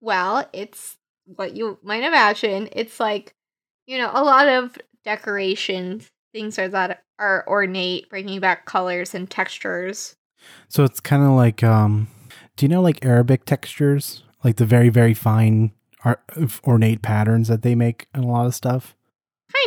Well, 0.00 0.48
it's 0.52 0.96
what 1.24 1.54
you 1.54 1.78
might 1.82 2.02
imagine. 2.02 2.68
It's 2.72 3.00
like, 3.00 3.34
you 3.86 3.98
know, 3.98 4.10
a 4.12 4.22
lot 4.22 4.48
of 4.48 4.76
decorations, 5.04 6.10
things 6.32 6.58
are 6.58 6.68
that 6.68 7.04
are 7.18 7.44
ornate, 7.46 8.10
bringing 8.10 8.40
back 8.40 8.66
colors 8.66 9.14
and 9.14 9.30
textures. 9.30 10.16
So 10.68 10.84
it's 10.84 11.00
kind 11.00 11.22
of 11.22 11.30
like, 11.30 11.62
um, 11.62 12.08
do 12.56 12.66
you 12.66 12.68
know 12.68 12.82
like 12.82 13.04
Arabic 13.04 13.44
textures, 13.44 14.24
like 14.42 14.56
the 14.56 14.66
very 14.66 14.88
very 14.88 15.14
fine 15.14 15.72
art, 16.04 16.22
ornate 16.66 17.02
patterns 17.02 17.48
that 17.48 17.62
they 17.62 17.74
make 17.74 18.08
in 18.14 18.24
a 18.24 18.26
lot 18.26 18.46
of 18.46 18.54
stuff? 18.54 18.94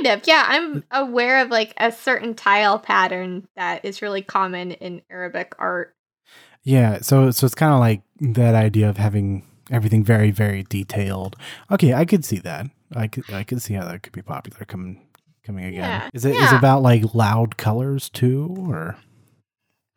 Kind 0.04 0.08
of, 0.22 0.28
yeah. 0.28 0.46
I'm 0.48 0.84
aware 0.92 1.42
of 1.44 1.50
like 1.50 1.74
a 1.78 1.92
certain 1.92 2.34
tile 2.36 2.78
pattern 2.80 3.48
that 3.56 3.84
is 3.86 4.02
really 4.02 4.22
common 4.22 4.72
in 4.72 5.02
Arabic 5.10 5.54
art. 5.60 5.96
Yeah. 6.64 7.00
So 7.02 7.32
so 7.32 7.46
it's 7.46 7.56
kind 7.56 7.74
of 7.74 7.80
like 7.80 8.02
that 8.36 8.56
idea 8.56 8.90
of 8.90 8.98
having 8.98 9.44
everything 9.72 10.04
very 10.04 10.32
very 10.32 10.64
detailed. 10.64 11.36
Okay, 11.72 11.94
I 11.94 12.06
could 12.06 12.24
see 12.26 12.40
that. 12.40 12.68
I 12.96 13.08
could 13.08 13.32
I 13.32 13.44
could 13.44 13.62
see 13.62 13.74
how 13.74 13.86
that 13.86 14.04
could 14.04 14.14
be 14.14 14.22
popular 14.22 14.66
coming 14.66 15.02
coming 15.44 15.66
again. 15.66 15.76
Yeah, 15.84 16.10
Is 16.14 16.26
it 16.26 16.32
is 16.36 16.42
yeah. 16.42 16.56
it 16.56 16.58
about 16.58 16.82
like 16.84 17.14
loud 17.14 17.58
colors 17.58 18.10
too, 18.10 18.54
or 18.68 18.98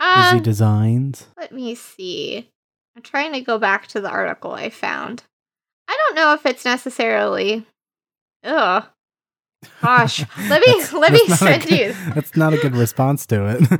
Um, 0.00 0.32
busy 0.32 0.40
designs? 0.44 1.26
let 1.36 1.52
me 1.52 1.74
see. 1.74 2.48
I'm 2.96 3.02
trying 3.02 3.32
to 3.32 3.40
go 3.40 3.58
back 3.58 3.86
to 3.88 4.00
the 4.00 4.10
article 4.10 4.52
I 4.52 4.70
found. 4.70 5.24
I 5.88 5.96
don't 5.96 6.14
know 6.16 6.32
if 6.34 6.46
it's 6.46 6.64
necessarily. 6.64 7.66
Ugh. 8.44 8.84
Gosh, 9.82 10.24
let 10.48 10.60
me 10.66 10.84
let 10.98 11.12
me 11.12 11.20
that's 11.26 11.40
not 11.42 11.50
a 11.50 11.52
send 11.60 11.62
good- 11.62 11.78
you. 11.78 11.92
That's 12.14 12.36
not 12.36 12.54
a 12.54 12.58
good 12.58 12.74
response 12.76 13.26
to 13.26 13.46
it. 13.46 13.60
no, 13.70 13.76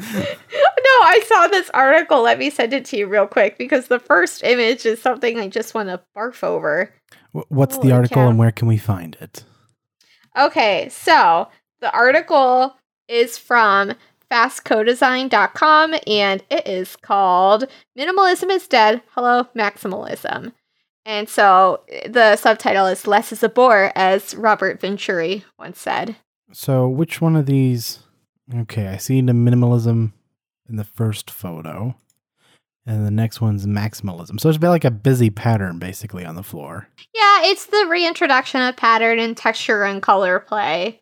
I 1.03 1.23
saw 1.27 1.47
this 1.49 1.70
article. 1.70 2.22
Let 2.22 2.39
me 2.39 2.51
send 2.51 2.72
it 2.72 2.85
to 2.87 2.97
you 2.99 3.07
real 3.07 3.26
quick 3.26 3.57
because 3.59 3.89
the 3.89 3.99
first 3.99 4.43
image 4.45 4.85
is 4.87 5.01
something 5.01 5.39
I 5.39 5.49
just 5.49 5.74
want 5.74 5.89
to 5.89 6.01
barf 6.16 6.43
over. 6.45 6.93
Wh- 7.33 7.51
What's 7.51 7.76
Holy 7.76 7.89
the 7.89 7.95
article 7.95 8.14
cow. 8.22 8.28
and 8.28 8.39
where 8.39 8.51
can 8.53 8.68
we 8.68 8.76
find 8.76 9.16
it? 9.20 9.45
Okay, 10.39 10.89
so 10.91 11.49
the 11.81 11.91
article 11.93 12.76
is 13.09 13.39
from 13.39 13.93
fastcodesign.com 14.31 15.95
and 16.07 16.43
it 16.51 16.66
is 16.68 16.97
called 16.97 17.66
Minimalism 17.99 18.51
is 18.51 18.68
Dead. 18.68 19.03
Hello, 19.14 19.45
Maximalism. 19.57 20.53
And 21.11 21.28
so 21.28 21.80
eh, 21.88 22.06
the 22.08 22.36
subtitle 22.36 22.86
is 22.86 23.04
Less 23.04 23.32
is 23.32 23.42
a 23.42 23.48
Bore, 23.48 23.90
as 23.96 24.32
Robert 24.36 24.80
Venturi 24.80 25.44
once 25.58 25.80
said. 25.80 26.14
So, 26.52 26.88
which 26.88 27.20
one 27.20 27.34
of 27.34 27.46
these? 27.46 28.04
Okay, 28.54 28.86
I 28.86 28.96
see 28.96 29.20
the 29.20 29.32
minimalism 29.32 30.12
in 30.68 30.76
the 30.76 30.84
first 30.84 31.28
photo, 31.28 31.96
and 32.86 33.04
the 33.04 33.11
next 33.11 33.40
one's 33.40 33.66
maximalism. 33.66 34.38
So 34.38 34.48
it's 34.48 34.56
about 34.56 34.70
like 34.70 34.84
a 34.84 34.90
busy 34.92 35.30
pattern 35.30 35.80
basically 35.80 36.24
on 36.24 36.36
the 36.36 36.44
floor. 36.44 36.86
Yeah, 37.12 37.42
it's 37.42 37.66
the 37.66 37.88
reintroduction 37.90 38.61
of 38.61 38.76
pattern 38.76 39.18
and 39.18 39.36
texture 39.36 39.82
and 39.82 40.00
color 40.00 40.38
play. 40.38 41.00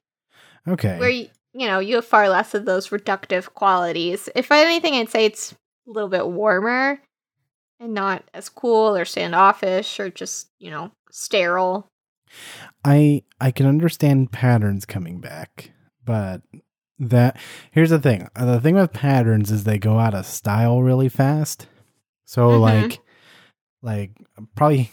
Okay. 0.66 0.98
Where 0.98 1.10
you, 1.10 1.28
you 1.52 1.66
know, 1.66 1.80
you 1.80 1.96
have 1.96 2.06
far 2.06 2.30
less 2.30 2.54
of 2.54 2.64
those 2.64 2.88
reductive 2.88 3.52
qualities. 3.52 4.30
If 4.34 4.50
anything, 4.50 4.94
I'd 4.94 5.10
say 5.10 5.26
it's 5.26 5.52
a 5.52 5.90
little 5.90 6.08
bit 6.08 6.26
warmer 6.26 6.98
and 7.80 7.94
not 7.94 8.24
as 8.34 8.48
cool 8.48 8.96
or 8.96 9.04
standoffish 9.04 9.98
or 10.00 10.10
just, 10.10 10.48
you 10.58 10.70
know, 10.70 10.92
sterile. 11.10 11.88
I 12.84 13.22
I 13.40 13.50
can 13.50 13.66
understand 13.66 14.32
patterns 14.32 14.84
coming 14.84 15.20
back, 15.20 15.70
but 16.04 16.42
that 16.98 17.38
here's 17.70 17.90
the 17.90 17.98
thing. 17.98 18.28
The 18.34 18.60
thing 18.60 18.74
with 18.74 18.92
patterns 18.92 19.50
is 19.50 19.64
they 19.64 19.78
go 19.78 19.98
out 19.98 20.14
of 20.14 20.26
style 20.26 20.82
really 20.82 21.08
fast. 21.08 21.66
So 22.24 22.48
Mhm. 22.50 22.60
like 22.60 23.00
like 23.82 24.10
probably 24.54 24.90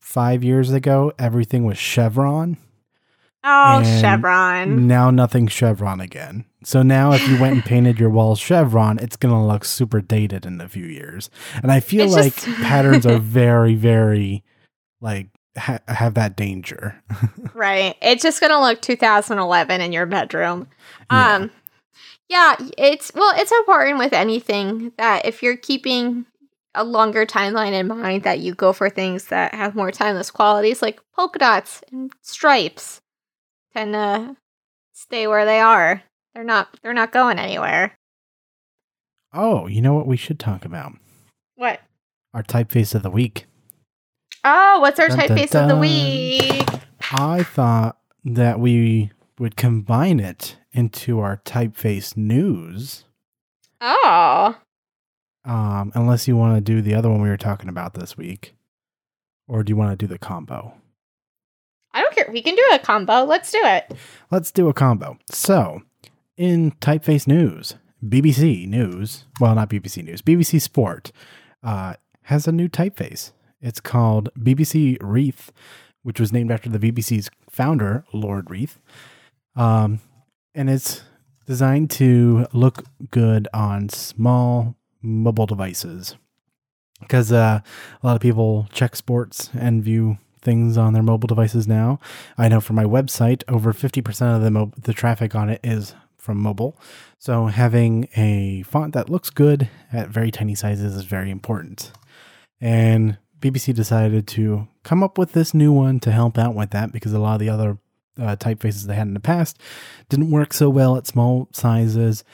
5 0.00 0.44
years 0.44 0.70
ago 0.72 1.12
everything 1.18 1.64
was 1.64 1.78
chevron. 1.78 2.58
Oh, 3.44 3.78
And 3.84 4.00
chevron. 4.00 4.86
Now 4.86 5.10
nothing 5.10 5.48
chevron 5.48 6.00
again. 6.00 6.44
So 6.64 6.82
now 6.82 7.12
if 7.12 7.26
you 7.28 7.40
went 7.40 7.54
and 7.54 7.64
painted 7.72 7.98
your 7.98 8.10
walls 8.10 8.38
chevron, 8.38 8.98
it's 9.00 9.16
going 9.16 9.34
to 9.34 9.40
look 9.40 9.64
super 9.64 10.00
dated 10.00 10.46
in 10.46 10.60
a 10.60 10.68
few 10.68 10.86
years. 10.86 11.28
And 11.62 11.72
I 11.72 11.80
feel 11.80 12.04
It's 12.04 12.14
like 12.14 12.34
just- 12.36 12.46
patterns 12.62 13.04
are 13.06 13.18
very 13.18 13.74
very 13.74 14.44
like 15.00 15.28
ha- 15.58 15.80
have 15.88 16.14
that 16.14 16.36
danger. 16.36 17.02
Right. 17.54 17.96
It's 18.00 18.22
just 18.22 18.40
going 18.40 18.50
to 18.52 18.60
look 18.60 18.80
2011 18.80 19.80
in 19.82 19.92
your 19.92 20.06
bedroom. 20.06 20.68
Yeah. 21.10 21.34
Um 21.36 21.50
yeah, 22.28 22.56
it's 22.78 23.12
well, 23.14 23.32
it's 23.36 23.52
important 23.52 23.98
with 23.98 24.14
anything 24.14 24.92
that 24.96 25.26
if 25.26 25.42
you're 25.42 25.56
keeping 25.56 26.24
a 26.74 26.82
longer 26.82 27.26
timeline 27.26 27.72
in 27.72 27.88
mind 27.88 28.22
that 28.22 28.38
you 28.38 28.54
go 28.54 28.72
for 28.72 28.88
things 28.88 29.26
that 29.26 29.54
have 29.54 29.74
more 29.74 29.90
timeless 29.90 30.30
qualities 30.30 30.80
like 30.80 30.98
polka 31.14 31.38
dots 31.38 31.82
and 31.92 32.10
stripes 32.22 33.01
to 33.74 34.36
stay 34.92 35.26
where 35.26 35.44
they 35.44 35.60
are. 35.60 36.02
They're 36.34 36.44
not 36.44 36.78
they're 36.82 36.94
not 36.94 37.12
going 37.12 37.38
anywhere. 37.38 37.96
Oh, 39.34 39.66
you 39.66 39.80
know 39.80 39.94
what 39.94 40.06
we 40.06 40.16
should 40.16 40.38
talk 40.38 40.64
about? 40.64 40.92
What? 41.56 41.80
Our 42.34 42.42
typeface 42.42 42.94
of 42.94 43.02
the 43.02 43.10
week. 43.10 43.46
Oh, 44.44 44.80
what's 44.80 44.98
our 44.98 45.08
Dun, 45.08 45.18
dun, 45.18 45.28
typeface 45.28 45.60
of 45.60 45.68
the 45.68 45.76
week? 45.76 46.68
I 47.12 47.42
thought 47.42 47.98
that 48.24 48.58
we 48.58 49.10
would 49.38 49.56
combine 49.56 50.20
it 50.20 50.56
into 50.72 51.20
our 51.20 51.38
typeface 51.38 52.16
news. 52.16 53.04
Oh. 53.80 54.58
Um, 55.44 55.92
unless 55.94 56.28
you 56.28 56.36
want 56.36 56.56
to 56.56 56.60
do 56.60 56.80
the 56.80 56.94
other 56.94 57.10
one 57.10 57.20
we 57.20 57.28
were 57.28 57.36
talking 57.36 57.68
about 57.68 57.94
this 57.94 58.16
week. 58.16 58.54
Or 59.48 59.62
do 59.62 59.70
you 59.70 59.76
want 59.76 59.98
to 59.98 60.06
do 60.06 60.08
the 60.10 60.18
combo? 60.18 60.74
We 62.30 62.42
can 62.42 62.54
do 62.54 62.64
a 62.72 62.78
combo. 62.78 63.24
Let's 63.24 63.50
do 63.50 63.60
it. 63.62 63.92
Let's 64.30 64.50
do 64.50 64.68
a 64.68 64.74
combo. 64.74 65.18
So, 65.30 65.82
in 66.36 66.72
typeface 66.72 67.26
news, 67.26 67.74
BBC 68.04 68.66
News, 68.66 69.24
well, 69.40 69.54
not 69.54 69.70
BBC 69.70 70.04
News, 70.04 70.22
BBC 70.22 70.60
Sport 70.60 71.12
uh, 71.62 71.94
has 72.22 72.48
a 72.48 72.52
new 72.52 72.68
typeface. 72.68 73.32
It's 73.60 73.80
called 73.80 74.30
BBC 74.38 74.98
Reith, 75.00 75.52
which 76.02 76.18
was 76.18 76.32
named 76.32 76.50
after 76.50 76.68
the 76.68 76.78
BBC's 76.78 77.30
founder, 77.48 78.04
Lord 78.12 78.50
Reith. 78.50 78.78
Um, 79.54 80.00
and 80.54 80.68
it's 80.68 81.02
designed 81.46 81.90
to 81.92 82.46
look 82.52 82.84
good 83.10 83.48
on 83.54 83.88
small 83.88 84.76
mobile 85.00 85.46
devices. 85.46 86.16
Because 87.00 87.32
uh, 87.32 87.60
a 88.02 88.06
lot 88.06 88.14
of 88.14 88.22
people 88.22 88.68
check 88.72 88.94
sports 88.94 89.50
and 89.54 89.82
view 89.82 90.18
things 90.42 90.76
on 90.76 90.92
their 90.92 91.02
mobile 91.02 91.28
devices 91.28 91.66
now. 91.66 91.98
I 92.36 92.48
know 92.48 92.60
for 92.60 92.72
my 92.74 92.84
website, 92.84 93.42
over 93.48 93.72
50% 93.72 94.36
of 94.36 94.42
the, 94.42 94.50
mo- 94.50 94.72
the 94.76 94.92
traffic 94.92 95.34
on 95.34 95.48
it 95.48 95.60
is 95.62 95.94
from 96.18 96.38
mobile. 96.38 96.78
So 97.18 97.46
having 97.46 98.08
a 98.16 98.62
font 98.62 98.94
that 98.94 99.08
looks 99.08 99.30
good 99.30 99.68
at 99.92 100.08
very 100.08 100.30
tiny 100.30 100.54
sizes 100.54 100.94
is 100.94 101.04
very 101.04 101.30
important. 101.30 101.92
And 102.60 103.18
BBC 103.40 103.74
decided 103.74 104.26
to 104.28 104.68
come 104.84 105.02
up 105.02 105.18
with 105.18 105.32
this 105.32 105.52
new 105.52 105.72
one 105.72 105.98
to 106.00 106.12
help 106.12 106.38
out 106.38 106.54
with 106.54 106.70
that 106.70 106.92
because 106.92 107.12
a 107.12 107.18
lot 107.18 107.34
of 107.34 107.40
the 107.40 107.48
other 107.48 107.78
uh, 108.18 108.36
typefaces 108.36 108.84
they 108.84 108.94
had 108.94 109.08
in 109.08 109.14
the 109.14 109.20
past 109.20 109.58
didn't 110.08 110.30
work 110.30 110.52
so 110.52 110.70
well 110.70 110.96
at 110.96 111.06
small 111.06 111.48
sizes. 111.52 112.24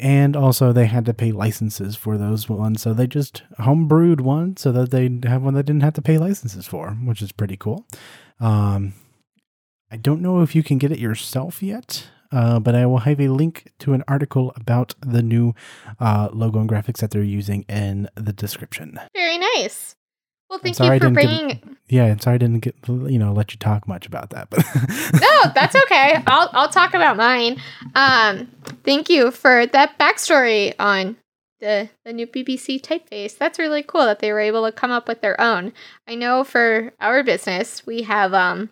And 0.00 0.34
also, 0.34 0.72
they 0.72 0.86
had 0.86 1.06
to 1.06 1.14
pay 1.14 1.30
licenses 1.30 1.94
for 1.94 2.18
those 2.18 2.48
ones. 2.48 2.82
So 2.82 2.92
they 2.92 3.06
just 3.06 3.44
homebrewed 3.60 4.20
one 4.20 4.56
so 4.56 4.72
that 4.72 4.90
they'd 4.90 5.24
have 5.24 5.42
one 5.42 5.54
they 5.54 5.62
didn't 5.62 5.82
have 5.82 5.94
to 5.94 6.02
pay 6.02 6.18
licenses 6.18 6.66
for, 6.66 6.90
which 6.90 7.22
is 7.22 7.30
pretty 7.30 7.56
cool. 7.56 7.86
Um, 8.40 8.94
I 9.90 9.96
don't 9.96 10.20
know 10.20 10.42
if 10.42 10.56
you 10.56 10.64
can 10.64 10.78
get 10.78 10.90
it 10.90 10.98
yourself 10.98 11.62
yet, 11.62 12.08
uh, 12.32 12.58
but 12.58 12.74
I 12.74 12.86
will 12.86 12.98
have 12.98 13.20
a 13.20 13.28
link 13.28 13.70
to 13.78 13.92
an 13.92 14.02
article 14.08 14.52
about 14.56 14.94
the 15.00 15.22
new 15.22 15.54
uh, 16.00 16.28
logo 16.32 16.58
and 16.58 16.68
graphics 16.68 16.98
that 16.98 17.12
they're 17.12 17.22
using 17.22 17.62
in 17.68 18.08
the 18.16 18.32
description. 18.32 18.98
Very 19.14 19.38
nice. 19.38 19.94
Well, 20.54 20.60
thank 20.62 20.76
sorry 20.76 20.90
I 20.90 20.94
you 20.94 21.00
for 21.00 21.10
didn't 21.10 21.16
give- 21.20 21.38
bringing. 21.60 21.76
Yeah, 21.88 22.04
and 22.04 22.22
sorry 22.22 22.34
I 22.36 22.38
didn't 22.38 22.60
get 22.60 22.76
you 22.86 23.18
know 23.18 23.32
let 23.32 23.52
you 23.52 23.58
talk 23.58 23.88
much 23.88 24.06
about 24.06 24.30
that, 24.30 24.48
but 24.50 24.64
no, 25.20 25.52
that's 25.54 25.74
okay. 25.74 26.22
I'll 26.28 26.48
I'll 26.52 26.68
talk 26.68 26.94
about 26.94 27.16
mine. 27.16 27.60
Um, 27.96 28.48
thank 28.84 29.10
you 29.10 29.30
for 29.32 29.66
that 29.66 29.98
backstory 29.98 30.74
on 30.78 31.16
the 31.60 31.90
the 32.04 32.12
new 32.12 32.26
BBC 32.28 32.80
typeface. 32.80 33.36
That's 33.36 33.58
really 33.58 33.82
cool 33.82 34.04
that 34.06 34.20
they 34.20 34.32
were 34.32 34.40
able 34.40 34.64
to 34.64 34.70
come 34.72 34.90
up 34.92 35.08
with 35.08 35.20
their 35.22 35.38
own. 35.40 35.72
I 36.08 36.14
know 36.14 36.44
for 36.44 36.92
our 37.00 37.22
business, 37.24 37.84
we 37.84 38.02
have 38.02 38.32
um 38.32 38.70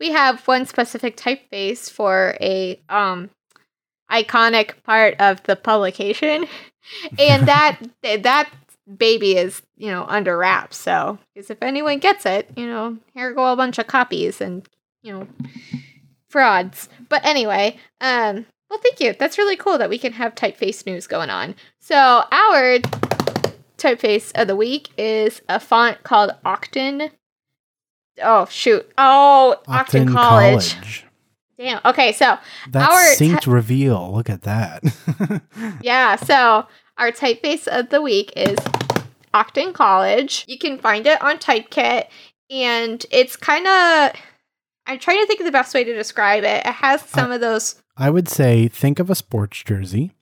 we 0.00 0.10
have 0.10 0.46
one 0.48 0.66
specific 0.66 1.16
typeface 1.16 1.88
for 1.90 2.36
a 2.40 2.80
um 2.88 3.30
iconic 4.10 4.82
part 4.82 5.14
of 5.20 5.42
the 5.44 5.56
publication, 5.56 6.46
and 7.18 7.46
that 7.48 7.78
that 8.02 8.50
baby 8.96 9.36
is 9.36 9.62
you 9.76 9.90
know 9.90 10.04
under 10.08 10.36
wraps. 10.36 10.76
So 10.76 11.18
because 11.34 11.50
if 11.50 11.62
anyone 11.62 11.98
gets 11.98 12.26
it, 12.26 12.50
you 12.56 12.66
know 12.66 12.98
here 13.14 13.32
go 13.32 13.52
a 13.52 13.56
bunch 13.56 13.78
of 13.78 13.86
copies 13.86 14.40
and 14.40 14.66
you 15.02 15.12
know 15.12 15.26
frauds. 16.28 16.88
But 17.08 17.24
anyway, 17.24 17.78
um, 18.00 18.46
well, 18.68 18.80
thank 18.80 19.00
you. 19.00 19.14
That's 19.18 19.38
really 19.38 19.56
cool 19.56 19.78
that 19.78 19.90
we 19.90 19.98
can 19.98 20.12
have 20.12 20.34
typeface 20.34 20.86
news 20.86 21.06
going 21.06 21.30
on. 21.30 21.54
So 21.80 21.96
our 21.96 22.78
typeface 23.78 24.32
of 24.40 24.46
the 24.46 24.56
week 24.56 24.90
is 24.96 25.42
a 25.48 25.58
font 25.58 26.02
called 26.02 26.32
Octin. 26.44 27.10
Oh 28.22 28.46
shoot! 28.46 28.90
Oh, 28.98 29.56
Octin, 29.66 30.06
Octin 30.06 30.12
College. 30.12 31.04
Damn. 31.60 31.80
Okay, 31.84 32.12
so 32.12 32.38
That's 32.70 32.90
Our 32.90 33.02
synced 33.16 33.46
reveal. 33.46 34.14
Look 34.14 34.30
at 34.30 34.42
that. 34.42 34.82
yeah, 35.82 36.16
so 36.16 36.66
our 36.96 37.12
typeface 37.12 37.66
of 37.66 37.90
the 37.90 38.00
week 38.00 38.32
is 38.34 38.56
Octin 39.34 39.72
College. 39.72 40.44
You 40.48 40.58
can 40.58 40.78
find 40.78 41.06
it 41.06 41.20
on 41.22 41.38
Typekit, 41.38 42.06
and 42.50 43.04
it's 43.10 43.36
kind 43.36 43.66
of. 43.66 44.20
I'm 44.86 44.98
trying 44.98 45.20
to 45.20 45.26
think 45.26 45.40
of 45.40 45.46
the 45.46 45.52
best 45.52 45.72
way 45.74 45.84
to 45.84 45.94
describe 45.94 46.42
it. 46.42 46.66
It 46.66 46.72
has 46.72 47.02
some 47.02 47.30
of 47.30 47.40
those. 47.40 47.76
I 47.96 48.10
would 48.10 48.28
say 48.28 48.66
think 48.66 48.98
of 48.98 49.10
a 49.10 49.14
sports 49.14 49.62
jersey 49.62 50.12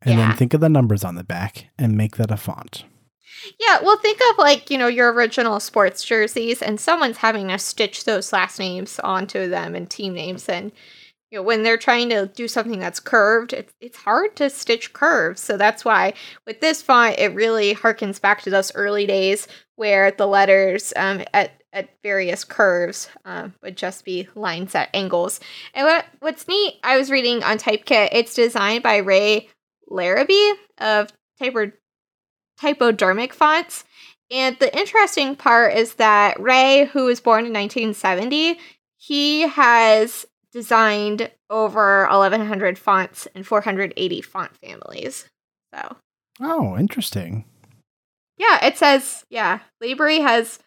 and 0.00 0.18
Yeah. 0.18 0.28
then 0.28 0.36
think 0.36 0.54
of 0.54 0.60
the 0.60 0.68
numbers 0.68 1.04
on 1.04 1.16
the 1.16 1.24
back 1.24 1.66
and 1.78 1.96
make 1.96 2.16
that 2.16 2.30
a 2.30 2.36
font. 2.36 2.84
Yeah, 3.60 3.80
well, 3.82 3.98
think 3.98 4.20
of 4.30 4.38
like, 4.38 4.70
you 4.70 4.78
know, 4.78 4.86
your 4.86 5.12
original 5.12 5.60
sports 5.60 6.04
jerseys, 6.04 6.62
and 6.62 6.80
someone's 6.80 7.18
having 7.18 7.48
to 7.48 7.58
stitch 7.58 8.04
those 8.04 8.32
last 8.32 8.58
names 8.58 8.98
onto 9.00 9.48
them 9.48 9.74
and 9.74 9.88
team 9.90 10.14
names. 10.14 10.48
And, 10.48 10.72
you 11.30 11.38
know, 11.38 11.42
when 11.42 11.62
they're 11.62 11.76
trying 11.76 12.08
to 12.08 12.26
do 12.26 12.48
something 12.48 12.78
that's 12.78 13.00
curved, 13.00 13.52
it's, 13.52 13.74
it's 13.80 13.98
hard 13.98 14.34
to 14.36 14.48
stitch 14.48 14.92
curves. 14.92 15.40
So 15.40 15.56
that's 15.56 15.84
why 15.84 16.14
with 16.46 16.60
this 16.60 16.80
font, 16.80 17.18
it 17.18 17.34
really 17.34 17.74
harkens 17.74 18.20
back 18.20 18.42
to 18.42 18.50
those 18.50 18.74
early 18.74 19.06
days 19.06 19.46
where 19.76 20.10
the 20.10 20.26
letters 20.26 20.92
um, 20.96 21.22
at, 21.34 21.62
at 21.72 21.90
various 22.02 22.44
curves 22.44 23.10
um, 23.26 23.54
would 23.62 23.76
just 23.76 24.04
be 24.04 24.26
lines 24.34 24.74
at 24.74 24.88
angles. 24.94 25.38
And 25.74 25.86
what 25.86 26.06
what's 26.20 26.48
neat, 26.48 26.78
I 26.82 26.96
was 26.96 27.10
reading 27.10 27.42
on 27.42 27.58
Typekit, 27.58 28.08
it's 28.12 28.34
designed 28.34 28.82
by 28.82 28.96
Ray 28.96 29.48
Larabie 29.90 30.54
of 30.78 31.10
Typer 31.40 31.72
typodermic 32.60 33.32
fonts. 33.32 33.84
And 34.30 34.58
the 34.58 34.76
interesting 34.76 35.36
part 35.36 35.74
is 35.74 35.94
that 35.94 36.40
Ray, 36.40 36.86
who 36.92 37.04
was 37.04 37.20
born 37.20 37.46
in 37.46 37.52
1970, 37.52 38.58
he 38.96 39.42
has 39.42 40.26
designed 40.52 41.30
over 41.50 42.06
1,100 42.10 42.78
fonts 42.78 43.26
and 43.34 43.46
480 43.46 44.20
font 44.22 44.52
families. 44.56 45.28
So, 45.74 45.96
Oh, 46.40 46.76
interesting. 46.78 47.44
yeah, 48.36 48.64
it 48.64 48.78
says, 48.78 49.24
yeah, 49.30 49.60
Larabie 49.82 50.22
has 50.22 50.58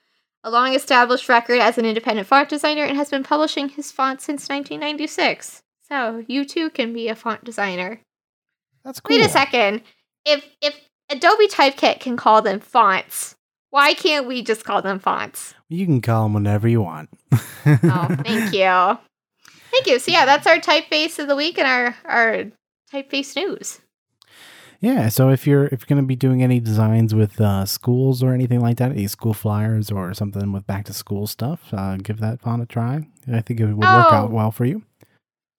a 0.43 0.49
long 0.51 0.73
established 0.73 1.29
record 1.29 1.59
as 1.59 1.77
an 1.77 1.85
independent 1.85 2.27
font 2.27 2.49
designer 2.49 2.83
and 2.83 2.97
has 2.97 3.09
been 3.09 3.23
publishing 3.23 3.69
his 3.69 3.91
fonts 3.91 4.23
since 4.25 4.49
1996. 4.49 5.61
So, 5.87 6.23
you 6.27 6.45
too 6.45 6.69
can 6.69 6.93
be 6.93 7.07
a 7.09 7.15
font 7.15 7.43
designer. 7.43 8.01
That's 8.83 8.99
cool. 8.99 9.17
Wait 9.17 9.25
a 9.25 9.29
second. 9.29 9.81
If 10.25 10.45
if 10.61 10.75
Adobe 11.09 11.47
Typekit 11.47 11.99
can 11.99 12.15
call 12.17 12.41
them 12.41 12.59
fonts. 12.59 13.35
Why 13.69 13.93
can't 13.93 14.27
we 14.27 14.41
just 14.43 14.63
call 14.65 14.81
them 14.81 14.99
fonts? 14.99 15.53
You 15.69 15.85
can 15.85 16.01
call 16.01 16.23
them 16.23 16.33
whenever 16.33 16.67
you 16.67 16.81
want. 16.81 17.09
oh, 17.65 18.17
thank 18.25 18.53
you. 18.53 18.97
Thank 19.71 19.87
you. 19.87 19.99
So 19.99 20.11
yeah, 20.11 20.25
that's 20.25 20.45
our 20.45 20.57
typeface 20.57 21.17
of 21.17 21.27
the 21.27 21.35
week 21.35 21.57
and 21.57 21.67
our 21.67 21.95
our 22.05 22.45
typeface 22.91 23.35
news. 23.35 23.79
Yeah, 24.81 25.09
so 25.09 25.29
if 25.29 25.45
you're 25.45 25.65
if 25.65 25.81
you're 25.81 25.95
going 25.95 26.01
to 26.01 26.07
be 26.07 26.15
doing 26.15 26.41
any 26.41 26.59
designs 26.59 27.13
with 27.13 27.39
uh, 27.39 27.65
schools 27.65 28.23
or 28.23 28.33
anything 28.33 28.59
like 28.61 28.77
that, 28.77 28.91
any 28.91 29.07
school 29.07 29.33
flyers 29.33 29.91
or 29.91 30.13
something 30.15 30.51
with 30.51 30.65
back 30.65 30.85
to 30.85 30.93
school 30.93 31.27
stuff, 31.27 31.71
uh, 31.71 31.97
give 31.97 32.19
that 32.19 32.41
font 32.41 32.63
a 32.63 32.65
try. 32.65 33.07
I 33.31 33.41
think 33.41 33.59
it 33.59 33.67
would 33.67 33.85
oh. 33.85 33.97
work 33.97 34.13
out 34.13 34.29
oh. 34.29 34.33
well 34.33 34.51
for 34.51 34.65
you. 34.65 34.81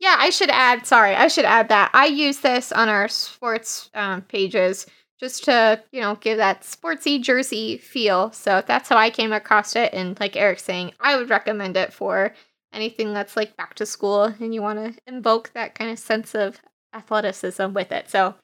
Yeah, 0.00 0.16
I 0.18 0.30
should 0.30 0.50
add. 0.50 0.86
Sorry, 0.86 1.14
I 1.14 1.28
should 1.28 1.44
add 1.44 1.68
that 1.68 1.90
I 1.94 2.06
use 2.06 2.38
this 2.38 2.72
on 2.72 2.88
our 2.88 3.06
sports 3.06 3.90
um, 3.94 4.22
pages 4.22 4.86
just 5.20 5.44
to 5.44 5.80
you 5.92 6.00
know 6.00 6.16
give 6.16 6.38
that 6.38 6.62
sportsy 6.62 7.22
jersey 7.22 7.78
feel. 7.78 8.32
So 8.32 8.64
that's 8.66 8.88
how 8.88 8.96
I 8.96 9.10
came 9.10 9.32
across 9.32 9.76
it. 9.76 9.94
And 9.94 10.18
like 10.18 10.36
Eric's 10.36 10.64
saying, 10.64 10.94
I 10.98 11.14
would 11.14 11.30
recommend 11.30 11.76
it 11.76 11.92
for 11.92 12.34
anything 12.72 13.12
that's 13.12 13.36
like 13.36 13.56
back 13.56 13.74
to 13.74 13.86
school 13.86 14.24
and 14.24 14.54
you 14.54 14.62
want 14.62 14.78
to 14.78 15.00
invoke 15.06 15.52
that 15.54 15.74
kind 15.74 15.90
of 15.90 15.98
sense 15.98 16.34
of 16.34 16.60
athleticism 16.94 17.72
with 17.72 17.92
it. 17.92 18.10
So 18.10 18.34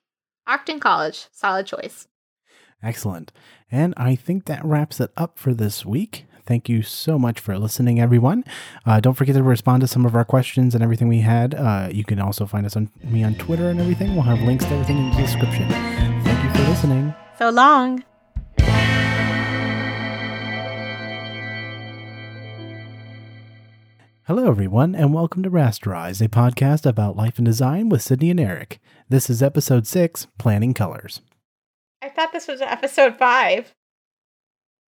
Octin 0.49 0.81
College, 0.81 1.27
solid 1.33 1.67
choice. 1.67 2.09
Excellent. 2.83 3.33
And 3.71 3.93
I 3.97 4.15
think 4.15 4.47
that 4.47 4.65
wraps 4.65 5.01
it 5.01 5.11
up 5.17 5.39
for 5.39 5.53
this 5.53 5.85
week. 5.85 6.25
Thank 6.47 6.69
you 6.69 6.81
so 6.83 7.19
much 7.19 7.41
for 7.41 7.59
listening, 7.59 8.01
everyone. 8.01 8.43
Uh, 8.87 9.01
don't 9.01 9.13
forget 9.13 9.35
to 9.35 9.43
respond 9.43 9.83
to 9.83 9.87
some 9.87 10.07
of 10.07 10.15
our 10.15 10.25
questions 10.25 10.75
and 10.75 10.83
everything 10.83 11.07
we 11.07 11.21
had. 11.21 11.55
Uh, 11.55 11.89
you 11.93 12.05
can 12.05 12.19
also 12.19 12.47
find 12.47 12.65
us 12.65 12.75
on 12.75 12.89
me 13.05 13.23
on 13.23 13.35
Twitter 13.35 13.69
and 13.69 13.79
everything. 13.79 14.15
We'll 14.15 14.23
have 14.23 14.41
links 14.41 14.65
to 14.65 14.71
everything 14.71 14.97
in 14.97 15.11
the 15.11 15.17
description. 15.17 15.69
Thank 15.69 16.43
you 16.43 16.51
for 16.65 16.71
listening. 16.71 17.15
So 17.39 17.51
long. 17.51 18.03
Hello, 24.29 24.47
everyone, 24.47 24.95
and 24.95 25.15
welcome 25.15 25.43
to 25.43 25.51
Rasterize, 25.51 26.21
a 26.21 26.29
podcast 26.29 26.85
about 26.85 27.17
life 27.17 27.39
and 27.39 27.47
design 27.47 27.89
with 27.89 28.03
Sydney 28.03 28.29
and 28.29 28.39
Eric. 28.39 28.79
This 29.09 29.31
is 29.31 29.43
episode 29.43 29.87
six 29.87 30.27
Planning 30.39 30.75
Colors. 30.75 31.23
I 32.03 32.11
thought 32.11 32.35
this 32.35 32.47
was 32.47 32.61
episode 32.61 33.17
five. 33.17 33.75